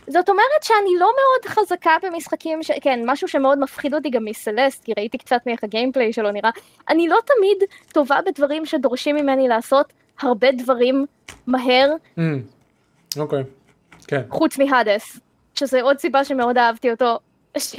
זאת 0.06 0.28
אומרת 0.28 0.62
שאני 0.62 0.90
לא 0.98 1.06
מאוד 1.06 1.46
חזקה 1.46 1.90
במשחקים, 2.02 2.62
ש... 2.62 2.70
כן, 2.70 3.00
משהו 3.06 3.28
שמאוד 3.28 3.58
מפחיד 3.58 3.94
אותי 3.94 4.10
גם 4.10 4.24
מסלסט, 4.24 4.84
כי 4.84 4.92
ראיתי 4.98 5.18
קצת 5.18 5.40
מאיך 5.46 5.64
הגיימפליי 5.64 6.12
שלו 6.12 6.30
נראה. 6.30 6.50
אני 6.88 7.08
לא 7.08 7.18
תמיד 7.26 7.58
טובה 7.92 8.18
בדברים 8.26 8.66
שדורשים 8.66 9.16
ממני 9.16 9.48
לעשות 9.48 9.92
הרבה 10.20 10.52
דברים 10.52 11.06
מהר, 11.46 11.90
Mm, 12.18 12.20
אוקיי, 13.18 13.42
כן. 14.06 14.22
חוץ 14.28 14.58
מהאדס, 14.58 15.20
שזה 15.54 15.82
עוד 15.82 15.98
סיבה 15.98 16.24
שמאוד 16.24 16.58
אהבתי 16.58 16.90
אותו, 16.90 17.18
ש... 17.58 17.74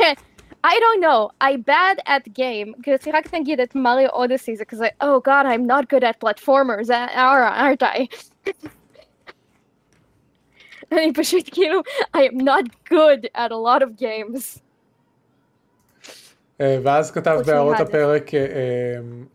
I 0.68 0.74
don't 0.84 1.04
know, 1.04 1.30
I 1.44 1.58
bad 1.70 2.08
at 2.08 2.30
game, 2.40 2.84
כששיחקתי 2.84 3.40
נגיד 3.40 3.60
את 3.60 3.76
מריו 3.76 4.10
אודסי 4.10 4.56
זה 4.56 4.66
כזה, 4.66 4.88
oh 5.04 5.28
god, 5.28 5.46
I'm 5.46 5.68
not 5.68 5.94
good 5.94 6.04
at 6.04 6.26
platformers, 6.26 6.90
aren't 7.16 7.84
I? 7.84 8.06
אני 10.98 11.14
פשוט 11.14 11.50
כאילו, 11.52 11.82
I 12.18 12.20
am 12.20 12.42
not 12.42 12.92
good 12.94 13.26
at 13.38 13.52
a 13.52 13.56
lot 13.68 13.82
of 13.82 14.02
games. 14.02 14.60
אה, 16.62 16.78
ואז 16.84 17.12
כתב 17.12 17.40
בהערות. 17.46 17.80
הפרק 17.80 18.34
אה, 18.34 18.40
אה, 18.40 18.46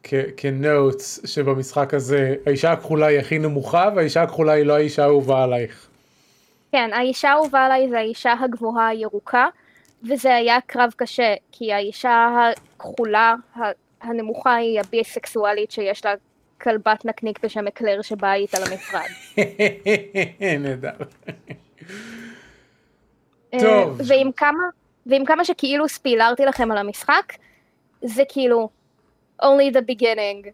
כ- 0.02 0.30
כנוטס 0.36 1.20
שבמשחק 1.26 1.94
הזה 1.94 2.34
האישה 2.46 2.72
הכחולה 2.72 3.06
היא 3.06 3.18
הכי 3.18 3.38
נמוכה 3.38 3.88
והאישה 3.96 4.22
הכחולה 4.22 4.52
היא 4.52 4.64
לא 4.66 4.72
האישה 4.72 5.02
האהובה 5.04 5.42
עלייך. 5.44 5.86
כן, 6.72 6.90
האישה 6.92 7.30
האהובה 7.30 7.64
עליי 7.64 7.88
זה 7.90 7.98
האישה 7.98 8.34
הגבוהה 8.40 8.88
הירוקה, 8.88 9.46
וזה 10.08 10.34
היה 10.34 10.58
קרב 10.66 10.92
קשה, 10.96 11.34
כי 11.52 11.72
האישה 11.72 12.28
הכחולה 12.76 13.34
הנמוכה 14.02 14.54
היא 14.54 14.80
הביסקסואלית 14.80 15.70
שיש 15.70 16.04
לה 16.04 16.14
כלבת 16.60 17.04
נקניק 17.04 17.44
בשם 17.44 17.66
אקלר 17.66 18.02
שבאה 18.02 18.34
איתה 18.34 18.58
למשרד. 18.58 19.08
נהדר. 20.60 20.90
אה, 23.54 23.58
טוב. 23.60 24.00
ועם 24.06 24.32
כמה, 24.32 24.62
ועם 25.06 25.24
כמה 25.24 25.44
שכאילו 25.44 25.88
ספילרתי 25.88 26.44
לכם 26.44 26.70
על 26.70 26.78
המשחק, 26.78 27.32
זה 28.02 28.22
כאילו 28.28 28.68
only 29.42 29.72
the 29.72 29.92
beginning. 29.92 30.50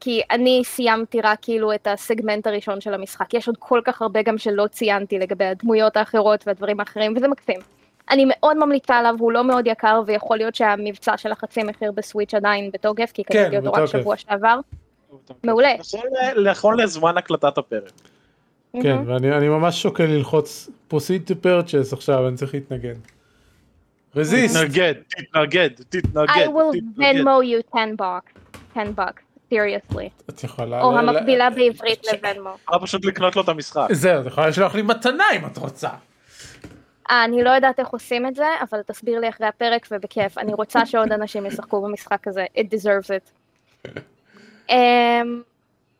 כי 0.00 0.22
אני 0.30 0.62
סיימתי 0.64 1.20
רק 1.20 1.38
כאילו 1.42 1.74
את 1.74 1.86
הסגמנט 1.86 2.46
הראשון 2.46 2.80
של 2.80 2.94
המשחק. 2.94 3.34
יש 3.34 3.48
עוד 3.48 3.56
כל 3.58 3.80
כך 3.84 4.02
הרבה 4.02 4.22
גם 4.22 4.38
שלא 4.38 4.66
ציינתי 4.66 5.18
לגבי 5.18 5.44
הדמויות 5.44 5.96
האחרות 5.96 6.46
והדברים 6.46 6.80
האחרים, 6.80 7.16
וזה 7.16 7.28
מקסים. 7.28 7.60
אני 8.10 8.24
מאוד 8.28 8.56
ממליצה 8.56 8.96
עליו, 8.96 9.14
הוא 9.18 9.32
לא 9.32 9.44
מאוד 9.44 9.66
יקר, 9.66 10.02
ויכול 10.06 10.36
להיות 10.36 10.54
שהמבצע 10.54 11.16
של 11.16 11.32
החצי 11.32 11.62
מחיר 11.62 11.92
בסוויץ' 11.92 12.34
עדיין 12.34 12.70
בתוקף, 12.72 13.12
כי 13.14 13.24
כן, 13.24 13.42
קניתי 13.42 13.56
אותו 13.56 13.72
רק. 13.72 13.86
שבוע 13.86 14.16
שעבר. 14.16 14.60
מעולה. 15.44 15.68
נכון 16.44 16.80
לזמן 16.80 17.18
הקלטת 17.18 17.58
הפרק. 17.58 17.92
כן, 18.82 18.96
ואני 19.06 19.32
אני 19.36 19.48
ממש 19.48 19.82
שוקל 19.82 20.04
ללחוץ 20.04 20.68
proceed 20.92 21.30
to 21.30 21.34
purchase 21.44 21.92
עכשיו, 21.92 22.28
אני 22.28 22.36
צריך 22.36 22.54
להתנגד. 22.54 22.94
רזיסט. 24.16 24.56
תתנגד, 24.56 24.94
תתנגד, 25.08 25.70
תתנגד, 25.88 26.28
I 26.28 26.48
will. 26.48 26.98
Venmo 26.98 27.42
you 27.42 27.76
10 27.76 27.96
bucks. 27.96 28.58
10 28.76 28.92
bucks. 28.96 29.20
seriously. 29.54 30.08
את 30.30 30.44
יכולה... 30.44 30.82
או 30.82 30.92
ל- 30.92 30.94
ל- 30.94 30.98
המקבילה 31.08 31.50
בעברית 31.50 32.06
לוונמו. 32.12 32.50
אפשר 32.64 32.78
פשוט 32.82 33.04
לקנות 33.04 33.36
לו 33.36 33.42
את 33.42 33.48
המשחק. 33.48 33.88
זהו, 33.92 34.20
את 34.20 34.26
יכולה 34.26 34.48
לשלוח 34.48 34.74
לי 34.74 34.82
מתנה 34.82 35.24
אם 35.36 35.46
את 35.46 35.56
רוצה. 35.58 35.88
אה, 37.10 37.24
אני 37.24 37.44
לא 37.44 37.50
יודעת 37.50 37.80
איך 37.80 37.88
עושים 37.88 38.26
את 38.26 38.34
זה, 38.34 38.44
אבל 38.70 38.82
תסביר 38.86 39.20
לי 39.20 39.28
אחרי 39.28 39.46
הפרק 39.46 39.86
ובכיף. 39.90 40.38
אני 40.38 40.54
רוצה 40.54 40.86
שעוד 40.86 41.12
אנשים 41.12 41.46
ישחקו 41.46 41.82
במשחק 41.82 42.28
הזה. 42.28 42.44
It 42.58 42.64
deserves 42.64 43.06
it. 43.08 43.30
אמ, 44.70 45.42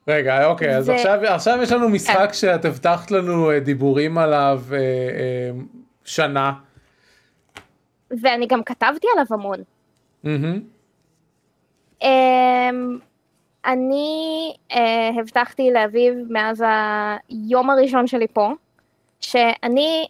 רגע, 0.08 0.46
אוקיי, 0.46 0.76
אז 0.76 0.88
עכשיו, 0.88 1.20
עכשיו 1.22 1.58
יש 1.62 1.72
לנו 1.72 1.88
משחק 1.88 2.30
שאת 2.32 2.64
הבטחת 2.64 3.10
לנו 3.10 3.50
אה, 3.50 3.60
דיבורים 3.60 4.18
עליו 4.18 4.62
אה, 4.72 4.76
אה, 4.78 5.50
שנה. 6.04 6.52
ואני 8.22 8.46
גם 8.46 8.62
כתבתי 8.62 9.06
עליו 9.14 9.26
המון. 9.30 9.58
אמ, 12.02 12.98
אני 13.64 14.52
אה, 14.72 15.10
הבטחתי 15.20 15.70
לאביב 15.70 16.14
מאז 16.28 16.64
היום 17.28 17.70
הראשון 17.70 18.06
שלי 18.06 18.26
פה, 18.32 18.52
שאני 19.20 20.06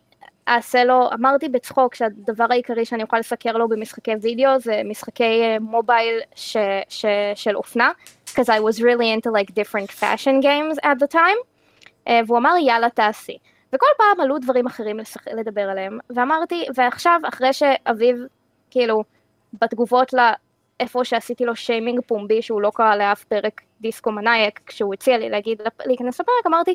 אעשה 0.49 0.85
לו, 0.85 1.11
אמרתי 1.13 1.49
בצחוק 1.49 1.95
שהדבר 1.95 2.47
העיקרי 2.51 2.85
שאני 2.85 3.03
אוכל 3.03 3.19
לסקר 3.19 3.53
לו 3.53 3.69
במשחקי 3.69 4.13
וידאו 4.23 4.61
זה 4.61 4.83
משחקי 4.85 5.59
מובייל 5.61 6.21
ש, 6.35 6.57
ש, 6.89 7.07
של 7.35 7.57
אופנה, 7.57 7.91
because 8.33 8.49
I 8.49 8.61
was 8.61 8.83
really 8.83 9.11
into 9.11 9.31
like 9.31 9.55
different 9.55 9.91
fashion 9.91 10.41
games 10.41 10.79
at 10.83 10.99
the 10.99 11.15
time, 11.15 11.39
אה, 12.09 12.21
והוא 12.27 12.39
אמר 12.39 12.55
יאללה 12.61 12.91
תעשי. 12.91 13.39
וכל 13.73 13.87
פעם 13.97 14.21
עלו 14.21 14.39
דברים 14.39 14.67
אחרים 14.67 14.99
לשח... 14.99 15.29
לדבר 15.29 15.71
עליהם, 15.71 15.99
ואמרתי, 16.11 16.67
ועכשיו 16.75 17.21
אחרי 17.29 17.53
שאביב, 17.53 18.17
כאילו, 18.71 19.05
בתגובות 19.53 20.13
ל... 20.13 20.19
איפה 20.81 21.05
שעשיתי 21.05 21.45
לו 21.45 21.57
שיימינג 21.57 22.01
פומבי 22.07 22.43
שהוא 22.43 22.63
לא 22.63 22.71
קרא 22.75 22.97
לאף 22.97 23.25
פרק 23.25 23.61
דיסקו 23.81 24.13
מנייק 24.13 24.61
כשהוא 24.67 24.95
הציע 24.95 25.19
לי 25.19 25.31
להגיד 25.31 25.63
להיכנס 25.87 26.21
לפרק 26.21 26.47
אמרתי 26.47 26.75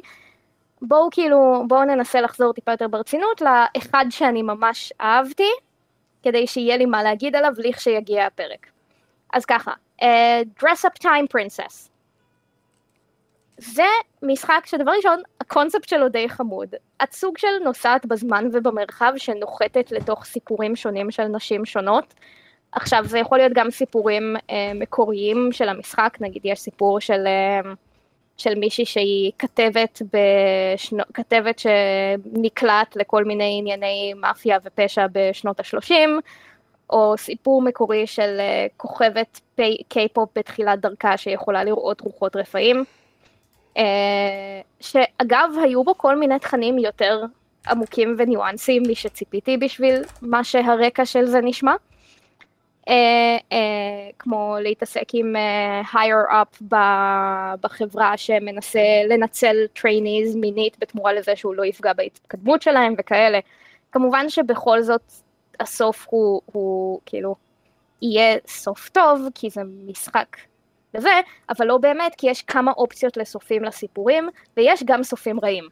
בואו 0.81 1.09
כאילו 1.11 1.63
בואו 1.67 1.83
ננסה 1.83 2.21
לחזור 2.21 2.53
טיפה 2.53 2.71
יותר 2.71 2.87
ברצינות 2.87 3.41
לאחד 3.41 4.05
שאני 4.09 4.41
ממש 4.41 4.93
אהבתי 5.01 5.49
כדי 6.23 6.47
שיהיה 6.47 6.77
לי 6.77 6.85
מה 6.85 7.03
להגיד 7.03 7.35
עליו 7.35 7.53
לכשיגיע 7.57 8.25
הפרק. 8.25 8.67
אז 9.33 9.45
ככה, 9.45 9.71
dress 10.59 10.85
up 10.85 11.03
time 11.03 11.27
princess. 11.27 11.89
זה 13.57 13.83
משחק 14.23 14.61
שדבר 14.65 14.91
ראשון, 14.97 15.21
הקונספט 15.41 15.89
שלו 15.89 16.09
די 16.09 16.29
חמוד. 16.29 16.75
את 17.03 17.13
סוג 17.13 17.37
של 17.37 17.47
נוסעת 17.63 18.05
בזמן 18.05 18.47
ובמרחב 18.53 19.13
שנוחתת 19.17 19.91
לתוך 19.91 20.25
סיפורים 20.25 20.75
שונים 20.75 21.11
של 21.11 21.23
נשים 21.23 21.65
שונות. 21.65 22.13
עכשיו 22.71 23.03
זה 23.05 23.19
יכול 23.19 23.37
להיות 23.37 23.53
גם 23.55 23.71
סיפורים 23.71 24.35
אה, 24.49 24.71
מקוריים 24.75 25.49
של 25.51 25.69
המשחק, 25.69 26.17
נגיד 26.21 26.41
יש 26.45 26.59
סיפור 26.59 26.99
של, 26.99 27.27
אה, 27.27 27.71
של 28.37 28.55
מישהי 28.55 28.85
שהיא 28.85 29.31
כתבת, 29.39 30.01
בשנו, 30.13 31.03
כתבת 31.13 31.59
שנקלט 31.59 32.95
לכל 32.95 33.23
מיני 33.23 33.55
ענייני 33.59 34.13
מאפיה 34.15 34.57
ופשע 34.63 35.05
בשנות 35.11 35.59
השלושים, 35.59 36.19
או 36.89 37.17
סיפור 37.17 37.61
מקורי 37.61 38.07
של 38.07 38.37
אה, 38.39 38.67
כוכבת 38.77 39.41
קיי-פופ 39.89 40.29
בתחילת 40.35 40.79
דרכה 40.79 41.17
שיכולה 41.17 41.63
לראות 41.63 42.01
רוחות 42.01 42.35
רפאים, 42.35 42.83
אה, 43.77 43.83
שאגב 44.79 45.49
היו 45.63 45.83
בו 45.83 45.97
כל 45.97 46.15
מיני 46.15 46.39
תכנים 46.39 46.79
יותר 46.79 47.23
עמוקים 47.67 48.15
וניואנסים 48.17 48.83
משציפיתי 48.89 49.57
בשביל 49.57 50.01
מה 50.21 50.43
שהרקע 50.43 51.05
של 51.05 51.25
זה 51.25 51.41
נשמע. 51.41 51.73
אה, 52.89 53.37
כמו 54.19 54.55
להתעסק 54.59 55.05
עם 55.13 55.35
higher 55.93 56.31
up 56.31 56.75
בחברה 57.61 58.17
שמנסה 58.17 58.79
לנצל 59.09 59.55
trainees 59.73 60.35
מינית 60.35 60.77
בתמורה 60.79 61.13
לזה 61.13 61.35
שהוא 61.35 61.55
לא 61.55 61.65
יפגע 61.65 61.93
בהתקדמות 61.93 62.61
שלהם 62.61 62.93
וכאלה. 62.97 63.39
כמובן 63.91 64.29
שבכל 64.29 64.81
זאת 64.81 65.11
הסוף 65.59 66.05
הוא, 66.09 66.41
הוא 66.45 66.99
כאילו 67.05 67.35
יהיה 68.01 68.37
סוף 68.47 68.89
טוב 68.89 69.27
כי 69.35 69.49
זה 69.49 69.61
משחק 69.85 70.37
לזה, 70.93 71.09
אבל 71.49 71.65
לא 71.65 71.77
באמת 71.77 72.15
כי 72.17 72.29
יש 72.29 72.41
כמה 72.41 72.71
אופציות 72.71 73.17
לסופים 73.17 73.63
לסיפורים 73.63 74.29
ויש 74.57 74.83
גם 74.85 75.03
סופים 75.03 75.39
רעים. 75.43 75.69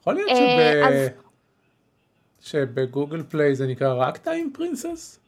יכול 0.00 0.14
להיות 0.14 0.28
אה, 0.30 0.36
שב... 0.36 0.92
אז- 0.92 1.10
שבגוגל 2.40 3.22
פליי 3.22 3.54
זה 3.54 3.66
נקרא 3.66 3.94
רק 3.94 4.16
טיים 4.16 4.52
פרינסס? 4.54 5.20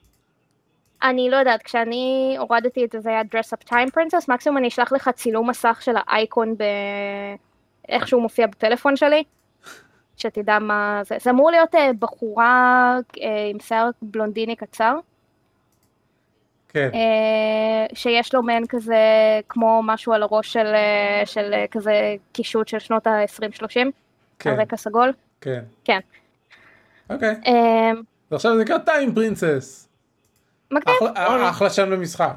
אני 1.03 1.31
לא 1.31 1.37
יודעת, 1.37 1.63
כשאני 1.63 2.37
הורדתי 2.39 2.85
את 2.85 2.93
זה, 2.93 3.01
זה 3.01 3.11
היה 3.11 3.23
dress 3.23 3.57
up 3.57 3.71
time 3.71 3.89
princess, 3.99 4.25
מקסימום 4.29 4.59
אני 4.59 4.69
אשלח 4.69 4.93
לך 4.93 5.11
צילום 5.15 5.51
מסך 5.51 5.79
של 5.81 5.93
האייקון 5.97 6.55
ב... 6.55 6.65
איך 7.89 8.09
שהוא 8.09 8.23
מופיע 8.23 8.47
בפלאפון 8.47 8.97
שלי, 8.97 9.25
שתדע 10.17 10.59
מה 10.59 11.01
זה. 11.05 11.17
זה 11.21 11.31
אמור 11.31 11.51
להיות 11.51 11.75
אה, 11.75 11.91
בחורה 11.99 12.97
אה, 13.23 13.47
עם 13.51 13.61
שיער 13.61 13.91
בלונדיני 14.03 14.57
קצר, 14.57 14.97
כן, 16.69 16.91
אה, 16.95 17.87
שיש 17.95 18.35
לו 18.35 18.43
מעין 18.43 18.67
כזה, 18.67 18.97
כמו 19.49 19.81
משהו 19.85 20.13
על 20.13 20.23
הראש 20.23 20.53
של, 20.53 20.67
של 21.25 21.55
כזה 21.71 21.93
קישוט 22.33 22.69
של 22.69 22.79
שנות 22.79 23.07
ה-20-30, 23.07 23.67
כן, 24.39 24.51
על 24.51 24.61
רקע 24.61 24.77
סגול. 24.77 25.13
כן. 25.41 25.63
כן. 25.85 26.01
אוקיי, 27.11 27.35
אה, 27.47 27.91
ועכשיו 28.31 28.57
זה 28.57 28.63
נקרא 28.63 28.79
טיים 28.79 29.15
פרינסס. 29.15 29.89
מגניב. 30.71 30.97
אחלה- 31.17 31.51
אחלה 31.51 31.71
שם 31.71 31.91
למשחק. 31.91 32.35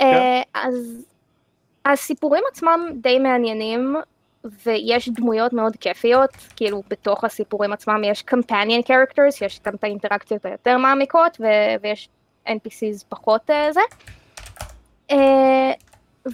אה, 0.00 0.42
אז 0.54 1.04
הסיפורים 1.86 2.42
עצמם 2.52 2.88
די 3.00 3.18
מעניינים 3.18 3.96
ויש 4.66 5.08
דמויות 5.08 5.52
מאוד 5.52 5.76
כיפיות, 5.76 6.30
כאילו 6.56 6.82
בתוך 6.88 7.24
הסיפורים 7.24 7.72
עצמם 7.72 8.04
יש 8.04 8.24
companion 8.30 8.86
characters, 8.88 9.44
יש 9.44 9.60
גם 9.66 9.74
את 9.74 9.84
האינטראקציות 9.84 10.46
היותר 10.46 10.78
מעמיקות 10.78 11.36
ו- 11.40 11.74
ויש 11.82 12.08
NPCs 12.46 13.04
פחות 13.08 13.50
אה, 13.50 13.72
זה. 13.72 13.80
אה, 15.10 15.72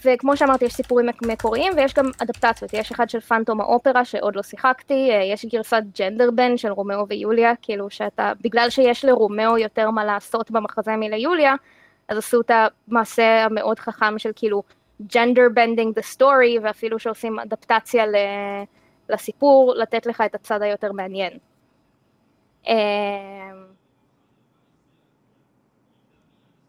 וכמו 0.05 0.37
שאמרתי 0.37 0.65
יש 0.65 0.75
סיפורים 0.75 1.07
מק- 1.07 1.23
מקוריים 1.23 1.73
ויש 1.77 1.95
גם 1.95 2.11
אדפטציות, 2.23 2.75
יש 2.75 2.91
אחד 2.91 3.11
של 3.11 3.21
פנטום 3.21 3.61
האופרה 3.61 4.05
שעוד 4.05 4.37
לא 4.37 4.43
שיחקתי, 4.43 5.11
אה, 5.11 5.23
יש 5.33 5.45
גרסת 5.45 5.83
gender 5.99 6.31
bend 6.31 6.57
של 6.57 6.73
רומאו 6.73 7.09
ויוליה, 7.09 7.53
כאילו 7.63 7.91
שאתה, 7.91 8.33
בגלל 8.41 8.71
שיש 8.71 9.05
לרומאו 9.05 9.59
יותר 9.59 9.91
מה 9.91 10.05
לעשות 10.05 10.51
במחזה 10.51 10.97
מליוליה, 10.97 11.55
אז 12.09 12.19
עשו 12.19 12.41
את 12.41 12.51
המעשה 12.89 13.45
המאוד 13.45 13.79
חכם 13.79 14.19
של 14.19 14.31
כאילו 14.37 14.63
gender 15.09 15.49
bending 15.55 15.99
the 15.99 16.17
story 16.17 16.61
ואפילו 16.63 16.99
שעושים 16.99 17.39
אדפטציה 17.39 18.05
לסיפור, 19.09 19.75
לתת 19.77 20.07
לך 20.07 20.21
את 20.27 20.35
הצד 20.35 20.63
היותר 20.63 20.93
מעניין. 20.93 21.39
אמ, 22.67 22.75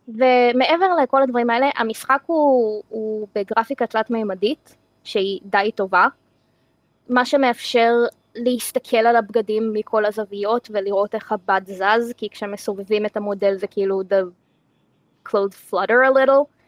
ומעבר 0.07 0.95
לכל 1.03 1.21
הדברים 1.21 1.49
האלה, 1.49 1.69
המשחק 1.75 2.21
הוא, 2.25 2.83
הוא 2.89 3.27
בגרפיקה 3.35 3.87
תלת-מימדית, 3.87 4.75
שהיא 5.03 5.39
די 5.43 5.71
טובה, 5.75 6.07
מה 7.09 7.25
שמאפשר 7.25 7.93
להסתכל 8.35 8.97
על 8.97 9.15
הבגדים 9.15 9.73
מכל 9.73 10.05
הזוויות 10.05 10.69
ולראות 10.73 11.15
איך 11.15 11.31
הבד 11.31 11.61
זז, 11.65 12.13
כי 12.17 12.29
כשמסובבים 12.29 13.05
את 13.05 13.17
המודל 13.17 13.57
זה 13.57 13.67
כאילו 13.67 14.01
the 14.01 14.25
clothes 15.29 15.71
flutter 15.71 16.01
a 16.09 16.13
little, 16.13 16.60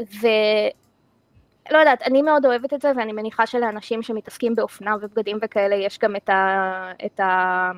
ולא 0.00 1.78
יודעת, 1.78 2.02
אני 2.02 2.22
מאוד 2.22 2.46
אוהבת 2.46 2.74
את 2.74 2.82
זה, 2.82 2.92
ואני 2.96 3.12
מניחה 3.12 3.46
שלאנשים 3.46 4.02
שמתעסקים 4.02 4.54
באופנה 4.54 4.96
ובגדים 5.00 5.38
וכאלה, 5.42 5.74
יש 5.74 5.98
גם 5.98 6.16
את 6.16 6.28
ה... 6.28 6.92
את 7.06 7.20
ה... 7.20 7.70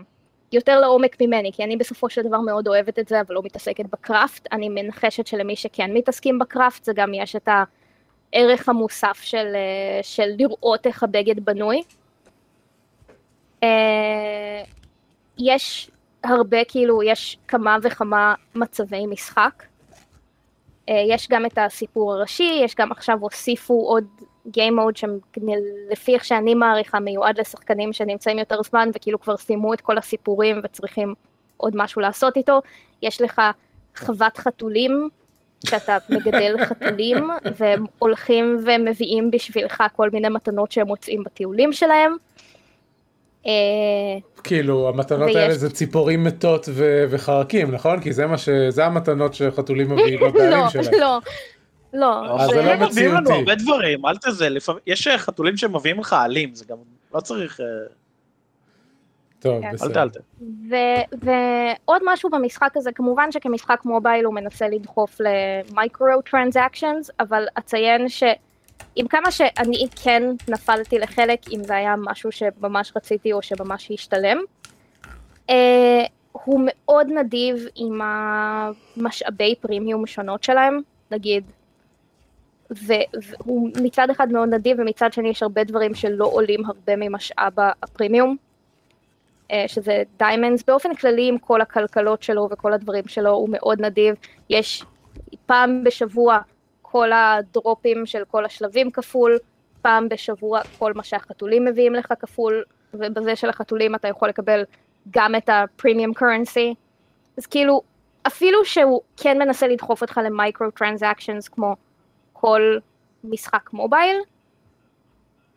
יותר 0.52 0.80
לעומק 0.80 1.16
ממני, 1.20 1.50
כי 1.52 1.64
אני 1.64 1.76
בסופו 1.76 2.10
של 2.10 2.22
דבר 2.22 2.40
מאוד 2.40 2.68
אוהבת 2.68 2.98
את 2.98 3.08
זה, 3.08 3.20
אבל 3.20 3.34
לא 3.34 3.42
מתעסקת 3.44 3.84
בקראפט. 3.84 4.46
אני 4.52 4.68
מנחשת 4.68 5.26
שלמי 5.26 5.56
שכן 5.56 5.90
מתעסקים 5.92 6.38
בקראפט, 6.38 6.84
זה 6.84 6.92
גם 6.94 7.14
יש 7.14 7.36
את 7.36 7.48
הערך 8.32 8.68
המוסף 8.68 9.20
של, 9.22 9.52
אה, 9.54 10.02
של 10.02 10.28
לראות 10.38 10.86
איך 10.86 11.02
הבגד 11.02 11.44
בנוי. 11.44 11.82
אה, 13.62 14.62
יש 15.38 15.90
הרבה, 16.24 16.64
כאילו, 16.68 17.02
יש 17.02 17.38
כמה 17.48 17.76
וכמה 17.82 18.34
מצבי 18.54 19.06
משחק. 19.06 19.62
אה, 20.88 21.04
יש 21.08 21.28
גם 21.28 21.46
את 21.46 21.58
הסיפור 21.58 22.12
הראשי, 22.12 22.60
יש 22.64 22.74
גם 22.74 22.92
עכשיו 22.92 23.18
הוסיפו 23.20 23.74
עוד 23.74 24.04
Game 24.48 24.72
Mode 24.78 24.98
שלפי 24.98 26.14
איך 26.14 26.24
שאני 26.24 26.54
מעריכה 26.54 27.00
מיועד 27.00 27.40
לשחקנים 27.40 27.92
שנמצאים 27.92 28.38
יותר 28.38 28.62
זמן 28.62 28.90
וכאילו 28.94 29.20
כבר 29.20 29.36
סיימו 29.36 29.74
את 29.74 29.80
כל 29.80 29.98
הסיפורים 29.98 30.60
וצריכים 30.64 31.14
עוד 31.56 31.76
משהו 31.76 32.00
לעשות 32.00 32.36
איתו. 32.36 32.60
יש 33.02 33.20
לך 33.20 33.42
חוות 33.96 34.36
חתולים, 34.36 35.08
שאתה 35.66 35.98
מגדל 36.08 36.56
חתולים 36.66 37.30
והם 37.56 37.84
הולכים 37.98 38.58
ומביאים 38.64 39.30
בשבילך 39.30 39.82
כל 39.96 40.10
מיני 40.10 40.28
מתנות 40.28 40.72
שהם 40.72 40.86
מוצאים 40.86 41.24
בטיולים 41.24 41.72
שלהם. 41.72 42.16
אה, 43.47 43.53
כאילו 44.45 44.88
המתנות 44.88 45.26
ויש- 45.26 45.36
האלה 45.36 45.55
זה 45.55 45.70
ציפורים 45.70 46.24
מתות 46.24 46.68
ו- 46.72 47.05
וחרקים 47.11 47.70
נכון 47.70 48.01
כי 48.01 48.12
זה 48.12 48.26
מה 48.26 48.38
ש... 48.38 48.49
זה 48.68 48.84
המתנות 48.86 49.34
שחתולים 49.34 49.90
מביאים 49.93 50.20
לבעלים 50.24 50.51
לא, 50.51 50.68
שלהם. 50.68 51.01
לא, 51.01 51.18
לא, 51.93 52.40
אז 52.43 52.51
זה 52.51 52.57
לא 52.57 52.62
חתולים 52.62 52.82
מביאים 52.82 53.11
לנו 53.11 53.20
מציאותי. 53.20 53.38
הרבה 53.51 53.55
דברים, 53.55 54.07
אל 54.07 54.16
תזה, 54.16 54.49
יש 54.86 55.07
אה, 55.07 55.18
חתולים 55.18 55.57
שמביאים 55.57 56.01
לך 56.01 56.12
עלים, 56.12 56.55
זה 56.55 56.64
גם 56.68 56.76
לא 57.14 57.20
צריך, 57.20 57.61
אה, 57.61 57.66
טוב 59.40 59.62
כן. 59.62 59.72
בסדר. 59.72 60.07
ועוד 61.22 62.03
משהו 62.05 62.30
במשחק 62.30 62.76
הזה, 62.76 62.93
כמובן 62.93 63.32
שכמשחק 63.32 63.80
מובייל 63.84 64.24
הוא 64.24 64.34
מנסה 64.34 64.68
לדחוף 64.68 65.18
למיקרו 65.20 66.07
טרנזקשנס, 66.30 67.11
אבל 67.20 67.45
אציין 67.59 68.09
שעם 68.97 69.09
כמה 69.09 69.30
שאני 69.30 69.86
כן 70.03 70.22
נפלתי 70.49 70.99
לחלק, 70.99 71.40
אם 71.53 71.64
זה 71.64 71.76
היה 71.76 71.95
משהו 71.99 72.32
שממש 72.32 72.93
רציתי 72.97 73.32
או 73.32 73.43
שממש 73.43 73.90
השתלם, 73.90 74.38
אה, 75.51 76.05
הוא 76.32 76.61
מאוד 76.64 77.07
נדיב 77.09 77.66
עם 77.74 78.01
המשאבי 78.03 79.55
פרימיום 79.61 80.07
שונות 80.07 80.43
שלהם, 80.43 80.80
נגיד, 81.11 81.45
והוא 82.70 83.70
מצד 83.82 84.11
אחד 84.11 84.32
מאוד 84.32 84.55
נדיב 84.55 84.76
ומצד 84.80 85.12
שני 85.12 85.28
יש 85.28 85.43
הרבה 85.43 85.64
דברים 85.64 85.95
שלא 85.95 86.24
עולים 86.24 86.66
הרבה 86.66 86.97
ממשאב 86.97 87.53
הפרימיום. 87.82 88.36
אה, 89.53 89.64
שזה 89.66 90.03
diamonds, 90.18 90.62
באופן 90.62 90.95
כללי 90.95 91.28
עם 91.28 91.38
כל 91.38 91.61
הכלכלות 91.61 92.22
שלו 92.22 92.49
וכל 92.51 92.72
הדברים 92.72 93.09
שלו 93.09 93.30
הוא 93.30 93.49
מאוד 93.53 93.80
נדיב, 93.80 94.14
יש 94.51 94.84
פעם 95.47 95.84
בשבוע 95.84 96.38
כל 96.93 97.11
הדרופים 97.12 98.07
של 98.07 98.22
כל 98.24 98.45
השלבים 98.45 98.90
כפול, 98.90 99.38
פעם 99.82 100.09
בשבוע 100.09 100.61
כל 100.78 100.93
מה 100.95 101.03
שהחתולים 101.03 101.64
מביאים 101.64 101.95
לך 101.95 102.12
כפול, 102.20 102.64
ובזה 102.95 103.36
של 103.36 103.49
החתולים 103.49 103.95
אתה 103.95 104.09
יכול 104.09 104.28
לקבל 104.28 104.64
גם 105.11 105.34
את 105.34 105.49
הפרימיום 105.53 106.14
קורנסי, 106.14 106.74
אז 107.38 107.47
כאילו 107.47 107.82
אפילו 108.26 108.64
שהוא 108.64 109.01
כן 109.16 109.38
מנסה 109.38 109.68
לדחוף 109.68 110.03
אותך 110.03 110.20
למייקרו 110.24 110.70
טרנזקשנס 110.70 111.49
כמו 111.49 111.76
כל 112.32 112.78
משחק 113.24 113.72
מובייל, 113.72 114.16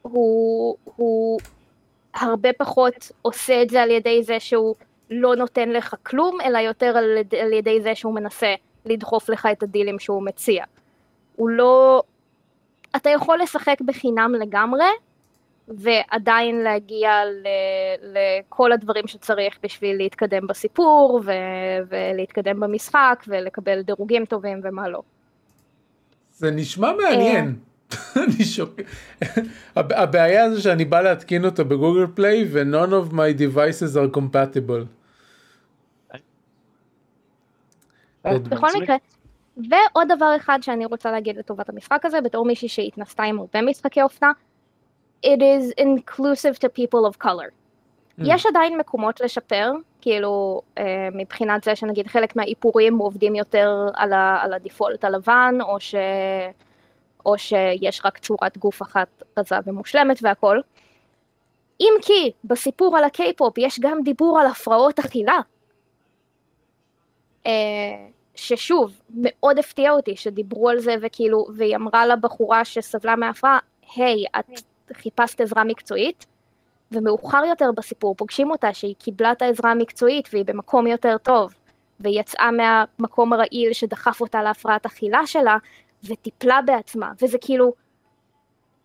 הוא, 0.01 0.77
הוא 0.83 1.39
הרבה 2.13 2.53
פחות 2.53 3.11
עושה 3.21 3.61
את 3.61 3.69
זה 3.69 3.81
על 3.81 3.91
ידי 3.91 4.23
זה 4.23 4.39
שהוא 4.39 4.75
לא 5.09 5.35
נותן 5.35 5.69
לך 5.69 5.95
כלום, 6.03 6.41
אלא 6.41 6.57
יותר 6.57 6.97
על, 6.97 7.17
על 7.41 7.53
ידי 7.53 7.81
זה 7.81 7.95
שהוא 7.95 8.15
מנסה 8.15 8.53
לדחוף 8.85 9.29
לך 9.29 9.47
את 9.51 9.63
הדילים 9.63 9.99
שהוא 9.99 10.23
מציע. 10.23 10.63
הוא 11.35 11.49
לא... 11.49 12.03
אתה 12.95 13.09
יכול 13.09 13.39
לשחק 13.41 13.81
בחינם 13.85 14.31
לגמרי, 14.39 14.85
ועדיין 15.67 16.55
להגיע 16.59 17.09
ל, 17.25 17.47
לכל 18.01 18.71
הדברים 18.71 19.07
שצריך 19.07 19.57
בשביל 19.63 19.97
להתקדם 19.97 20.47
בסיפור, 20.47 21.21
ו, 21.25 21.31
ולהתקדם 21.89 22.59
במשחק, 22.59 23.23
ולקבל 23.27 23.81
דירוגים 23.81 24.25
טובים 24.25 24.61
ומה 24.63 24.89
לא. 24.89 25.01
זה 26.31 26.51
נשמע 26.51 26.91
מעניין. 26.93 27.55
אני 28.23 28.43
שוק... 28.43 28.69
הב- 29.75 29.93
הבעיה 29.93 30.49
זה 30.49 30.61
שאני 30.61 30.85
בא 30.85 31.01
להתקין 31.01 31.45
אותו 31.45 31.65
בגוגל 31.65 32.07
פליי 32.15 32.45
ו-none 32.51 32.91
of 32.91 33.13
my 33.13 33.39
devices 33.39 33.95
are 33.95 34.17
compatible. 34.17 34.85
עוד 38.21 38.47
בכל 38.47 38.67
מקרה, 38.81 38.95
ועוד 39.57 40.07
דבר 40.09 40.35
אחד 40.35 40.59
שאני 40.61 40.85
רוצה 40.85 41.11
להגיד 41.11 41.37
לטובת 41.37 41.69
המשחק 41.69 42.05
הזה, 42.05 42.21
בתור 42.21 42.45
מישהי 42.45 42.69
שהתנסתה 42.69 43.23
עם 43.23 43.39
הרבה 43.39 43.61
משחקי 43.61 44.01
אופנה, 44.01 44.31
it 45.25 45.39
is 45.39 45.81
inclusive 45.81 46.57
to 46.59 46.67
people 46.67 47.11
of 47.11 47.25
color. 47.25 47.49
יש 48.17 48.45
עדיין 48.45 48.77
מקומות 48.77 49.21
לשפר, 49.21 49.71
כאילו 50.01 50.61
אה, 50.77 51.09
מבחינת 51.13 51.63
זה 51.63 51.75
שנגיד 51.75 52.07
חלק 52.07 52.35
מהאיפורים 52.35 52.97
עובדים 52.97 53.35
יותר 53.35 53.87
על, 53.95 54.13
ה, 54.13 54.39
על 54.41 54.53
הדיפולט 54.53 55.03
הלבן, 55.03 55.55
או, 55.61 55.79
ש, 55.79 55.95
או 57.25 57.37
שיש 57.37 58.01
רק 58.05 58.17
צורת 58.17 58.57
גוף 58.57 58.81
אחת 58.81 59.23
רזה 59.37 59.55
ומושלמת 59.65 60.19
והכל. 60.21 60.59
אם 61.79 61.93
כי 62.01 62.31
בסיפור 62.43 62.97
על 62.97 63.03
הקיי-פופ 63.03 63.57
יש 63.57 63.79
גם 63.79 64.01
דיבור 64.03 64.39
על 64.39 64.47
הפרעות 64.47 64.99
אכילה. 64.99 65.39
אה, 67.45 67.51
ששוב, 68.35 69.01
מאוד 69.15 69.59
הפתיע 69.59 69.91
אותי 69.91 70.15
שדיברו 70.15 70.69
על 70.69 70.79
זה 70.79 70.95
וכאילו, 71.01 71.47
והיא 71.55 71.75
אמרה 71.75 72.05
לבחורה 72.05 72.65
שסבלה 72.65 73.15
מהפרעה, 73.15 73.59
היי, 73.95 74.25
את 74.39 74.61
חיפשת 74.93 75.41
עזרה 75.41 75.63
מקצועית? 75.63 76.25
ומאוחר 76.91 77.43
יותר 77.49 77.69
בסיפור 77.77 78.15
פוגשים 78.15 78.51
אותה 78.51 78.73
שהיא 78.73 78.95
קיבלה 78.99 79.31
את 79.31 79.41
העזרה 79.41 79.71
המקצועית 79.71 80.29
והיא 80.33 80.45
במקום 80.45 80.87
יותר 80.87 81.17
טוב, 81.17 81.53
והיא 81.99 82.19
יצאה 82.19 82.49
מהמקום 82.51 83.33
הרעיל 83.33 83.73
שדחף 83.73 84.21
אותה 84.21 84.43
להפרעת 84.43 84.85
אכילה 84.85 85.27
שלה, 85.27 85.57
וטיפלה 86.03 86.59
בעצמה, 86.65 87.11
וזה 87.21 87.37
כאילו, 87.41 87.73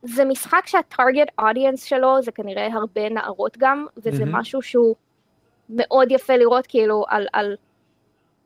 זה 0.03 0.25
משחק 0.25 0.63
שהטארגט 0.67 1.29
אודיאנס 1.39 1.85
שלו 1.85 2.23
זה 2.23 2.33
כנראה 2.33 2.69
הרבה 2.73 3.09
נערות 3.09 3.57
גם, 3.59 3.87
וזה 3.97 4.25
מהמם. 4.25 4.37
משהו 4.37 4.63
שהוא 4.63 4.97
מאוד 5.71 6.11
יפה 6.11 6.37
לראות 6.37 6.67
כאילו 6.67 7.05
על, 7.09 7.27
על 7.33 7.57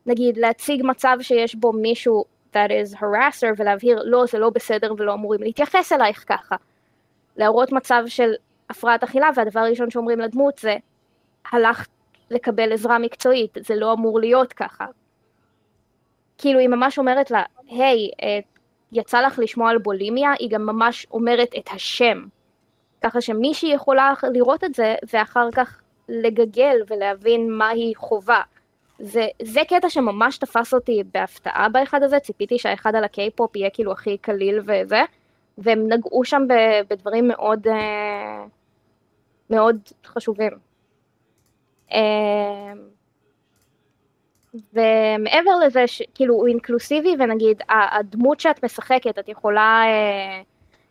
נגיד 0.05 0.37
להציג 0.37 0.81
מצב 0.83 1.17
שיש 1.21 1.55
בו 1.55 1.73
מישהו 1.73 2.25
that 2.53 2.69
is 2.69 2.95
harasser 2.95 3.53
ולהבהיר 3.57 4.01
לא 4.03 4.25
זה 4.25 4.39
לא 4.39 4.49
בסדר 4.49 4.93
ולא 4.97 5.13
אמורים 5.13 5.41
להתייחס 5.41 5.91
אלייך 5.91 6.23
ככה. 6.27 6.55
להראות 7.37 7.71
מצב 7.71 8.03
של 8.07 8.33
הפרעת 8.69 9.03
אכילה 9.03 9.29
והדבר 9.35 9.59
הראשון 9.59 9.89
שאומרים 9.89 10.19
לדמות 10.19 10.57
זה 10.57 10.75
הלכת 11.51 11.87
לקבל 12.31 12.73
עזרה 12.73 12.99
מקצועית 12.99 13.57
זה 13.59 13.75
לא 13.75 13.93
אמור 13.93 14.19
להיות 14.19 14.53
ככה. 14.53 14.85
כאילו 16.37 16.59
היא 16.59 16.67
ממש 16.69 16.97
אומרת 16.97 17.31
לה 17.31 17.43
היי 17.67 18.09
אה, 18.23 18.39
יצא 18.91 19.21
לך 19.21 19.39
לשמוע 19.39 19.69
על 19.69 19.77
בולימיה 19.77 20.31
היא 20.39 20.49
גם 20.49 20.65
ממש 20.65 21.07
אומרת 21.11 21.49
את 21.57 21.69
השם. 21.73 22.25
ככה 23.01 23.21
שמישהי 23.21 23.73
יכולה 23.73 24.13
לראות 24.33 24.63
את 24.63 24.75
זה 24.75 24.95
ואחר 25.13 25.51
כך 25.51 25.81
לגגל 26.09 26.77
ולהבין 26.87 27.51
מה 27.51 27.69
היא 27.69 27.95
חווה. 27.97 28.41
זה, 28.99 29.27
זה 29.41 29.59
קטע 29.69 29.89
שממש 29.89 30.37
תפס 30.37 30.73
אותי 30.73 31.03
בהפתעה 31.13 31.69
באחד 31.69 32.03
הזה, 32.03 32.19
ציפיתי 32.19 32.59
שהאחד 32.59 32.95
על 32.95 33.03
הקיי-פופ 33.03 33.55
יהיה 33.55 33.69
כאילו 33.69 33.91
הכי 33.91 34.17
קליל 34.17 34.59
וזה, 34.59 35.01
והם 35.57 35.87
נגעו 35.93 36.25
שם 36.25 36.41
ב- 36.49 36.93
בדברים 36.93 37.27
מאוד, 37.27 37.67
אה, 37.67 38.45
מאוד 39.49 39.77
חשובים. 40.05 40.51
אה, 41.91 42.73
ומעבר 44.73 45.55
לזה, 45.65 45.87
ש, 45.87 46.01
כאילו 46.15 46.35
הוא 46.35 46.47
אינקלוסיבי 46.47 47.15
ונגיד 47.19 47.61
הדמות 47.69 48.39
שאת 48.39 48.65
משחקת, 48.65 49.19
את 49.19 49.29
יכולה 49.29 49.83
אה, 49.85 50.41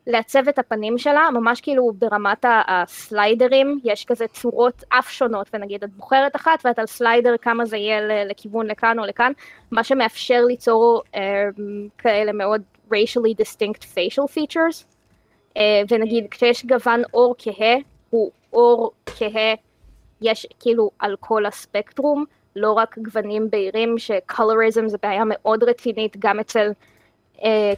לעצב 0.06 0.48
את 0.48 0.58
הפנים 0.58 0.98
שלה, 0.98 1.28
ממש 1.32 1.60
כאילו 1.60 1.92
ברמת 1.98 2.44
הסליידרים, 2.68 3.78
יש 3.84 4.04
כזה 4.04 4.26
צורות 4.26 4.84
אף 4.88 5.10
שונות, 5.10 5.50
ונגיד 5.54 5.84
את 5.84 5.90
בוחרת 5.90 6.36
אחת 6.36 6.62
ואת 6.64 6.78
על 6.78 6.86
סליידר 6.86 7.36
כמה 7.36 7.64
זה 7.64 7.76
יהיה 7.76 8.24
לכיוון 8.24 8.66
לכאן 8.66 8.98
או 8.98 9.04
לכאן, 9.04 9.32
מה 9.70 9.84
שמאפשר 9.84 10.40
ליצור 10.48 11.02
אה, 11.14 11.20
כאלה 11.98 12.32
מאוד 12.32 12.62
racially 12.92 13.42
distinct 13.42 13.82
facial 13.82 14.26
features, 14.36 14.84
אה, 15.56 15.82
ונגיד 15.90 16.26
כשיש 16.30 16.66
גוון 16.66 17.02
אור 17.14 17.34
כהה, 17.38 17.76
הוא 18.10 18.30
אור 18.52 18.92
כהה, 19.06 19.54
יש 20.22 20.46
כאילו 20.60 20.90
על 20.98 21.16
כל 21.20 21.46
הספקטרום, 21.46 22.24
לא 22.56 22.72
רק 22.72 22.98
גוונים 22.98 23.50
בהירים, 23.50 23.98
שקולוריזם 23.98 24.88
זה 24.88 24.98
בעיה 25.02 25.22
מאוד 25.26 25.64
רצינית 25.64 26.16
גם 26.18 26.40
אצל 26.40 26.70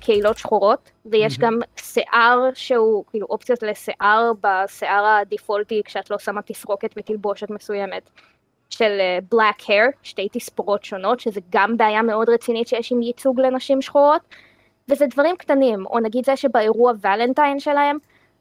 קהילות 0.00 0.38
שחורות, 0.38 0.90
ויש 1.07 1.38
גם 1.38 1.59
שיער 1.76 2.38
שהוא, 2.54 3.04
כאילו 3.11 3.26
אופציות 3.30 3.62
לשיער 3.62 4.32
בשיער 4.40 5.07
הדיפולטי 5.07 5.82
כשאת 5.84 6.11
לא 6.11 6.18
שמה 6.18 6.42
תסרוקת 6.42 6.96
מתלבושת 6.96 7.50
מסוימת 7.50 8.11
של 8.70 8.98
אה, 9.00 9.18
black 9.34 9.62
hair, 9.62 9.96
שתי 10.02 10.28
תספורות 10.32 10.84
שונות, 10.84 11.20
שזה 11.20 11.40
גם 11.50 11.76
בעיה 11.76 12.02
מאוד 12.02 12.28
רצינית 12.28 12.68
שיש 12.68 12.92
עם 12.92 13.02
ייצוג 13.02 13.40
לנשים 13.40 13.82
שחורות, 13.82 14.20
וזה 14.88 15.07
דברים 15.07 15.36
קטנים, 15.36 15.86
או 15.86 15.98
נגיד 15.98 16.24
זה 16.24 16.36
שבאירוע 16.36 16.92
ולנטיין 17.00 17.61
שלהם, 17.61 17.98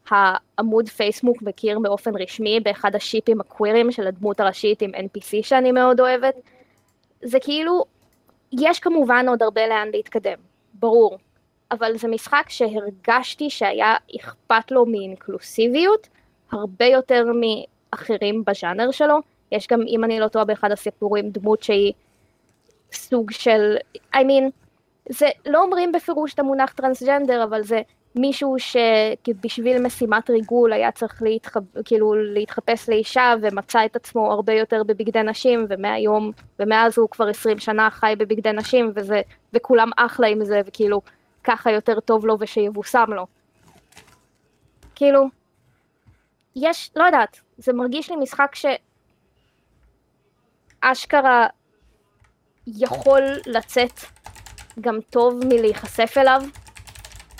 העמוד 0.09 0.89
פייסבוק 0.89 1.41
מכיר 1.41 1.79
באופן 1.79 2.11
רשמי 2.15 2.59
באחד 2.59 2.95
השיפים 2.95 3.41
הקווירים 3.41 3.91
של 3.91 4.07
הדמות 4.07 4.39
הראשית 4.39 4.81
עם 4.81 4.91
NPC 4.95 5.43
שאני 5.43 5.71
מאוד 5.71 5.99
אוהבת. 5.99 6.35
זה 7.21 7.37
כאילו, 7.39 7.83
יש 8.51 8.79
כמובן 8.79 9.25
עוד 9.29 9.43
הרבה 9.43 9.67
לאן 9.67 9.87
להתקדם, 9.93 10.37
ברור, 10.79 11.17
אבל 11.71 11.97
זה 11.97 12.07
משחק 12.07 12.45
שהרגשתי 12.49 13.49
שהיה 13.49 13.95
אכפת 14.15 14.71
לו 14.71 14.85
מאינקלוסיביות 14.85 16.07
הרבה 16.51 16.85
יותר 16.85 17.25
מאחרים 17.33 18.43
בז'אנר 18.45 18.91
שלו. 18.91 19.15
יש 19.51 19.67
גם, 19.67 19.81
אם 19.87 20.03
אני 20.03 20.19
לא 20.19 20.27
טועה, 20.27 20.45
באחד 20.45 20.71
הסיפורים 20.71 21.29
דמות 21.29 21.63
שהיא 21.63 21.93
סוג 22.93 23.31
של, 23.31 23.75
I 24.15 24.17
mean, 24.17 24.51
זה, 25.09 25.29
לא 25.45 25.63
אומרים 25.63 25.91
בפירוש 25.91 26.33
את 26.33 26.39
המונח 26.39 26.73
טרנסג'נדר, 26.73 27.43
אבל 27.43 27.63
זה 27.63 27.81
מישהו 28.15 28.55
שבשביל 28.59 29.81
משימת 29.81 30.29
ריגול 30.29 30.73
היה 30.73 30.91
צריך 30.91 31.21
להתחב, 31.21 31.59
כאילו 31.85 32.15
להתחפש 32.15 32.89
לאישה 32.89 33.33
ומצא 33.41 33.85
את 33.85 33.95
עצמו 33.95 34.31
הרבה 34.31 34.53
יותר 34.53 34.83
בבגדי 34.83 35.23
נשים 35.23 35.65
ומהיום 35.69 36.31
ומאז 36.59 36.97
הוא 36.97 37.09
כבר 37.09 37.29
20 37.29 37.59
שנה 37.59 37.89
חי 37.89 38.13
בבגדי 38.17 38.51
נשים 38.51 38.91
וזה 38.95 39.21
וכולם 39.53 39.89
אחלה 39.97 40.27
עם 40.27 40.43
זה 40.43 40.61
וכאילו 40.65 41.01
ככה 41.43 41.71
יותר 41.71 41.99
טוב 41.99 42.25
לו 42.25 42.37
ושיבושם 42.39 43.05
לו. 43.07 43.25
כאילו 44.95 45.25
יש 46.55 46.91
לא 46.95 47.03
יודעת 47.03 47.39
זה 47.57 47.73
מרגיש 47.73 48.09
לי 48.09 48.15
משחק 48.15 48.55
שאשכרה 50.83 51.47
יכול 52.67 53.21
לצאת 53.45 53.99
גם 54.81 54.99
טוב 55.09 55.39
מלהיחשף 55.45 56.17
אליו 56.17 56.41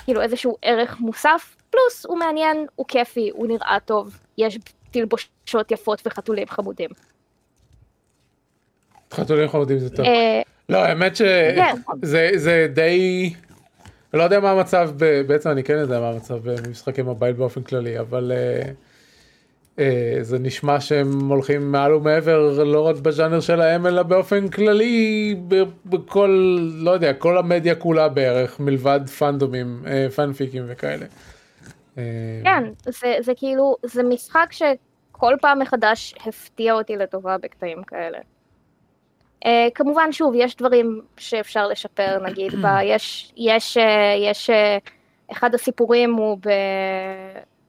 כאילו 0.06 0.22
איזשהו 0.22 0.56
ערך 0.62 1.00
מוסף, 1.00 1.56
פלוס 1.70 2.06
הוא 2.06 2.18
מעניין, 2.18 2.66
הוא 2.74 2.86
כיפי, 2.88 3.30
הוא 3.32 3.46
נראה 3.46 3.76
טוב, 3.84 4.18
יש 4.38 4.58
תלבושות 4.90 5.70
יפות 5.70 6.02
וחתולים 6.06 6.48
חמודים. 6.48 6.90
חתולים 9.12 9.48
חמודים 9.48 9.78
זה 9.78 9.90
טוב. 9.90 10.06
אה, 10.06 10.42
לא, 10.68 10.78
האמת 10.78 11.16
שזה 11.16 12.66
כן. 12.66 12.72
די... 12.74 13.34
לא 14.14 14.22
יודע 14.22 14.40
מה 14.40 14.50
המצב, 14.50 14.90
בעצם 15.26 15.50
אני 15.50 15.64
כן 15.64 15.74
יודע 15.78 16.00
מה 16.00 16.08
המצב 16.08 16.38
במשחקי 16.44 17.02
מובייל 17.02 17.32
באופן 17.32 17.62
כללי, 17.62 18.00
אבל 18.00 18.32
uh, 18.32 18.64
uh, 18.64 18.85
זה 20.20 20.38
נשמע 20.38 20.80
שהם 20.80 21.28
הולכים 21.28 21.72
מעל 21.72 21.94
ומעבר 21.94 22.64
לא 22.64 22.86
רק 22.86 22.96
בז'אנר 22.96 23.40
שלהם, 23.40 23.86
אלא 23.86 24.02
באופן 24.02 24.48
כללי 24.48 25.36
בכל, 25.86 26.58
לא 26.74 26.90
יודע, 26.90 27.12
כל 27.12 27.38
המדיה 27.38 27.74
כולה 27.74 28.08
בערך, 28.08 28.60
מלבד 28.60 29.00
פאנדומים, 29.18 29.82
uh, 29.84 30.12
פאנפיקים 30.12 30.64
וכאלה. 30.68 31.06
כן, 32.44 32.64
זה, 32.84 33.16
זה 33.20 33.32
כאילו, 33.36 33.76
זה 33.82 34.02
משחק 34.02 34.48
שכל 34.50 35.34
פעם 35.40 35.58
מחדש 35.58 36.14
הפתיע 36.26 36.72
אותי 36.74 36.96
לטובה 36.96 37.38
בקטעים 37.38 37.82
כאלה. 37.82 38.18
Uh, 39.44 39.48
כמובן 39.74 40.12
שוב 40.12 40.34
יש 40.36 40.56
דברים 40.56 41.00
שאפשר 41.16 41.66
לשפר 41.66 42.18
נגיד 42.26 42.52
ב, 42.62 42.66
יש 42.82 43.32
יש 43.36 43.78
יש 44.18 44.50
אחד 45.32 45.54
הסיפורים 45.54 46.14
הוא 46.14 46.38
ב... 46.46 46.50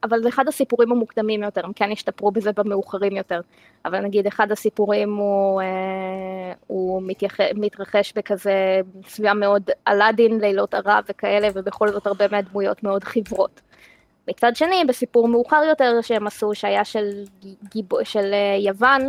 אבל 0.04 0.22
זה 0.22 0.28
אחד 0.28 0.48
הסיפורים 0.48 0.92
המוקדמים 0.92 1.42
יותר 1.42 1.64
הם 1.64 1.72
כן 1.72 1.92
השתפרו 1.92 2.30
בזה 2.30 2.52
במאוחרים 2.52 3.16
יותר 3.16 3.40
אבל 3.84 4.00
נגיד 4.00 4.26
אחד 4.26 4.52
הסיפורים 4.52 5.16
הוא, 5.16 5.62
uh, 5.62 6.56
הוא 6.66 7.02
מתייח... 7.02 7.36
מתרחש 7.54 8.12
בכזה 8.16 8.80
סביבה 9.06 9.34
מאוד 9.34 9.70
אלאדין 9.88 10.40
לילות 10.40 10.74
ערב 10.74 11.04
וכאלה 11.08 11.48
ובכל 11.54 11.88
זאת 11.88 12.06
הרבה 12.06 12.24
מהדמויות 12.30 12.82
מאוד 12.82 13.04
חברות. 13.04 13.60
מצד 14.28 14.56
שני 14.56 14.84
בסיפור 14.88 15.28
מאוחר 15.28 15.62
יותר 15.68 16.00
שהם 16.02 16.26
עשו 16.26 16.54
שהיה 16.54 16.84
של, 16.84 17.24
גיב... 17.70 18.04
של 18.04 18.32
uh, 18.32 18.66
יוון 18.66 19.08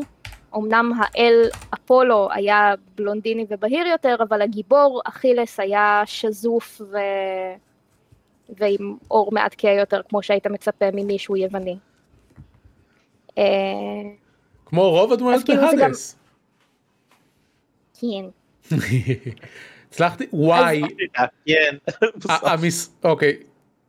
אמנם 0.56 0.92
האל 0.98 1.50
אפולו 1.74 2.30
היה 2.32 2.74
בלונדיני 2.96 3.46
ובהיר 3.50 3.88
יותר, 3.88 4.16
אבל 4.30 4.42
הגיבור 4.42 5.02
אכילס 5.06 5.60
היה 5.60 6.02
שזוף 6.06 6.82
ו... 6.82 6.98
ועם 8.58 8.96
אור 9.12 9.32
מעט 9.32 9.56
כהה 9.58 9.74
יותר, 9.74 10.02
כמו 10.10 10.24
שהיית 10.24 10.48
מצפה 10.48 10.86
ממישהו 10.94 11.36
יווני. 11.36 11.78
אה, 13.38 13.44
כמו 14.66 14.90
רוב 14.90 15.14
הדמויות 15.14 15.44
כאילו 15.44 15.62
בהאדס. 15.62 16.16
כן. 18.00 18.26
הצלחתי, 19.90 20.26
וואי. 20.34 20.82
כן. 21.46 21.76
אוקיי. 23.04 23.38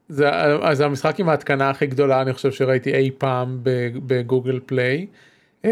זה 0.08 0.84
המשחק 0.84 1.20
עם 1.20 1.28
ההתקנה 1.28 1.70
הכי 1.70 1.86
גדולה 1.86 2.22
אני 2.22 2.32
חושב 2.32 2.52
שראיתי 2.52 2.94
אי 2.94 3.10
פעם 3.18 3.58
בגוגל 4.06 4.60
פליי. 4.66 5.06
1.6 5.64 5.68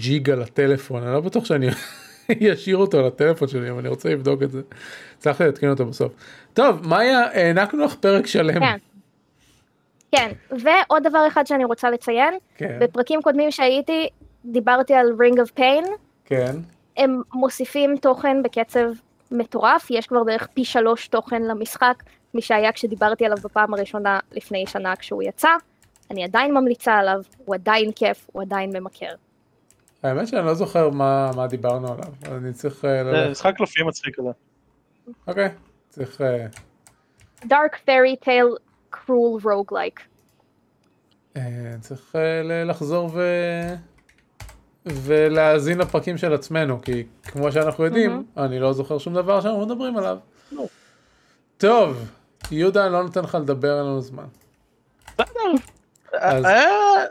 ג'יגה 0.00 0.34
לטלפון, 0.34 1.02
אני 1.02 1.12
לא 1.12 1.20
בטוח 1.20 1.44
שאני 1.44 1.66
אשאיר 2.54 2.76
אותו 2.76 3.06
לטלפון 3.06 3.48
שלי, 3.48 3.70
אבל 3.70 3.78
אני 3.78 3.88
רוצה 3.88 4.08
לבדוק 4.08 4.42
את 4.42 4.50
זה. 4.50 4.60
הצלחתי 5.18 5.44
להתקין 5.44 5.70
אותו 5.70 5.86
בסוף. 5.86 6.12
טוב, 6.54 6.88
מאיה, 6.88 7.20
הענקנו 7.20 7.84
לך 7.84 7.94
פרק 7.94 8.26
שלם. 8.26 8.60
כן. 8.60 8.76
כן, 10.12 10.30
ועוד 10.50 11.02
דבר 11.02 11.26
אחד 11.28 11.46
שאני 11.46 11.64
רוצה 11.64 11.90
לציין, 11.90 12.34
כן. 12.56 12.78
בפרקים 12.80 13.22
קודמים 13.22 13.50
שהייתי, 13.50 14.08
דיברתי 14.44 14.94
על 14.94 15.06
Ring 15.18 15.36
of 15.36 15.58
Pain. 15.58 15.90
כן. 16.24 16.56
הם 16.96 17.22
מוסיפים 17.32 17.96
תוכן 17.96 18.42
בקצב 18.42 18.86
מטורף, 19.30 19.90
יש 19.90 20.06
כבר 20.06 20.24
בערך 20.24 20.46
פי 20.54 20.64
שלוש 20.64 21.08
תוכן 21.08 21.42
למשחק, 21.42 22.02
משהיה 22.34 22.72
כשדיברתי 22.72 23.24
עליו 23.24 23.38
בפעם 23.44 23.74
הראשונה 23.74 24.18
לפני 24.32 24.66
שנה 24.66 24.96
כשהוא 24.96 25.22
יצא. 25.22 25.48
אני 26.10 26.24
עדיין 26.24 26.54
ממליצה 26.54 26.94
עליו, 26.94 27.22
הוא 27.44 27.54
עדיין 27.54 27.92
כיף, 27.92 28.26
הוא 28.32 28.42
עדיין 28.42 28.76
ממכר. 28.76 29.14
האמת 30.02 30.28
שאני 30.28 30.46
לא 30.46 30.54
זוכר 30.54 30.90
מה, 30.90 31.30
מה 31.36 31.46
דיברנו 31.46 31.92
עליו, 31.92 32.38
אני 32.38 32.52
צריך... 32.52 32.84
אה, 32.84 33.04
זה 33.04 33.30
משחק 33.30 33.56
קלפים 33.56 33.86
מצחיק 33.86 34.16
כזה. 34.18 34.30
אוקיי, 35.26 35.48
צריך... 35.90 36.20
אה, 36.20 36.46
Dark 37.42 37.74
Fairy 37.86 38.24
Tale 38.24 38.58
Cruel 38.94 39.42
Roguelike. 39.44 40.00
אה, 41.36 41.74
צריך 41.80 42.14
לחזור 42.66 43.10
ו... 43.14 43.22
ולהאזין 44.86 45.78
לפרקים 45.78 46.18
של 46.18 46.34
עצמנו, 46.34 46.82
כי 46.82 47.06
כמו 47.22 47.52
שאנחנו 47.52 47.84
יודעים, 47.84 48.24
mm-hmm. 48.36 48.40
אני 48.40 48.58
לא 48.58 48.72
זוכר 48.72 48.98
שום 48.98 49.14
דבר 49.14 49.40
שאנחנו 49.40 49.66
מדברים 49.66 49.96
עליו. 49.96 50.18
No. 50.52 50.56
טוב, 51.58 52.10
יהודה, 52.50 52.84
אני 52.84 52.92
לא 52.92 53.02
נותן 53.02 53.20
לך 53.20 53.34
לדבר, 53.34 53.78
אין 53.78 53.86
לנו 53.86 54.00
זמן. 54.00 54.24
בסדר. 55.18 55.52
אה, 56.14 57.04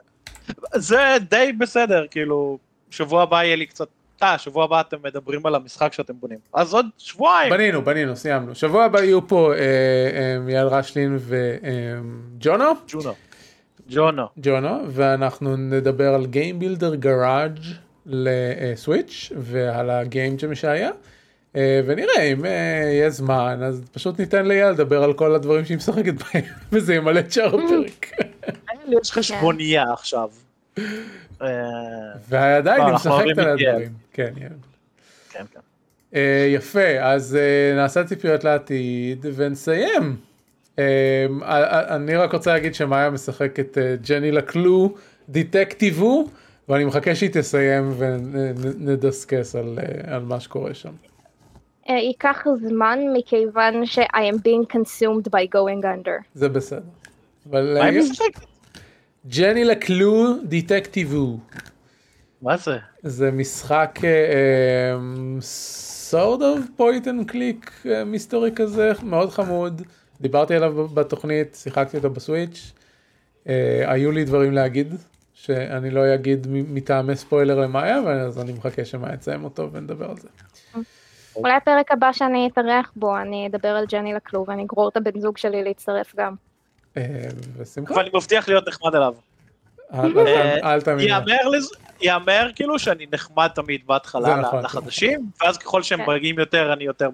זה 0.76 1.18
די 1.30 1.54
בסדר, 1.60 2.06
כאילו, 2.12 2.58
שבוע 2.90 3.24
הבא 3.24 3.44
יהיה 3.44 3.56
לי 3.56 3.66
קצת, 3.66 3.88
אה, 4.24 4.38
שבוע 4.38 4.64
הבא 4.64 4.82
אתם 4.82 4.98
מדברים 5.04 5.46
על 5.46 5.56
המשחק 5.56 5.94
שאתם 5.94 6.14
בונים. 6.20 6.38
אז 6.54 6.74
עוד 6.74 6.86
שבועיים. 6.98 7.50
בנינו, 7.50 7.82
בנינו, 7.82 8.16
סיימנו. 8.16 8.56
שבוע 8.56 8.86
הבא 8.86 9.00
יהיו 9.00 9.28
פה 9.28 9.54
אה, 9.54 9.60
אה, 9.60 10.52
יעל 10.52 10.68
רשלין 10.68 11.18
וג'ונו. 11.20 12.66
ג'ונו. 12.88 13.14
ג'ונו. 13.90 14.26
ג'ונו, 14.38 14.80
ואנחנו 14.88 15.56
נדבר 15.56 16.14
על 16.14 16.24
Game 16.24 16.64
Builder 16.64 17.06
Garage 17.06 17.68
לסוויץ' 18.06 19.32
ועל 19.36 19.90
הגיים 19.90 20.38
שהיה. 20.54 20.92
אה, 21.56 21.82
ונראה 21.86 22.22
אם 22.22 22.46
אה, 22.46 22.52
יהיה 22.84 23.10
זמן 23.10 23.60
אז 23.64 23.82
פשוט 23.92 24.20
ניתן 24.20 24.46
לאייל 24.46 24.70
לדבר 24.70 25.04
על 25.04 25.14
כל 25.14 25.36
הדברים 25.36 25.66
שהיא 25.66 25.78
משחקת 25.78 26.14
בהם 26.14 26.44
וזה 26.72 26.96
ימלא 26.96 27.20
את 27.20 27.32
שאר 27.32 27.56
הפרק. 27.56 28.12
יש 29.02 29.12
חשבוניה 29.12 29.94
עכשיו. 29.94 30.30
אה, 31.42 31.48
ועדיין 32.30 32.82
היא 32.82 32.94
משחקת 32.94 33.38
על 33.38 33.48
הדברים. 33.48 33.90
כן, 34.14 34.34
כן, 34.36 35.44
כן. 35.54 35.60
יפה 36.50 37.00
אז 37.02 37.38
נעשה 37.76 38.04
ציפיות 38.04 38.44
לעתיד 38.44 39.26
ונסיים. 39.36 40.16
אני 41.90 42.16
רק 42.16 42.34
רוצה 42.34 42.54
להגיד 42.54 42.76
שמאיה 42.76 43.10
משחקת 43.10 43.78
Jenny 44.10 44.32
LeClue 44.32 44.94
Detectivu 45.30 46.26
ואני 46.70 46.86
מחכה 46.86 47.16
שהיא 47.16 47.30
תסיים 47.34 47.92
ונדסקס 47.98 49.56
על 50.08 50.24
מה 50.24 50.40
שקורה 50.40 50.74
שם. 50.74 50.92
ייקח 51.90 52.46
זמן 52.68 53.00
מכיוון 53.14 53.86
ש- 53.86 54.00
I 54.00 54.34
am 54.34 54.36
being 54.38 54.74
consumed 54.76 55.28
by 55.32 55.56
Going 55.56 55.84
Under. 55.84 56.24
זה 56.34 56.50
בסדר. 56.50 56.82
אבל... 57.50 57.78
מה 57.80 57.86
היא 57.86 58.00
משחקת? 58.00 58.49
Jenny 59.28 59.64
LeClue 59.64 60.36
Detectivu. 60.44 61.38
מה 62.42 62.58
זה? 62.58 62.78
זה 63.04 63.32
משחק 63.32 64.00
sort 65.42 66.42
of 66.42 66.60
point 66.76 67.08
and 67.08 67.32
click 67.32 67.86
mystery 68.06 68.52
כזה 68.56 68.92
מאוד 69.04 69.30
חמוד 69.30 69.82
דיברתי 70.22 70.56
עליו 70.56 70.88
בתוכנית 70.88 71.58
שיחקתי 71.62 71.98
אותו 71.98 72.10
בסוויץ' 72.10 72.74
uh, 73.44 73.50
היו 73.86 74.12
לי 74.12 74.24
דברים 74.24 74.52
להגיד 74.52 74.94
שאני 75.34 75.90
לא 75.90 76.16
אגיד 76.16 76.48
מטעמי 76.50 77.16
ספוילר 77.16 77.60
למאיה 77.60 77.98
אז 77.98 78.40
אני 78.40 78.54
מחכה 78.54 78.86
שמאיה 78.86 79.14
יצאים 79.14 79.44
אותו 79.44 79.70
ונדבר 79.72 80.10
על 80.10 80.18
זה. 80.18 80.28
אולי 81.36 81.54
הפרק 81.54 81.92
הבא 81.92 82.12
שאני 82.14 82.50
אתארח 82.54 82.92
בו, 82.96 83.18
אני 83.18 83.48
אדבר 83.48 83.70
על 83.70 83.86
ג'ני 83.86 84.14
לכלוב 84.14 84.50
ואני 84.50 84.64
אגרור 84.64 84.90
את 84.90 84.98
הבן 84.98 85.20
זוג 85.20 85.38
שלי 85.38 85.64
להצטרף 85.64 86.16
גם. 86.16 86.36
אה, 86.98 87.04
בשמחה. 87.60 87.94
אבל 87.94 88.02
אני 88.02 88.10
מבטיח 88.14 88.48
להיות 88.50 88.68
נחמד 88.68 88.96
אליו. 88.96 89.16
אל- 89.94 90.18
אל 90.64 90.82
תאמין. 90.82 91.00
לו. 91.08 91.12
יאמר 91.14 91.48
לז- 91.50 91.72
יאמר 92.02 92.50
כאילו 92.56 92.80
שאני 92.80 93.06
נחמד 93.14 93.48
תמיד 93.56 93.82
בהתחלה 93.88 94.36
נכון. 94.36 94.64
לחדשים, 94.64 95.26
ואז 95.42 95.58
ככל 95.58 95.84
שהם 95.84 96.06
כן. 96.06 96.12
מגיעים 96.12 96.40
יותר 96.40 96.74
אני 96.74 96.84
יותר... 96.84 97.10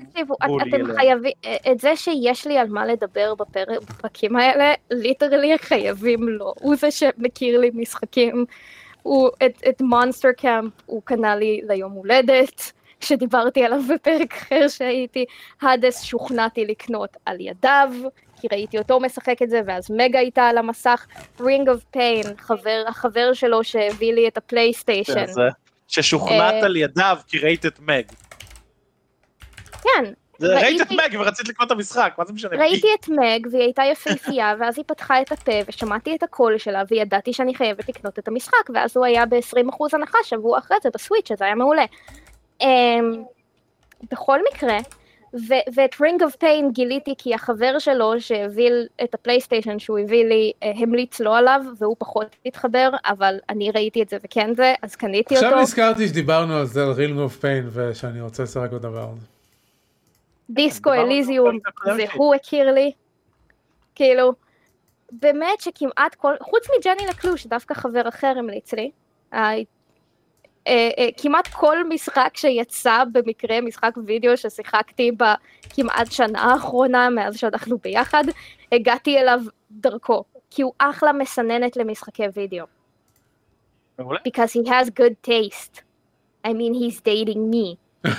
בולי 0.48 0.72
אתם. 0.72 0.96
חייבים, 0.96 1.32
את 1.72 1.80
זה 1.80 1.96
שיש 1.96 2.48
לי 2.48 2.58
על 2.58 2.68
מה 2.70 2.86
לדבר 2.86 3.34
בפרק- 3.36 3.82
בפרקים 3.90 4.36
האלה, 4.36 4.74
literally 4.92 5.58
חייבים 5.58 6.30
לו. 6.30 6.54
הוא 6.60 6.76
זה 6.76 6.92
שמכיר 6.92 7.60
לי 7.60 7.72
משחקים. 7.74 8.46
הוא, 9.04 9.30
את, 9.46 9.62
את 9.70 9.82
Monster 9.82 10.32
Camp 10.32 10.72
הוא 10.86 11.02
קנה 11.06 11.36
לי 11.36 11.62
ליום 11.68 11.92
הולדת, 11.92 12.72
שדיברתי 13.00 13.64
עליו 13.64 13.80
בפרק 13.96 14.34
אחר 14.34 14.68
שהייתי, 14.68 15.26
Hades 15.62 16.02
שוכנעתי 16.02 16.66
לקנות 16.66 17.18
על 17.26 17.38
ידיו, 17.40 17.90
כי 18.50 18.56
ראיתי 18.56 18.78
אותו 18.78 19.00
משחק 19.00 19.42
את 19.44 19.50
זה, 19.50 19.62
ואז 19.66 19.92
מג 19.92 20.20
הייתה 20.20 20.44
על 20.44 20.58
המסך, 20.58 21.06
Ring 21.40 21.70
of 21.70 21.84
Pain, 21.92 22.24
חבר, 22.38 22.84
החבר 22.88 23.34
שלו 23.34 23.64
שהביא 23.64 24.14
לי 24.14 24.28
את 24.28 24.38
הפלייסטיישן. 24.38 25.26
זה- 25.26 25.42
ששוכנעת 25.88 26.54
אה, 26.54 26.66
על 26.66 26.76
ידיו 26.76 27.18
כי 27.28 27.40
ראית 27.40 27.66
את 27.66 27.80
מג. 27.80 28.04
כן, 29.82 30.04
ראית 30.42 30.82
את 30.82 30.92
מג 30.92 31.16
ורצית 31.20 31.48
לקנות 31.48 31.68
את 31.68 31.72
המשחק, 31.72 32.14
מה 32.18 32.26
זה 32.26 32.34
משנה? 32.34 32.58
ראיתי 32.58 32.88
את 33.00 33.10
מג 33.10 33.48
והיא 33.52 33.64
הייתה 33.64 33.84
יפהפייה 33.92 34.54
ואז 34.60 34.78
היא 34.78 34.86
פתחה 34.88 35.22
את 35.22 35.32
הפה 35.32 35.52
ושמעתי 35.68 36.16
את 36.16 36.24
הקול 36.24 36.58
שלה 36.58 36.84
וידעתי 36.90 37.34
שאני 37.34 37.56
חייבת 37.56 37.90
לקנות 37.90 38.20
את 38.20 38.28
המשחק 38.28 38.70
ואז 38.74 38.98
הוא 38.98 39.06
היה 39.06 39.26
ב-20% 39.26 39.86
הנחה 39.94 40.18
שבוע 40.24 40.60
אחרי 40.60 40.78
זה 40.84 40.90
בסוויץ' 40.94 41.32
אז 41.32 41.38
זה 41.38 41.46
היה 41.46 41.56
מעולה. 41.56 41.86
Um, 42.64 42.66
בכל 44.12 44.40
מקרה, 44.54 44.78
ו- 45.36 45.68
ואת 45.76 46.02
Ring 46.02 46.24
of 46.24 46.36
Pain 46.36 46.72
גיליתי 46.72 47.14
כי 47.18 47.34
החבר 47.34 47.80
שלו 47.80 48.22
שהביא 48.22 48.72
את 49.04 49.14
הפלייסטיישן 49.14 49.80
שהוא 49.80 50.00
הביא 50.00 50.26
לי 50.26 50.52
אה, 50.64 50.72
המליץ 50.76 51.20
לו 51.20 51.34
עליו 51.34 51.62
והוא 51.78 51.96
פחות 52.00 52.36
התחבר 52.46 52.90
אבל 53.06 53.38
אני 53.50 53.72
ראיתי 53.72 54.02
את 54.02 54.10
זה 54.10 54.18
וכן 54.24 54.56
זה 54.56 54.74
אז 54.82 54.96
קניתי 54.96 55.36
עכשיו 55.36 55.50
אותו. 55.50 55.62
נזכרתי 55.62 56.08
שדיברנו 56.08 56.54
על 56.54 56.66
זה, 56.66 56.84
על 56.84 56.92
Ring 56.92 57.20
of 57.20 57.38
Pain, 57.38 57.70
ושאני 57.74 58.22
רוצה 58.22 58.44
לשחק 58.44 58.72
בדבר 58.72 59.10
הזה. 59.12 59.26
Disco 60.50 60.94
Elysium, 60.94 61.58
זה. 61.96 62.06
הוא 62.14 62.36
הכיר 62.36 62.72
לי. 62.72 62.92
כאילו, 63.96 64.34
באמת 65.12 65.62
שכמעט 65.62 66.16
כל, 66.16 66.34
חוץ 66.42 66.68
מ 66.78 66.83
Jenny 66.83 67.08
LeClue, 67.10 67.44
שדווקא 67.44 67.74
חבר 67.74 68.10
אחר 68.10 68.34
המליץ 68.38 68.74
לי, 68.74 68.92
כמעט 71.18 71.48
כל 71.48 71.90
משחק 71.90 72.32
שיצא 72.36 73.04
במקרה, 73.12 73.62
משחק 73.62 73.92
וידאו 74.06 74.38
ששיחקתי 74.38 75.12
בכמעט 75.12 76.12
שנה 76.12 76.42
האחרונה, 76.42 77.10
מאז 77.10 77.38
שאנחנו 77.38 77.78
ביחד, 77.78 78.24
הגעתי 78.72 79.20
אליו 79.20 79.40
דרכו, 79.72 80.24
כי 80.50 80.62
הוא 80.62 80.74
אחלה 80.78 81.14
מסננת 81.14 81.78
למשחקי 81.78 82.24
וידאו. 82.36 82.66
מעולה. 84.00 84.20
Because 84.28 84.54
he 84.54 84.70
has 84.70 84.90
good 84.90 85.24
taste. 85.24 85.82
I 86.46 86.54
mean, 86.54 86.74
he's 86.74 87.02
dating 87.02 87.50
me. 87.50 87.78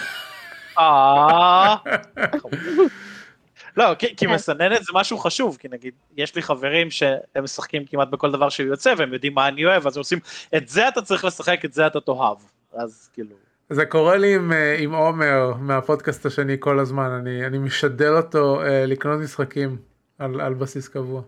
לא, 3.76 3.94
כי, 3.94 4.16
כי 4.16 4.26
כן. 4.26 4.34
מסננת 4.34 4.84
זה 4.84 4.92
משהו 4.94 5.18
חשוב, 5.18 5.56
כי 5.60 5.68
נגיד, 5.68 5.94
יש 6.16 6.34
לי 6.34 6.42
חברים 6.42 6.90
שהם 6.90 7.44
משחקים 7.44 7.84
כמעט 7.84 8.08
בכל 8.08 8.32
דבר 8.32 8.48
שהוא 8.48 8.66
יוצא, 8.66 8.94
והם 8.98 9.12
יודעים 9.12 9.34
מה 9.34 9.48
אני 9.48 9.64
אוהב, 9.64 9.86
אז 9.86 9.96
הם 9.96 10.00
עושים, 10.00 10.18
את 10.56 10.68
זה 10.68 10.88
אתה 10.88 11.02
צריך 11.02 11.24
לשחק, 11.24 11.64
את 11.64 11.72
זה 11.72 11.86
אתה 11.86 12.00
תאהב. 12.00 12.36
אז 12.74 13.10
כאילו, 13.12 13.36
זה 13.70 13.86
קורה 13.86 14.16
לי 14.16 14.34
עם, 14.34 14.52
אה, 14.52 14.76
עם 14.78 14.94
עומר 14.94 15.52
מהפודקאסט 15.58 16.26
השני 16.26 16.56
כל 16.60 16.78
הזמן, 16.78 17.10
אני, 17.10 17.46
אני 17.46 17.58
משדל 17.58 18.16
אותו 18.16 18.62
אה, 18.62 18.86
לקנות 18.86 19.20
משחקים 19.20 19.76
על, 20.18 20.40
על 20.40 20.54
בסיס 20.54 20.88
קבוע. 20.88 21.22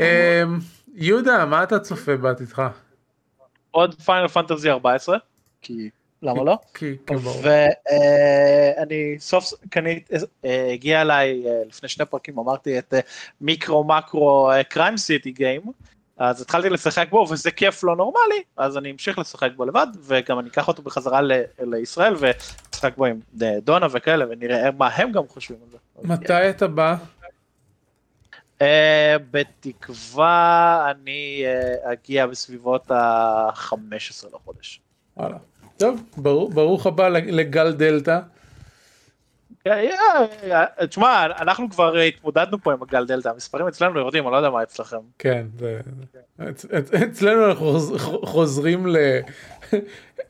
אה, 0.00 0.42
יהודה, 0.94 1.46
מה 1.46 1.62
אתה 1.62 1.78
צופה 1.78 2.16
בעתידך? 2.16 2.62
עוד 3.70 3.94
פיינל 3.94 4.28
פנטזי 4.28 4.70
14, 4.70 5.18
כי 5.60 5.90
למה 6.22 6.42
לא? 6.42 6.58
כי. 6.74 6.96
ואני 7.42 9.16
סוף 9.18 9.44
סוף 9.44 9.60
קנית, 9.70 10.10
אה, 10.44 10.72
הגיע 10.72 11.02
אליי 11.02 11.42
אה, 11.46 11.62
לפני 11.68 11.88
שני 11.88 12.06
פרקים, 12.06 12.38
אמרתי 12.38 12.78
את 12.78 12.94
אה, 12.94 13.00
מיקרו 13.40 13.84
מקרו 13.84 14.50
קריים 14.68 14.96
סיטי 14.96 15.32
גיים, 15.32 15.62
אז 16.16 16.40
התחלתי 16.42 16.70
לשחק 16.70 17.06
בו 17.10 17.26
וזה 17.30 17.50
כיף 17.50 17.84
לא 17.84 17.96
נורמלי, 17.96 18.42
אז 18.56 18.76
אני 18.78 18.90
אמשיך 18.90 19.18
לשחק 19.18 19.50
בו 19.56 19.64
לבד, 19.64 19.86
וגם 20.02 20.38
אני 20.38 20.48
אקח 20.48 20.68
אותו 20.68 20.82
בחזרה 20.82 21.20
לישראל 21.60 22.14
ואשחק 22.18 22.96
בו 22.96 23.04
עם 23.04 23.20
אה, 23.42 23.60
דונה 23.60 23.86
וכאלה, 23.92 24.24
ונראה 24.30 24.70
מה 24.78 24.88
הם 24.88 25.12
גם 25.12 25.28
חושבים 25.28 25.58
על 25.64 25.70
זה. 25.70 25.78
מתי 26.04 26.50
אתה 26.50 26.66
בא? 26.68 26.96
אה, 28.62 29.16
בתקווה 29.30 30.86
אני 30.90 31.42
אה, 31.46 31.92
אגיע 31.92 32.26
בסביבות 32.26 32.90
ה-15 32.90 34.34
לחודש. 34.34 34.80
וואלה. 35.16 35.36
טוב, 35.82 36.02
ברור, 36.16 36.50
ברוך 36.50 36.86
הבא 36.86 37.08
לגל 37.08 37.72
דלתא. 37.72 38.18
כן, 39.64 39.84
אה, 40.50 40.64
תשמע, 40.86 41.26
אנחנו 41.40 41.70
כבר 41.70 41.96
אה, 41.98 42.02
התמודדנו 42.02 42.62
פה 42.62 42.72
עם 42.72 42.82
הגל 42.82 43.06
דלתא, 43.06 43.28
המספרים 43.28 43.66
אצלנו 43.68 43.98
יורדים, 43.98 44.24
אני 44.24 44.32
לא 44.32 44.36
יודע 44.36 44.50
מה 44.50 44.62
אצלכם. 44.62 44.96
כן, 45.18 45.46
אצלנו 47.10 47.46
אנחנו 47.46 47.66
חוז- 47.72 47.96
חוזרים 48.24 48.86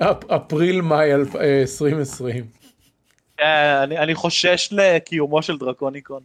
לאפריל-מאי 0.01 1.15
2020. 1.15 2.45
אה, 3.41 3.83
אני 3.85 3.99
אני 3.99 4.15
חושש 4.15 4.69
לקיומו 4.73 5.43
של 5.43 5.59
דרקוניקון. 5.59 6.23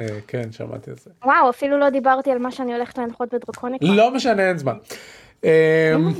אה, 0.00 0.06
כן, 0.26 0.52
שמעתי 0.52 0.90
על 0.90 0.96
זה. 0.96 1.10
וואו, 1.24 1.50
אפילו 1.50 1.78
לא 1.78 1.90
דיברתי 1.90 2.30
על 2.30 2.38
מה 2.38 2.50
שאני 2.50 2.74
הולכת 2.74 2.98
להנחות 2.98 3.34
בדרקוניקון. 3.34 3.96
לא 3.96 4.10
משנה, 4.14 4.48
אין 4.48 4.58
זמן. 4.58 4.76
אמ, 5.44 6.12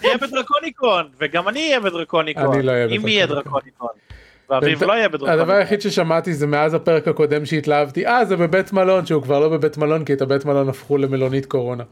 תהיה 0.00 0.18
בדרקוניקון, 0.18 1.08
וגם 1.18 1.48
אני 1.48 1.66
אהיה 1.66 1.80
בדרקוניקון. 1.80 2.52
אני 2.54 2.62
לא 2.62 2.72
אהיה 2.72 2.86
אם 2.86 3.08
יהיה 3.08 3.26
בדרקוניקון. 3.26 3.88
דרקוניקון. 3.88 4.14
ואביב 4.50 4.84
לא 4.84 4.92
יהיה 4.92 5.04
הדבר 5.04 5.18
בדרקוניקון. 5.18 5.50
היחיד 5.50 5.80
ששמעתי 5.80 6.34
זה 6.34 6.46
מאז 6.46 6.74
הפרק 6.74 7.08
הקודם 7.08 7.46
שהתלהבתי, 7.46 8.06
אה 8.06 8.24
זה 8.24 8.36
בבית 8.36 8.72
מלון, 8.72 9.06
שהוא 9.06 9.22
כבר 9.22 9.40
לא 9.40 9.48
בבית 9.48 9.78
מלון 9.78 10.04
כי 10.04 10.12
את 10.12 10.22
הבית 10.22 10.44
מלון 10.44 10.68
הפכו 10.68 10.98
למלונית 10.98 11.46
קורונה. 11.46 11.84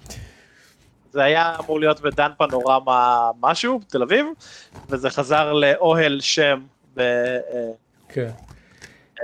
זה 1.13 1.23
היה 1.23 1.57
אמור 1.61 1.81
להיות 1.81 2.01
בדן 2.01 2.31
פנורמה 2.39 3.31
משהו, 3.41 3.79
בתל 3.79 4.03
אביב, 4.03 4.27
וזה 4.89 5.11
חזר 5.11 5.53
לאוהל 5.53 6.21
שם 6.21 6.61
כן. 8.09 8.31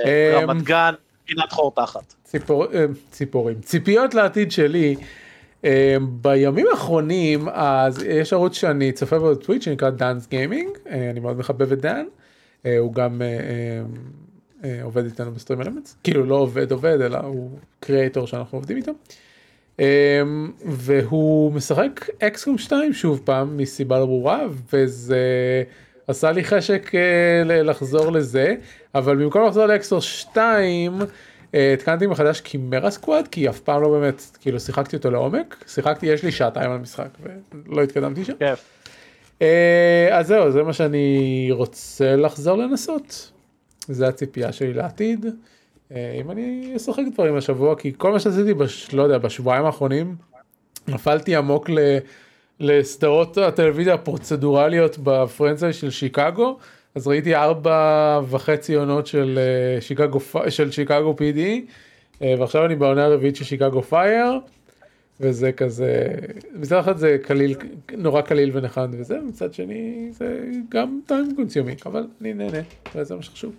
ברמת 0.05 0.57
אמ, 0.57 0.61
גן, 0.61 0.95
פינת 1.25 1.53
חור 1.53 1.73
תחת. 1.77 2.15
אה, 2.35 2.85
ציפורים. 3.11 3.61
ציפיות 3.61 4.15
לעתיד 4.15 4.53
שלי. 4.53 4.97
אה, 5.65 5.97
בימים 6.11 6.67
האחרונים 6.71 7.49
אז 7.53 8.03
יש 8.03 8.33
ערוץ 8.33 8.55
שאני 8.55 8.93
צופה 8.93 9.19
בו 9.19 9.31
בטוויץ' 9.31 9.65
שנקרא 9.65 9.91
דאנס 9.91 10.29
גיימינג, 10.29 10.69
אה, 10.91 11.11
אני 11.11 11.21
מאוד 11.21 11.39
מחבב 11.39 11.73
את 11.73 11.81
דן, 11.81 12.05
אה, 12.67 12.79
הוא 12.79 12.93
גם 12.95 13.23
אה, 13.23 13.29
אה, 14.65 14.83
עובד 14.83 15.05
איתנו 15.05 15.33
בסטרים 15.33 15.61
אלמנטס, 15.61 15.97
כאילו 16.05 16.25
לא 16.25 16.35
עובד 16.35 16.73
עובד 16.73 17.01
אלא 17.01 17.19
הוא 17.19 17.51
קריאטור 17.81 18.27
שאנחנו 18.27 18.59
עובדים 18.59 18.77
איתו. 18.77 18.93
אה, 19.81 20.23
והוא 20.65 21.53
משחק 21.53 22.09
אקסקום 22.23 22.59
2 22.59 22.93
שוב 22.93 23.21
פעם 23.25 23.57
מסיבה 23.57 23.99
לא 23.99 24.07
ברורה 24.07 24.41
וזה 24.73 25.19
עשה 26.07 26.33
לי 26.33 26.45
חשק 26.45 26.91
לחזור 27.45 28.13
לזה 28.13 28.55
אבל 28.95 29.17
במקום 29.17 29.47
לחזור 29.47 29.67
לאקסקום 29.67 30.01
2 30.01 31.01
אה, 31.01 31.07
התקנתי 31.55 32.07
מחדש 32.07 32.41
קימרה 32.41 32.91
סקוואד 32.91 33.29
כי 33.29 33.49
אף 33.49 33.61
פעם 33.61 33.83
לא 33.83 33.89
באמת 33.89 34.23
כאילו 34.41 34.61
שיחקתי 34.61 34.97
אותו 34.97 35.11
לעומק 35.11 35.65
שיחקתי 35.67 36.07
יש 36.07 36.23
לי 36.23 36.33
שעתיים 36.33 36.71
על 36.71 36.79
משחק 36.79 37.09
ולא 37.67 37.83
התקדמתי 37.83 38.25
שם. 38.25 38.33
כיף. 38.39 38.65
אה, 39.43 40.09
אז 40.19 40.27
זהו 40.27 40.51
זה 40.51 40.63
מה 40.63 40.73
שאני 40.73 41.49
רוצה 41.51 42.17
לחזור 42.17 42.59
לנסות. 42.59 43.33
זה 43.89 44.09
הציפייה 44.09 44.53
שלי 44.53 44.73
לעתיד. 44.73 45.27
אה, 45.93 46.19
אם 46.21 46.31
אני 46.31 46.73
אשחק 46.77 47.03
דברים 47.15 47.37
השבוע 47.37 47.77
כי 47.77 47.93
כל 47.97 48.13
מה 48.13 48.21
שעשיתי 48.21 48.55
בש... 48.55 48.95
לא 48.95 49.03
יודע 49.03 49.19
בשבועיים 49.19 49.65
האחרונים 49.65 50.17
נפלתי 50.89 51.37
עמוק 51.37 51.71
ל... 51.71 51.79
לסדרות 52.61 53.39
הטלוויזיה 53.39 53.95
הפרוצדורליות 53.95 54.99
בפרנצה 55.03 55.73
של 55.73 55.91
שיקגו 55.91 56.59
אז 56.99 57.09
ראיתי 57.09 57.35
ארבע 57.35 58.21
וחצי 58.29 58.75
עונות 58.75 59.07
של 59.07 59.39
אה, 59.39 59.81
שיקגו 59.81 60.19
של 60.49 60.71
שיקגו 60.71 61.15
PD 61.19 61.39
אה, 62.23 62.35
ועכשיו 62.39 62.65
אני 62.65 62.77
בעונה 62.77 63.05
הרביעית 63.05 63.37
של 63.37 63.45
שיקגו 63.45 63.83
פייר 63.83 64.41
וזה 65.21 65.53
כזה 65.53 66.05
מצד 66.53 66.79
אחד 66.79 66.97
זה 66.97 67.17
קליל 67.23 67.55
נורא 67.97 68.21
קליל 68.21 68.51
ונחמד 68.55 68.89
וזה 68.91 69.19
מצד 69.21 69.55
שני 69.55 70.09
זה 70.13 70.45
גם 70.69 71.01
טיים 71.07 71.37
קונסיומי 71.37 71.75
אבל 71.87 72.07
אני 72.21 72.35
נהנה 72.35 72.59
וזה 72.95 73.15
מה 73.15 73.23
שחשוב. 73.23 73.55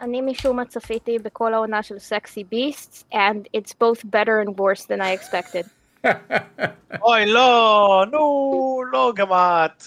אני 0.00 0.20
משום 0.20 0.56
מה 0.56 0.64
צפיתי 0.64 1.18
בכל 1.18 1.54
העונה 1.54 1.82
של 1.82 1.98
סקסי 1.98 2.44
ביסט, 2.44 3.12
and 3.12 3.56
it's 3.56 3.72
both 3.72 4.04
better 4.04 4.46
and 4.46 4.58
worse 4.58 4.84
than 4.84 5.00
I 5.00 5.20
expected. 5.20 5.66
אוי, 7.02 7.26
לא, 7.26 8.04
נו, 8.12 8.82
לא, 8.92 9.12
גם 9.16 9.28
את. 9.32 9.82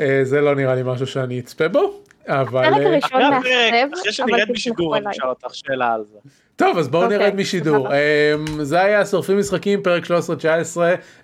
אה, 0.00 0.20
זה 0.22 0.40
לא 0.40 0.54
נראה 0.54 0.74
לי 0.74 0.82
משהו 0.84 1.06
שאני 1.06 1.40
אצפה 1.40 1.68
בו, 1.68 2.00
אבל... 2.28 2.64
הפרק 2.64 2.80
אה, 2.82 2.88
הראשון 2.88 3.20
מאכזב, 3.20 3.98
אחרי 3.98 4.12
שנרד 4.12 4.50
משידור, 4.50 4.96
אני. 4.96 5.10
אשאל 5.10 5.28
אותך 5.28 5.54
שאלה 5.54 5.94
על 5.94 6.04
זה. 6.12 6.18
טוב 6.56 6.78
אז 6.78 6.88
בואו 6.88 7.02
אוקיי, 7.04 7.18
נרד 7.18 7.34
משידור. 7.34 7.86
סבבה. 7.86 7.94
אמ, 8.34 8.64
זה 8.64 8.80
היה 8.80 9.06
שורפים 9.06 9.38
משחקים 9.38 9.82
פרק 9.82 10.04
13-19 10.04 10.08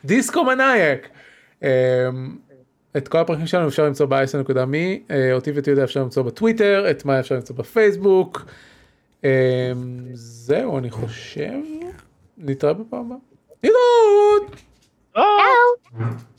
דיסקו 0.05 0.45
מנאייק. 0.45 1.09
אמ, 1.63 1.69
את 2.97 3.09
כל 3.09 3.19
הפרקים 3.19 3.47
שלנו 3.47 3.69
אפשר 3.69 3.85
למצוא 3.85 4.07
ב-10.me, 4.07 5.11
אה, 5.11 5.33
אותי 5.33 5.53
ואת 5.53 5.67
יהודה 5.67 5.85
אפשר 5.85 6.01
למצוא 6.01 6.23
בטוויטר, 6.23 6.87
את 6.91 7.05
מה 7.05 7.21
אפשר 7.21 7.35
למצוא 7.35 7.57
בפייסבוק. 7.57 8.45
אמ, 9.25 9.29
זהו 10.15 10.79
אני 10.79 10.91
חושב, 10.91 11.53
נתראה 12.39 12.73
בפעם 12.73 13.01
הבאה. 13.01 13.19
נתראות! 13.63 14.63
אה, 15.17 15.23
יאו. 15.23 16.07